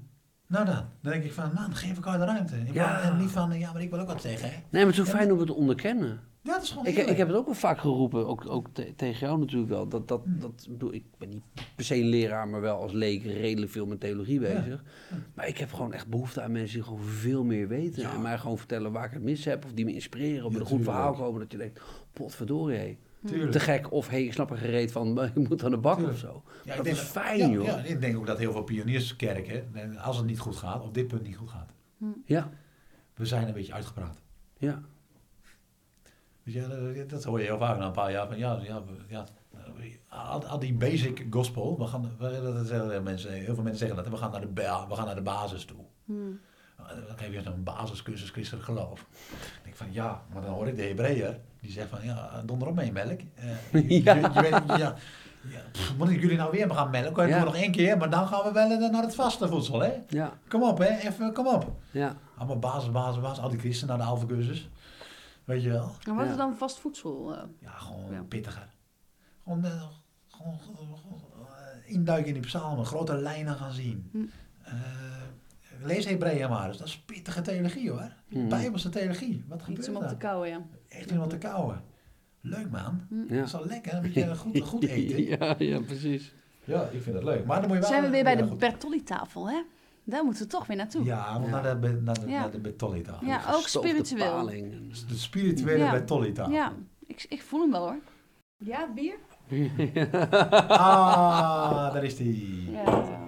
Nou 0.47 0.65
dan, 0.65 0.75
dan 0.75 1.11
denk 1.11 1.23
ik 1.23 1.31
van, 1.33 1.51
man, 1.53 1.75
geef 1.75 1.95
elkaar 1.95 2.17
de 2.17 2.25
ruimte. 2.25 2.55
In 2.55 2.73
Ja. 2.73 3.01
En 3.01 3.17
niet 3.17 3.29
van, 3.29 3.59
ja, 3.59 3.73
maar 3.73 3.81
ik 3.81 3.89
wil 3.89 3.99
ook 3.99 4.07
wat 4.07 4.21
zeggen. 4.21 4.49
Hè? 4.49 4.55
Nee, 4.55 4.63
maar 4.71 4.81
het 4.81 4.89
is 4.89 4.95
zo 5.11 5.17
fijn 5.17 5.31
om 5.31 5.37
het 5.37 5.47
te 5.47 5.53
onderkennen. 5.53 6.19
Ja, 6.41 6.53
dat 6.53 6.61
is 6.63 6.69
gewoon 6.69 6.85
Ik, 6.85 6.97
ik 6.97 7.17
heb 7.17 7.27
het 7.27 7.37
ook 7.37 7.45
wel 7.45 7.53
vaak 7.53 7.79
geroepen, 7.79 8.27
ook, 8.27 8.49
ook 8.49 8.67
te- 8.73 8.93
tegen 8.95 9.27
jou 9.27 9.39
natuurlijk 9.39 9.69
wel. 9.69 9.87
Dat, 9.87 10.07
dat, 10.07 10.23
Hmm. 10.23 10.39
dat, 10.39 10.51
ik 10.65 10.71
bedoel, 10.71 10.93
ik 10.93 11.03
ben 11.17 11.29
niet 11.29 11.41
per 11.75 11.85
se 11.85 11.95
een 11.95 12.05
leraar, 12.07 12.47
maar 12.47 12.61
wel 12.61 12.81
als 12.81 12.91
leek 12.91 13.23
redelijk 13.23 13.71
veel 13.71 13.85
met 13.85 13.99
theologie 13.99 14.39
Ja. 14.39 14.61
bezig. 14.61 14.83
Maar 15.33 15.47
ik 15.47 15.57
heb 15.57 15.73
gewoon 15.73 15.93
echt 15.93 16.07
behoefte 16.07 16.41
aan 16.41 16.51
mensen 16.51 16.75
die 16.75 16.83
gewoon 16.83 17.03
veel 17.03 17.43
meer 17.43 17.67
weten. 17.67 18.11
En 18.11 18.21
mij 18.21 18.37
gewoon 18.37 18.57
vertellen 18.57 18.91
waar 18.91 19.05
ik 19.05 19.11
het 19.11 19.23
mis 19.23 19.45
heb. 19.45 19.65
Of 19.65 19.71
die 19.73 19.85
me 19.85 19.93
inspireren. 19.93 20.45
Of 20.45 20.51
met 20.51 20.61
een 20.61 20.67
goed 20.67 20.83
verhaal 20.83 21.13
komen. 21.13 21.39
Dat 21.39 21.51
je 21.51 21.57
denkt, 21.57 21.81
potverdorie 22.13 22.77
hé. 22.77 22.97
Tuurlijk. 23.27 23.51
Te 23.51 23.59
gek. 23.59 23.91
Of 23.91 24.07
hey, 24.09 24.23
ik 24.23 24.33
snap 24.33 24.51
er 24.51 24.57
gereed 24.57 24.91
van, 24.91 25.13
maar 25.13 25.31
je 25.33 25.39
moet 25.49 25.63
aan 25.63 25.71
de 25.71 25.77
bak 25.77 25.95
Tuurlijk. 25.97 26.15
of 26.17 26.21
zo. 26.23 26.43
Ja, 26.63 26.71
ik 26.71 26.75
dat 26.75 26.85
denk 26.85 26.97
is 26.97 27.03
fijn, 27.03 27.37
ja, 27.39 27.47
joh. 27.47 27.65
Ja, 27.65 27.77
ik 27.77 28.01
denk 28.01 28.17
ook 28.17 28.25
dat 28.25 28.37
heel 28.37 28.51
veel 28.51 28.63
pionierskerken, 28.63 29.75
en 29.75 29.97
als 29.97 30.17
het 30.17 30.25
niet 30.25 30.39
goed 30.39 30.55
gaat, 30.55 30.81
op 30.83 30.93
dit 30.93 31.07
punt 31.07 31.23
niet 31.23 31.35
goed 31.35 31.49
gaat. 31.49 31.71
Ja, 32.25 32.49
We 33.15 33.25
zijn 33.25 33.47
een 33.47 33.53
beetje 33.53 33.73
uitgepraat. 33.73 34.17
ja. 34.57 34.81
Dat, 36.43 37.09
dat 37.09 37.23
hoor 37.23 37.39
je 37.39 37.45
heel 37.45 37.57
vaak 37.57 37.77
na 37.77 37.85
een 37.85 37.91
paar 37.91 38.11
jaar. 38.11 38.27
Van, 38.27 38.37
ja, 38.37 38.59
ja, 38.63 38.81
ja, 39.07 39.25
al, 40.09 40.45
al 40.45 40.59
die 40.59 40.73
basic 40.73 41.25
gospel, 41.29 41.77
we 41.77 41.85
gaan, 41.87 42.15
we, 42.17 42.39
dat 42.53 42.67
zeggen 42.67 43.03
mensen, 43.03 43.31
heel 43.31 43.53
veel 43.53 43.63
mensen 43.63 43.87
zeggen 43.87 43.95
dat, 44.03 44.07
we 44.13 44.17
gaan 44.17 44.31
naar 44.31 44.41
de, 44.41 44.53
we 44.87 44.95
gaan 44.95 45.05
naar 45.05 45.15
de 45.15 45.21
basis 45.21 45.65
toe. 45.65 45.77
Hm. 46.05 46.13
Dan 47.07 47.17
geef 47.17 47.33
je 47.33 47.41
zo'n 47.41 47.63
basiscursus 47.63 48.29
christelijk 48.29 48.65
geloof. 48.65 49.05
Van 49.77 49.87
ja, 49.91 50.21
maar 50.33 50.41
dan 50.41 50.53
hoor 50.53 50.67
ik 50.67 50.75
de 50.75 50.81
Hebreeër, 50.83 51.39
die 51.61 51.71
zegt 51.71 51.89
van 51.89 51.99
ja, 52.03 52.41
donder 52.45 52.67
op 52.67 52.75
mee 52.75 52.91
melk. 52.91 53.19
Eh, 53.35 53.89
je, 53.89 54.03
Ja. 54.03 54.13
je, 54.15 54.21
je 54.21 54.41
weet, 54.41 54.77
ja, 54.79 54.95
ja, 55.49 55.61
pff, 55.71 55.97
moet 55.97 56.09
ik 56.09 56.21
jullie 56.21 56.37
nou 56.37 56.51
weer 56.51 56.71
gaan 56.71 56.89
melken? 56.89 57.27
Ja. 57.27 57.43
nog 57.43 57.55
één 57.55 57.71
keer, 57.71 57.97
maar 57.97 58.09
dan 58.09 58.27
gaan 58.27 58.43
we 58.43 58.51
wel 58.51 58.71
eh, 58.71 58.91
naar 58.91 59.01
het 59.03 59.15
vaste 59.15 59.47
voedsel, 59.47 59.79
hè? 59.79 59.91
Ja, 60.07 60.33
Kom 60.47 60.63
op, 60.63 60.77
hè? 60.77 60.85
Even, 60.97 61.33
kom 61.33 61.47
op. 61.47 61.71
ja. 61.91 62.15
Allemaal 62.37 62.59
basis, 62.59 62.91
basis, 62.91 63.21
basis. 63.21 63.43
Al 63.43 63.49
die 63.49 63.59
christenen 63.59 63.87
naar 63.89 63.97
de 64.05 64.11
halve 64.11 64.25
cursus. 64.25 64.69
Weet 65.43 65.63
je 65.63 65.69
wel? 65.69 65.91
En 66.07 66.15
wat 66.15 66.25
Ja. 66.25 66.31
is 66.31 66.37
dan 66.37 66.55
vast 66.57 66.79
voedsel? 66.79 67.35
eh? 67.35 67.43
Ja, 67.59 67.71
gewoon 67.71 68.11
Ja. 68.11 68.21
pittiger. 68.27 68.67
Gewoon, 69.43 69.65
eh, 69.65 69.71
gewoon, 70.27 70.59
gewoon, 70.59 70.97
gewoon, 70.97 71.21
eh, 71.85 71.93
induiken 71.93 72.27
in 72.27 72.33
die 72.33 72.41
psalmen, 72.41 72.85
grote 72.85 73.15
lijnen 73.15 73.55
gaan 73.55 73.71
zien. 73.71 74.09
Hm. 74.11 74.17
Lees 75.83 76.05
Hebreeën 76.05 76.49
maar 76.49 76.67
eens, 76.67 76.77
dat 76.77 76.87
is 76.87 76.97
pittige 76.99 77.41
theologie 77.41 77.89
hoor. 77.91 78.11
Mhm. 78.29 78.47
Bijbelse 78.47 78.89
theologie. 78.89 79.43
Wat 79.47 79.57
Iets 79.57 79.65
gebeurt 79.67 79.89
om 79.89 79.95
op 79.95 80.01
te 80.01 80.07
er? 80.09 80.15
kauwen, 80.17 80.49
ja. 80.49 80.61
Echt 80.87 81.11
iemand 81.11 81.29
te 81.29 81.37
kauwen. 81.37 81.81
Leuk 82.41 82.69
man. 82.71 83.01
ja. 83.29 83.35
Dat 83.35 83.45
is 83.45 83.51
wel 83.51 83.65
lekker, 83.65 83.93
een 83.93 84.01
beetje 84.01 84.35
goed, 84.35 84.59
goed 84.61 84.83
eten. 84.83 85.23
Ja, 85.23 85.55
ja, 85.57 85.79
precies. 85.81 86.33
Ja, 86.63 86.81
ik 86.91 87.01
vind 87.01 87.15
dat 87.15 87.23
leuk. 87.23 87.45
Maar 87.45 87.59
dan 87.59 87.67
moet 87.69 87.75
je 87.77 87.81
wel... 87.81 87.91
Zijn 87.91 88.03
we 88.03 88.09
weer 88.09 88.23
bij 88.23 88.37
ja, 88.37 88.41
de. 88.45 88.55
Bertolli-tafel, 88.55 89.49
hè? 89.49 89.61
Daar 90.03 90.23
moeten 90.23 90.43
we 90.43 90.49
toch 90.49 90.67
weer 90.67 90.77
naartoe. 90.77 91.03
Ja, 91.05 91.33
want 91.33 91.45
Ja. 91.45 91.51
naar 91.51 91.63
de, 91.63 91.75
be- 91.79 92.01
naar 92.03 92.19
de, 92.19 92.27
Ja. 92.29 92.39
naar 92.39 92.51
de 92.51 92.59
Bertolli-tafel. 92.59 93.27
Ja, 93.27 93.41
ook 93.51 93.67
spiritueel. 93.67 94.31
paling 94.31 94.71
en- 94.73 94.91
De 95.07 95.15
spirituele 95.17 95.83
Ja. 95.83 95.91
Bertolli-tafel. 95.91 96.53
Ja, 96.53 96.73
ik, 97.05 97.25
ik 97.29 97.41
voel 97.41 97.61
hem 97.61 97.71
wel 97.71 97.81
hoor. 97.81 97.97
Ja, 98.57 98.87
bier? 98.95 99.15
Ah, 100.67 101.93
daar 101.93 102.03
is 102.03 102.15
die. 102.17 102.71
Ja, 102.71 103.26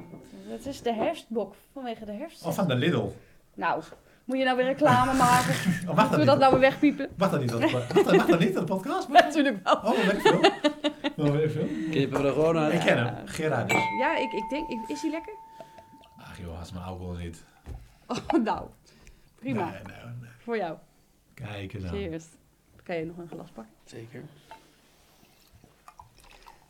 Het 0.50 0.66
is 0.66 0.82
de 0.82 0.94
herfstbok 0.94 1.56
vanwege 1.74 2.06
de 2.06 2.12
herfst. 2.12 2.46
Of 2.46 2.56
van 2.56 2.68
de 2.68 2.76
Lidl. 2.76 3.08
Nou, 3.54 3.84
moet 4.26 4.38
je 4.38 4.44
nou 4.44 4.58
weer 4.58 4.66
reclame 4.66 5.14
maken? 5.14 5.54
Oh, 5.90 5.96
mag 5.96 5.96
dat 5.96 5.96
Moeten 5.96 6.12
we 6.12 6.18
niet? 6.18 6.26
dat 6.28 6.40
nou 6.40 6.52
weer 6.52 6.62
wegpiepen? 6.62 7.10
Mag 7.18 7.30
dat 7.32 7.40
niet? 7.42 7.54
op 7.54 7.62
de- 7.62 7.70
Mag 7.72 7.88
dat, 7.88 8.16
mag 8.16 8.26
dat 8.26 8.40
niet 8.40 8.58
op 8.58 8.68
de 8.68 8.74
podcast? 8.74 9.08
Natuurlijk 9.24 9.64
wel. 9.64 9.76
Oh, 9.76 9.92
weet 9.98 10.12
ik 10.14 10.22
veel. 10.22 10.40
Oh, 11.26 11.32
weet 11.32 11.44
ik 11.44 11.52
veel. 11.52 11.68
Knippen 11.92 12.22
we 12.22 12.28
er 12.28 12.34
gewoon 12.34 12.58
uit. 12.58 12.74
Ik 12.74 12.80
ken 12.80 12.98
hem. 13.06 13.28
Gerard 13.28 13.70
dus. 13.70 13.84
Ja, 14.00 14.18
ik, 14.18 14.32
ik 14.32 14.50
denk, 14.50 14.70
ik- 14.70 14.88
is 14.88 15.02
hij 15.02 15.12
lekker? 15.12 15.34
Ach 16.18 16.38
joh, 16.40 16.60
als 16.60 16.72
mijn 16.72 16.86
alcohol 16.86 17.14
zit. 17.14 17.44
Oh, 18.08 18.18
nou, 18.44 18.68
prima. 19.36 19.64
Nee, 19.70 19.82
nee, 19.84 19.96
nee. 20.22 20.30
Voor 20.40 20.58
jou. 20.58 20.78
Kijk 21.34 21.74
eens 21.74 21.84
aan. 21.84 21.90
Cheers. 21.90 22.26
Dan 22.76 22.84
kan 22.84 22.96
je 22.96 23.06
nog 23.06 23.18
een 23.18 23.28
glas 23.28 23.50
pakken. 23.50 23.74
Zeker. 23.86 24.24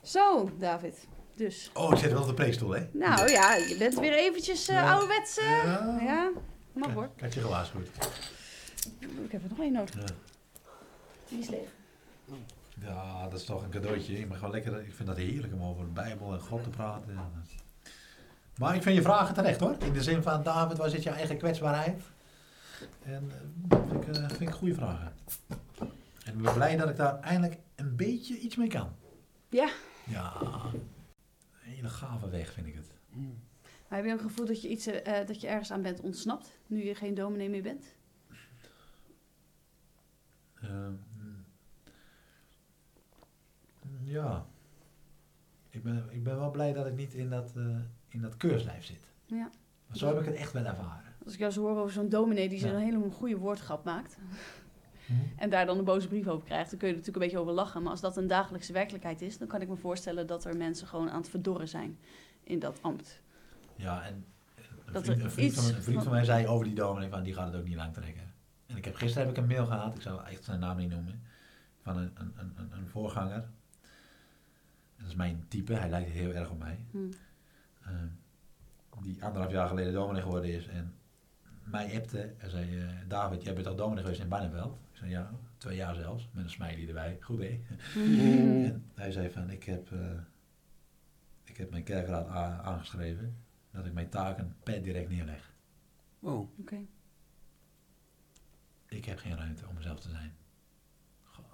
Zo, 0.01 0.49
David. 0.57 1.07
Dus. 1.39 1.69
Oh, 1.73 1.91
ik 1.91 1.97
zit 1.97 2.11
wel 2.11 2.21
op 2.21 2.27
de 2.27 2.33
preekstoel, 2.33 2.69
hè? 2.71 2.87
Nou 2.91 3.29
ja, 3.31 3.55
je 3.55 3.75
bent 3.77 3.99
weer 3.99 4.13
eventjes 4.13 4.67
eh 4.67 4.75
Ja. 4.75 4.91
ouderwets. 4.91 5.37
eh, 5.37 5.45
Ja. 5.45 5.97
ja, 6.01 6.29
mag 6.73 6.93
hoor. 6.93 7.09
Had 7.19 7.33
je 7.33 7.39
gewaarschuwd. 7.39 7.87
Ik 8.99 9.31
heb 9.31 9.43
er 9.43 9.49
nog 9.49 9.59
één 9.59 9.71
nodig. 9.73 9.93
Ja. 9.95 10.03
Die 11.29 11.39
is 11.39 11.49
leeg. 11.49 11.67
Ja, 12.81 13.23
dat 13.29 13.39
is 13.39 13.45
toch 13.45 13.63
een 13.63 13.69
cadeautje. 13.69 14.19
Ik, 14.19 14.27
mag 14.29 14.39
wel 14.39 14.49
lekker, 14.51 14.79
ik 14.85 14.93
vind 14.93 15.07
dat 15.07 15.17
heerlijk 15.17 15.53
om 15.53 15.63
over 15.63 15.83
de 15.85 15.91
Bijbel 15.91 16.33
en 16.33 16.39
God 16.39 16.63
te 16.63 16.69
praten. 16.69 17.15
Dat- 17.15 17.23
Maar 18.57 18.75
ik 18.75 18.81
vind 18.83 18.95
je 18.95 19.01
vragen 19.01 19.33
terecht 19.35 19.59
hoor. 19.59 19.75
In 19.79 19.93
de 19.93 20.03
zin 20.03 20.23
van, 20.23 20.43
David, 20.43 20.77
waar 20.77 20.89
zit 20.89 21.03
je 21.03 21.09
eigen 21.09 21.37
kwetsbaarheid? 21.37 22.01
En 23.03 23.31
eh, 23.69 23.77
vind 23.89 24.07
ik, 24.07 24.15
eh, 24.15 24.27
vind 24.27 24.41
ik 24.41 24.49
goede 24.49 24.73
vragen. 24.73 25.13
En 26.25 26.33
ik 26.33 26.41
ben 26.41 26.53
blij 26.53 26.75
dat 26.77 26.89
ik 26.89 26.95
daar 26.95 27.19
eindelijk 27.19 27.59
een 27.75 27.95
beetje 27.95 28.37
iets 28.39 28.55
mee 28.55 28.67
kan. 28.67 28.89
Ja. 29.49 29.69
Ja, 30.03 30.33
hele 31.79 31.91
gave 31.91 32.29
weg 32.29 32.51
vind 32.53 32.67
ik 32.67 32.75
het. 32.75 32.91
Maar 33.87 33.97
heb 33.97 34.05
je 34.07 34.13
ook 34.13 34.19
het 34.19 34.27
gevoel 34.29 34.45
dat 34.45 34.61
je, 34.61 34.69
iets, 34.69 34.87
eh, 34.87 35.19
eh, 35.19 35.27
dat 35.27 35.41
je 35.41 35.47
ergens 35.47 35.71
aan 35.71 35.81
bent 35.81 35.99
ontsnapt? 36.01 36.59
Nu 36.67 36.83
je 36.83 36.95
geen 36.95 37.13
dominee 37.13 37.49
meer 37.49 37.61
bent? 37.61 37.95
Ehm, 40.61 40.93
ja. 44.03 44.45
Ik 45.69 45.83
ben, 45.83 46.07
ik 46.11 46.23
ben 46.23 46.37
wel 46.37 46.51
blij 46.51 46.73
dat 46.73 46.85
ik 46.87 46.95
niet 46.95 47.13
in 47.13 47.29
dat, 47.29 47.53
eh, 47.55 47.77
in 48.07 48.21
dat 48.21 48.37
keurslijf 48.37 48.85
zit. 48.85 49.11
Ja. 49.25 49.49
Maar 49.87 49.97
zo 49.97 50.07
heb 50.07 50.19
ik 50.19 50.25
het 50.25 50.35
echt 50.35 50.53
wel 50.53 50.65
ervaren. 50.65 51.13
Als 51.23 51.33
ik 51.33 51.39
jou 51.39 51.51
zo 51.51 51.61
hoor 51.61 51.77
over 51.77 51.91
zo'n 51.91 52.09
dominee 52.09 52.49
die 52.49 52.59
Ja. 52.59 52.73
een 52.73 52.79
hele 52.79 53.11
goede 53.11 53.37
woordgrap 53.37 53.83
maakt. 53.83 54.17
Hm? 55.09 55.39
En 55.41 55.49
daar 55.49 55.65
dan 55.65 55.77
een 55.77 55.83
boze 55.83 56.07
brief 56.07 56.27
over 56.27 56.45
krijgt, 56.45 56.69
dan 56.69 56.79
kun 56.79 56.87
je 56.87 56.93
er 56.93 56.99
natuurlijk 56.99 57.25
een 57.25 57.31
beetje 57.31 57.47
over 57.49 57.63
lachen. 57.63 57.81
Maar 57.81 57.91
als 57.91 58.01
dat 58.01 58.17
een 58.17 58.27
dagelijkse 58.27 58.73
werkelijkheid 58.73 59.21
is, 59.21 59.37
dan 59.37 59.47
kan 59.47 59.61
ik 59.61 59.67
me 59.67 59.75
voorstellen 59.75 60.27
dat 60.27 60.45
er 60.45 60.57
mensen 60.57 60.87
gewoon 60.87 61.09
aan 61.09 61.19
het 61.21 61.29
verdorren 61.29 61.67
zijn 61.67 61.97
in 62.43 62.59
dat 62.59 62.81
ambt. 62.81 63.21
Ja, 63.75 64.05
en 64.05 64.25
een 64.85 64.93
Dat 64.93 65.03
vriend, 65.05 65.23
een 65.23 65.31
vriend, 65.31 65.53
van, 65.53 65.65
een 65.75 65.83
vriend 65.83 66.03
van 66.03 66.11
mij 66.11 66.23
zei 66.25 66.47
over 66.47 66.65
die 66.65 66.75
dominee, 66.75 67.09
van 67.09 67.23
die 67.23 67.33
gaat 67.33 67.51
het 67.51 67.61
ook 67.61 67.67
niet 67.67 67.75
lang 67.75 67.93
trekken. 67.93 68.33
En 68.65 68.77
ik 68.77 68.85
heb, 68.85 68.95
gisteren 68.95 69.27
heb 69.27 69.37
ik 69.37 69.41
een 69.43 69.49
mail 69.49 69.65
gehad, 69.65 69.95
ik 69.95 70.01
zal 70.01 70.25
echt 70.25 70.43
zijn 70.43 70.59
naam 70.59 70.77
niet 70.77 70.89
noemen, 70.89 71.21
van 71.81 71.97
een, 71.97 72.11
een, 72.13 72.33
een, 72.35 72.71
een- 72.71 72.87
voorganger. 72.87 73.47
Dat 74.97 75.07
is 75.07 75.15
mijn 75.15 75.45
type, 75.47 75.73
hij 75.73 75.89
lijkt 75.89 76.09
heel 76.09 76.31
erg 76.31 76.49
op 76.49 76.59
mij. 76.59 76.79
Hm. 76.91 76.97
Ehm, 77.83 78.07
die 79.01 79.23
anderhalf 79.23 79.51
jaar 79.51 79.67
geleden 79.67 79.93
dominee 79.93 80.21
geworden 80.21 80.49
is 80.53 80.67
en 80.67 80.93
mij 81.63 81.95
appte 81.95 82.33
en 82.37 82.49
zei, 82.49 82.79
eh, 82.79 82.87
David, 83.07 83.43
jij 83.43 83.53
bent 83.53 83.67
al 83.67 83.75
dominee 83.75 84.03
geweest 84.03 84.21
in 84.21 84.27
Barneveld? 84.27 84.77
Zei, 84.99 85.11
ja, 85.11 85.31
twee 85.57 85.75
jaar 85.75 85.95
zelfs, 85.95 86.29
met 86.31 86.43
een 86.43 86.49
smiley 86.49 86.87
erbij. 86.87 87.17
Goed 87.21 87.39
hè? 87.39 87.61
Mm. 87.95 88.65
En 88.65 88.91
hij 88.95 89.11
zei 89.11 89.29
van, 89.29 89.49
ik 89.49 89.63
heb, 89.63 89.91
eh, 89.91 90.19
ik 91.43 91.57
heb 91.57 91.69
mijn 91.69 91.83
kerkraad 91.83 92.27
aangeschreven 92.63 93.43
dat 93.71 93.85
ik 93.85 93.93
mijn 93.93 94.09
taken 94.09 94.55
per 94.63 94.83
direct 94.83 95.09
neerleg. 95.09 95.53
Oh, 96.19 96.59
Oké. 96.59 96.85
Ik 98.85 99.05
heb 99.05 99.17
geen 99.17 99.37
ruimte 99.37 99.67
om 99.67 99.75
mezelf 99.75 99.99
te 99.99 100.09
zijn. 100.09 100.35
Goh. 101.23 101.45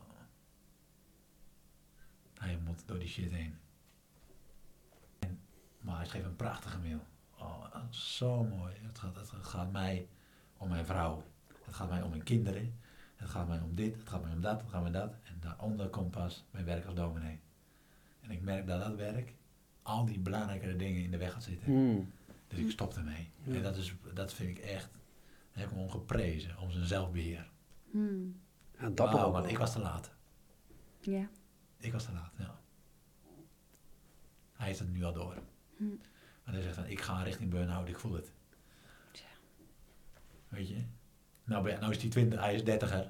Hij 2.33 2.57
moet 2.57 2.87
door 2.87 2.99
die 2.99 3.07
shit 3.07 3.31
heen. 3.31 3.55
En, 5.19 5.39
maar 5.79 5.97
hij 5.97 6.05
schreef 6.05 6.25
een 6.25 6.35
prachtige 6.35 6.79
mail. 6.79 7.05
Oh, 7.37 7.89
zo 7.89 8.43
mooi. 8.43 8.75
Het 8.81 8.99
gaat, 8.99 9.15
het 9.15 9.29
gaat 9.29 9.71
mij 9.71 10.07
om 10.57 10.69
mijn 10.69 10.85
vrouw. 10.85 11.23
Het 11.63 11.75
gaat 11.75 11.89
mij 11.89 12.01
om 12.01 12.09
mijn 12.09 12.23
kinderen. 12.23 12.83
Het 13.15 13.29
gaat 13.29 13.47
mij 13.47 13.59
om 13.59 13.75
dit. 13.75 13.95
Het 13.95 14.09
gaat 14.09 14.23
mij 14.23 14.33
om 14.33 14.41
dat. 14.41 14.61
Het 14.61 14.69
gaat 14.69 14.81
mij 14.81 15.01
om 15.01 15.07
dat. 15.07 15.15
En 15.23 15.37
daaronder 15.39 15.89
komt 15.89 16.11
pas 16.11 16.45
mijn 16.51 16.65
werk 16.65 16.85
als 16.85 16.95
dominee. 16.95 17.39
En 18.21 18.31
ik 18.31 18.41
merk 18.41 18.67
dat 18.67 18.79
dat 18.79 18.95
werk 18.95 19.33
al 19.81 20.05
die 20.05 20.19
belangrijkere 20.19 20.75
dingen 20.75 21.03
in 21.03 21.11
de 21.11 21.17
weg 21.17 21.33
gaat 21.33 21.43
zitten. 21.43 21.71
Mm. 21.71 22.11
Dus 22.47 22.59
ik 22.59 22.71
stop 22.71 22.93
ermee. 22.93 23.29
Ja. 23.43 23.53
En 23.53 23.63
dat, 23.63 23.77
is, 23.77 23.95
dat 24.13 24.33
vind 24.33 24.57
ik 24.57 24.63
echt, 24.63 24.89
daar 24.91 25.63
heb 25.63 25.65
ik 25.65 25.69
hem 25.69 25.79
om 25.79 25.89
geprezen, 25.89 26.57
om 26.57 26.71
zijn 26.71 26.85
zelfbeheer. 26.85 27.49
Hm. 27.91 28.27
Ja, 28.79 28.89
dapper 28.89 29.25
ook. 29.25 29.33
want 29.33 29.49
ik 29.49 29.57
was 29.57 29.71
te 29.71 29.79
laat. 29.79 30.11
Ja. 30.99 31.29
Ik 31.77 31.91
was 31.91 32.05
te 32.05 32.11
laat, 32.11 32.31
ja. 32.37 32.59
Hij 34.53 34.67
heeft 34.67 34.79
het 34.79 34.93
nu 34.93 35.03
al 35.03 35.13
door. 35.13 35.37
Hm. 35.77 35.83
Maar 36.43 36.53
hij 36.53 36.63
zegt 36.63 36.75
van, 36.75 36.85
ik 36.85 37.01
ga 37.01 37.23
richting 37.23 37.49
burn-out, 37.49 37.87
ik 37.87 37.99
voel 37.99 38.13
het. 38.13 38.31
Tja. 39.11 39.27
Weet 40.47 40.69
je? 40.69 40.83
Nou, 41.45 41.63
ben- 41.63 41.79
nou 41.79 41.91
is 41.91 42.01
hij 42.01 42.09
20, 42.09 42.39
hij 42.39 42.53
is 42.55 42.63
dertiger. 42.63 43.07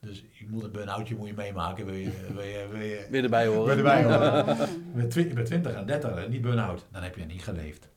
Dus 0.00 0.24
ik 0.38 0.48
moet 0.50 0.64
een 0.64 0.70
burn-outje 0.72 1.16
moet 1.16 1.28
je 1.28 1.34
meemaken. 1.34 1.84
Wil 1.86 1.94
je, 1.94 2.10
wil 2.32 2.42
je, 2.44 2.66
wil 2.70 2.80
je, 2.80 3.06
Weer 3.10 3.24
erbij 3.24 3.46
horen. 3.46 3.66
Weer 3.66 3.76
erbij 3.76 4.04
horen. 4.04 5.08
twi- 5.08 5.32
ben 5.34 5.44
20 5.44 5.74
en 5.74 5.86
30 5.86 6.16
en 6.24 6.30
niet 6.30 6.40
burn-out. 6.42 6.86
Dan 6.92 7.02
heb 7.02 7.16
je 7.16 7.24
niet 7.24 7.42
geleefd. 7.42 7.88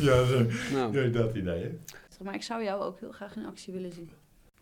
ja, 0.00 0.24
zo. 0.26 0.46
Nou, 0.72 1.00
Ja, 1.02 1.08
dat 1.12 1.34
idee, 1.34 1.62
hè? 1.62 1.78
Maar 2.24 2.34
ik 2.34 2.42
zou 2.42 2.62
jou 2.64 2.82
ook 2.82 3.00
heel 3.00 3.12
graag 3.12 3.36
in 3.36 3.46
actie 3.46 3.72
willen 3.72 3.92
zien. 3.92 4.10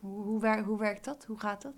Hoe, 0.01 0.23
hoe, 0.25 0.41
wer- 0.41 0.65
hoe 0.65 0.79
werkt 0.79 1.05
dat? 1.05 1.25
Hoe 1.27 1.39
gaat 1.41 1.63
dat? 1.63 1.73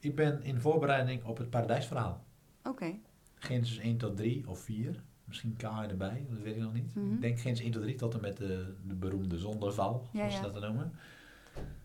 Ik 0.00 0.14
ben 0.14 0.42
in 0.42 0.60
voorbereiding 0.60 1.24
op 1.24 1.38
het 1.38 1.50
paradijsverhaal. 1.50 2.24
Oké. 2.64 2.94
Genesis 3.34 3.78
1 3.78 3.96
tot 3.96 4.16
3 4.16 4.44
of 4.48 4.58
4. 4.60 5.02
Misschien 5.24 5.56
K 5.56 5.62
erbij, 5.62 6.26
dat 6.30 6.38
weet 6.38 6.54
ik 6.56 6.62
nog 6.62 6.72
niet. 6.72 6.94
Mhm. 6.94 7.14
Ik 7.14 7.20
denk 7.20 7.40
Genesis 7.40 7.64
1 7.64 7.72
tot 7.72 7.82
3 7.82 7.94
tot 7.94 8.14
en 8.14 8.20
met 8.20 8.36
de, 8.36 8.74
de 8.86 8.94
beroemde 8.94 9.38
zonderval, 9.38 10.08
Ja, 10.12 10.18
zoals 10.18 10.34
ze 10.34 10.42
ja. 10.42 10.60
dat 10.60 10.62
noemen. 10.62 10.92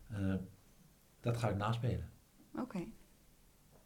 Eh, 0.07 0.33
dat 1.19 1.37
ga 1.37 1.49
ik 1.49 1.55
naspelen. 1.57 2.09
Oké. 2.55 2.79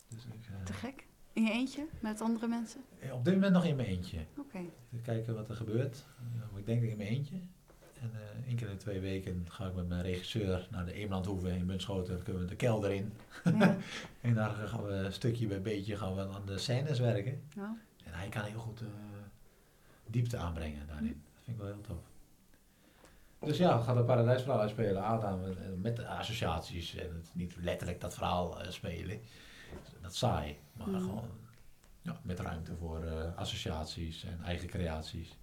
Dus 0.08 0.26
eh, 0.26 0.64
Te 0.64 0.74
gek. 0.74 1.08
In 1.34 1.44
je 1.44 1.52
eentje? 1.52 1.88
Met 2.02 2.22
andere 2.22 2.48
mensen? 2.48 2.82
op 3.12 3.26
dit 3.26 3.34
moment 3.34 3.54
nog 3.54 3.66
in 3.66 3.76
mijn 3.76 3.88
eentje. 3.88 4.20
Oké. 4.38 4.58
Even 4.58 5.02
kijken 5.04 5.36
wat 5.36 5.50
er 5.50 5.56
gebeurt. 5.56 6.06
Eh, 6.18 6.58
ik 6.58 6.66
denk 6.66 6.78
dat 6.80 6.86
ik 6.90 6.92
in 6.92 6.98
mijn 6.98 7.10
eentje. 7.10 7.36
En 8.02 8.12
eh 8.14 8.48
één 8.48 8.56
keer 8.56 8.68
in 8.68 8.74
de 8.74 8.80
twee 8.80 9.00
weken 9.00 9.46
ga 9.50 9.68
ik 9.68 9.74
met 9.74 9.88
mijn 9.88 10.02
regisseur 10.02 10.68
naar 10.72 10.86
de 10.86 10.94
Eemlandhoeve 10.94 11.50
in 11.50 11.66
Bunschoten. 11.66 12.14
Dan 12.14 12.24
kunnen 12.24 12.42
we 12.42 12.48
de 12.48 12.56
kelder 12.56 12.92
in. 12.92 13.14
Ja. 13.44 13.78
En 14.22 14.34
daar 14.34 14.50
gaan 14.50 14.84
we 14.84 15.08
stukje 15.12 15.48
bij 15.48 15.62
beetje 15.62 15.98
gaan 15.98 16.16
we 16.16 16.22
aan 16.22 16.46
de 16.46 16.58
scènes 16.58 17.00
werken. 17.00 17.42
Nou, 17.56 17.78
En 18.04 18.14
hij 18.14 18.30
kan 18.30 18.44
heel 18.44 18.60
goed 18.60 18.82
eh, 18.82 18.88
diepte 20.08 20.38
aanbrengen 20.38 20.88
daarin. 20.88 21.22
Dat 21.34 21.44
vind 21.44 21.58
ik 21.58 21.64
wel 21.64 21.74
heel 21.74 21.82
tof. 21.82 21.98
Dus 23.40 23.58
ja, 23.58 23.78
we 23.78 23.84
gaan 23.84 23.98
het 23.98 24.06
paradijsverhaal 24.06 24.60
uitspelen. 24.62 25.04
Adam 25.04 25.44
eh, 25.46 25.52
met 25.82 25.96
de 25.96 26.08
associaties. 26.08 26.96
En 26.96 27.14
het 27.16 27.30
niet 27.34 27.56
letterlijk 27.62 28.02
dat 28.02 28.14
verhaal 28.14 28.62
eh, 28.62 28.72
spelen. 28.72 29.20
Dat 30.02 30.16
saai. 30.16 30.58
Maar 30.74 30.88
Mhm. 30.88 31.00
gewoon 31.00 31.30
ja, 32.02 32.20
met 32.24 32.40
ruimte 32.40 32.76
voor 32.76 33.04
eh, 33.04 33.36
associaties 33.36 34.24
en 34.24 34.40
eigen 34.46 34.68
creaties. 34.68 35.38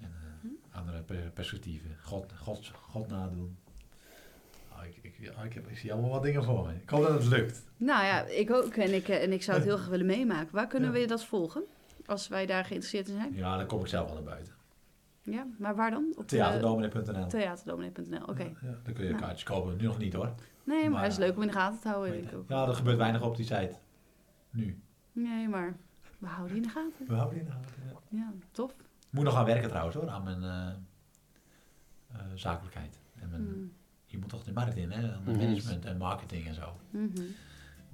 En 0.00 0.12
Mhm. 0.42 0.52
andere 0.70 1.02
per- 1.02 1.30
perspectieven. 1.30 1.96
God, 2.02 2.32
God, 2.42 2.68
God 2.68 3.08
nadoen. 3.08 3.56
Ah, 4.68 4.84
ik, 4.86 4.96
ik, 5.02 5.18
ik, 5.44 5.52
heb, 5.54 5.68
ik 5.68 5.78
zie 5.78 5.92
allemaal 5.92 6.10
wat 6.10 6.22
dingen 6.22 6.44
voor 6.44 6.66
me. 6.66 6.74
Ik 6.74 6.88
hoop 6.90 7.02
dat 7.02 7.12
het 7.12 7.26
lukt. 7.26 7.62
nou 7.76 8.04
ja, 8.04 8.22
ik 8.24 8.50
ook. 8.50 8.74
En 8.74 8.94
ik, 8.94 9.08
en 9.08 9.32
ik 9.32 9.42
zou 9.42 9.56
het 9.56 9.66
heel 9.66 9.76
graag 9.76 9.88
willen 9.88 10.06
meemaken. 10.06 10.54
Waar 10.54 10.66
kunnen 10.66 10.92
Ja. 10.92 10.98
we 11.00 11.06
dat 11.06 11.24
volgen? 11.24 11.62
Als 12.06 12.28
wij 12.28 12.46
daar 12.46 12.64
geïnteresseerd 12.64 13.08
in 13.08 13.14
zijn? 13.14 13.34
Ja, 13.34 13.56
dan 13.56 13.66
kom 13.66 13.80
ik 13.80 13.86
zelf 13.86 14.06
wel 14.06 14.14
naar 14.14 14.24
buiten. 14.24 14.54
Ja, 15.22 15.46
maar 15.58 15.74
waar 15.76 15.90
dan? 15.90 16.12
Op 16.16 16.26
Theaterdominee.nl 16.28 17.26
theaterdominee.nl. 17.26 18.24
Oké. 18.26 18.42
Ja, 18.42 18.78
dan 18.82 18.92
kun 18.94 19.04
je 19.04 19.10
Nou. 19.10 19.22
kaartjes 19.22 19.42
kopen. 19.44 19.76
Nu 19.76 19.84
nog 19.84 19.98
niet 19.98 20.12
hoor. 20.12 20.34
Nee, 20.64 20.80
maar, 20.82 20.90
Maar- 20.90 21.02
het 21.02 21.12
is 21.12 21.18
leuk 21.18 21.36
om 21.36 21.42
in 21.42 21.48
de 21.48 21.54
gaten 21.54 21.80
te 21.80 21.88
houden. 21.88 22.12
denk 22.12 22.30
ik 22.30 22.36
ook. 22.38 22.48
Ja, 22.48 22.66
er 22.66 22.74
gebeurt 22.74 22.96
weinig 22.96 23.22
op 23.22 23.36
die 23.36 23.44
site. 23.44 23.74
Nu. 24.50 24.80
Nee, 25.12 25.48
maar 25.48 25.76
we 26.18 26.26
houden 26.26 26.54
die 26.54 26.62
in 26.62 26.68
de 26.68 26.74
gaten. 26.74 27.06
We 27.06 27.14
houden 27.14 27.38
in 27.38 27.44
de 27.44 27.50
gaten. 27.50 27.70
ja. 27.86 27.98
Ja, 28.18 28.32
tof. 28.50 28.70
Ik 28.70 28.78
moet 29.10 29.24
nog 29.24 29.34
gaan 29.34 29.44
werken 29.44 29.68
trouwens 29.68 29.96
hoor, 29.96 30.08
aan 30.10 30.22
mijn 30.22 30.42
eh, 30.42 30.68
eh, 32.12 32.20
zakelijkheid. 32.34 33.00
En 33.20 33.28
mijn, 33.30 33.42
Mm. 33.42 33.72
Je 34.06 34.18
moet 34.18 34.28
toch 34.28 34.44
de 34.44 34.52
markt 34.52 34.76
in, 34.76 34.90
hè? 34.90 35.12
Aan 35.14 35.22
de 35.24 35.30
Mhm. 35.30 35.40
management 35.40 35.84
en 35.84 35.96
marketing 35.96 36.46
en 36.46 36.54
zo. 36.54 36.76
Mhm 36.90 37.22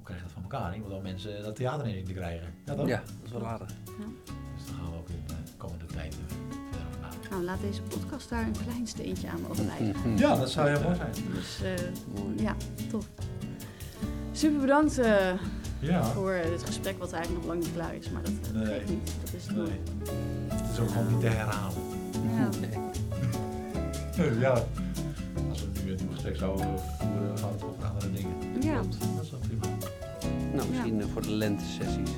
krijg 0.08 0.22
dat 0.22 0.32
van 0.32 0.42
elkaar? 0.42 0.74
Ik 0.74 0.80
moet 0.80 0.90
wel 0.90 1.00
mensen 1.00 1.42
dat 1.42 1.56
theater 1.56 1.86
in 1.86 2.04
te 2.04 2.12
krijgen. 2.12 2.54
Ja, 2.64 2.74
toch? 2.74 2.86
ja, 2.86 2.96
dat 2.96 3.24
is 3.24 3.32
wel 3.32 3.46
aardig. 3.46 3.68
Ja. 3.68 4.04
Dus 4.56 4.66
daar 4.66 4.74
gaan 4.74 4.90
we 4.90 4.98
ook 4.98 5.08
in 5.08 5.22
de 5.26 5.34
komende 5.56 5.84
tijd 5.86 6.14
verder 6.14 6.36
over. 7.08 7.30
Nou, 7.30 7.42
laat 7.42 7.60
deze 7.60 7.82
podcast 7.82 8.28
daar 8.28 8.42
een 8.42 8.56
klein 8.64 8.86
steentje 8.86 9.28
aan 9.28 9.40
mogen. 9.40 9.68
Ja, 10.16 10.36
dat 10.36 10.50
zou 10.50 10.68
heel 10.68 10.82
mooi 10.82 10.94
zijn. 10.94 11.12
Dus 11.34 11.62
eh, 11.62 11.72
mooi. 12.14 12.42
ja, 12.42 12.56
tof. 12.90 13.08
Super 14.32 14.60
bedankt 14.60 14.98
eh, 14.98 15.32
ja. 15.78 16.04
voor 16.04 16.40
dit 16.50 16.62
gesprek, 16.64 16.98
wat 16.98 17.12
eigenlijk 17.12 17.44
nog 17.44 17.54
lang 17.54 17.64
niet 17.64 17.74
klaar 17.74 17.94
is. 17.94 18.10
Maar 18.10 18.22
dat 18.22 18.32
eh, 18.32 18.52
nee. 18.52 18.66
geeft 18.66 18.88
niet. 18.88 19.12
Dat 19.24 19.34
is 19.34 19.46
het. 19.46 19.56
Het 20.48 20.70
is 20.72 20.78
ook 20.78 20.88
gewoon 20.90 21.08
niet 21.08 21.20
te 21.20 21.26
herhalen. 21.26 21.82
Ja. 22.36 22.48
ja. 24.46 24.64
Als 25.48 25.60
we 25.60 25.68
nu 25.74 25.84
weer 25.84 26.00
een 26.00 26.12
gesprek 26.12 26.36
zouden 26.36 26.78
voeren, 26.78 27.38
gaat 27.38 27.52
het 27.52 27.62
over 27.64 27.84
andere 27.84 28.12
dingen. 28.12 28.62
Ja. 28.62 28.80
Nou, 30.58 30.70
misschien 30.70 31.00
eh, 31.00 31.06
voor 31.12 31.22
de 31.22 31.30
lente 31.30 31.64
sessies 31.64 32.10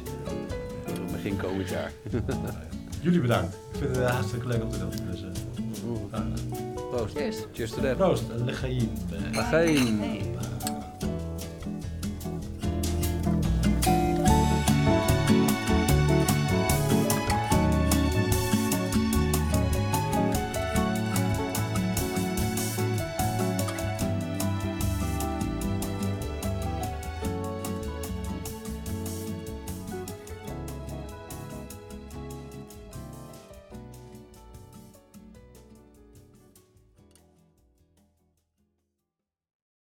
eh, 0.87 1.13
Begin 1.13 1.37
komend 1.37 1.69
jaar. 1.69 1.93
Jullie 3.03 3.21
bedankt. 3.21 3.55
Ik 3.55 3.79
vind 3.79 3.97
het 3.97 4.05
eh, 4.05 4.11
hartstikke 4.11 4.47
leuk 4.47 4.63
om 4.63 4.71
te 4.71 4.79
doen. 4.79 4.91
Dus, 5.11 5.25
Proost. 6.91 7.17
Cheers. 7.17 7.37
Cheers 7.53 7.71
to 7.71 7.81
that. 7.81 7.97
Proost. 7.97 8.25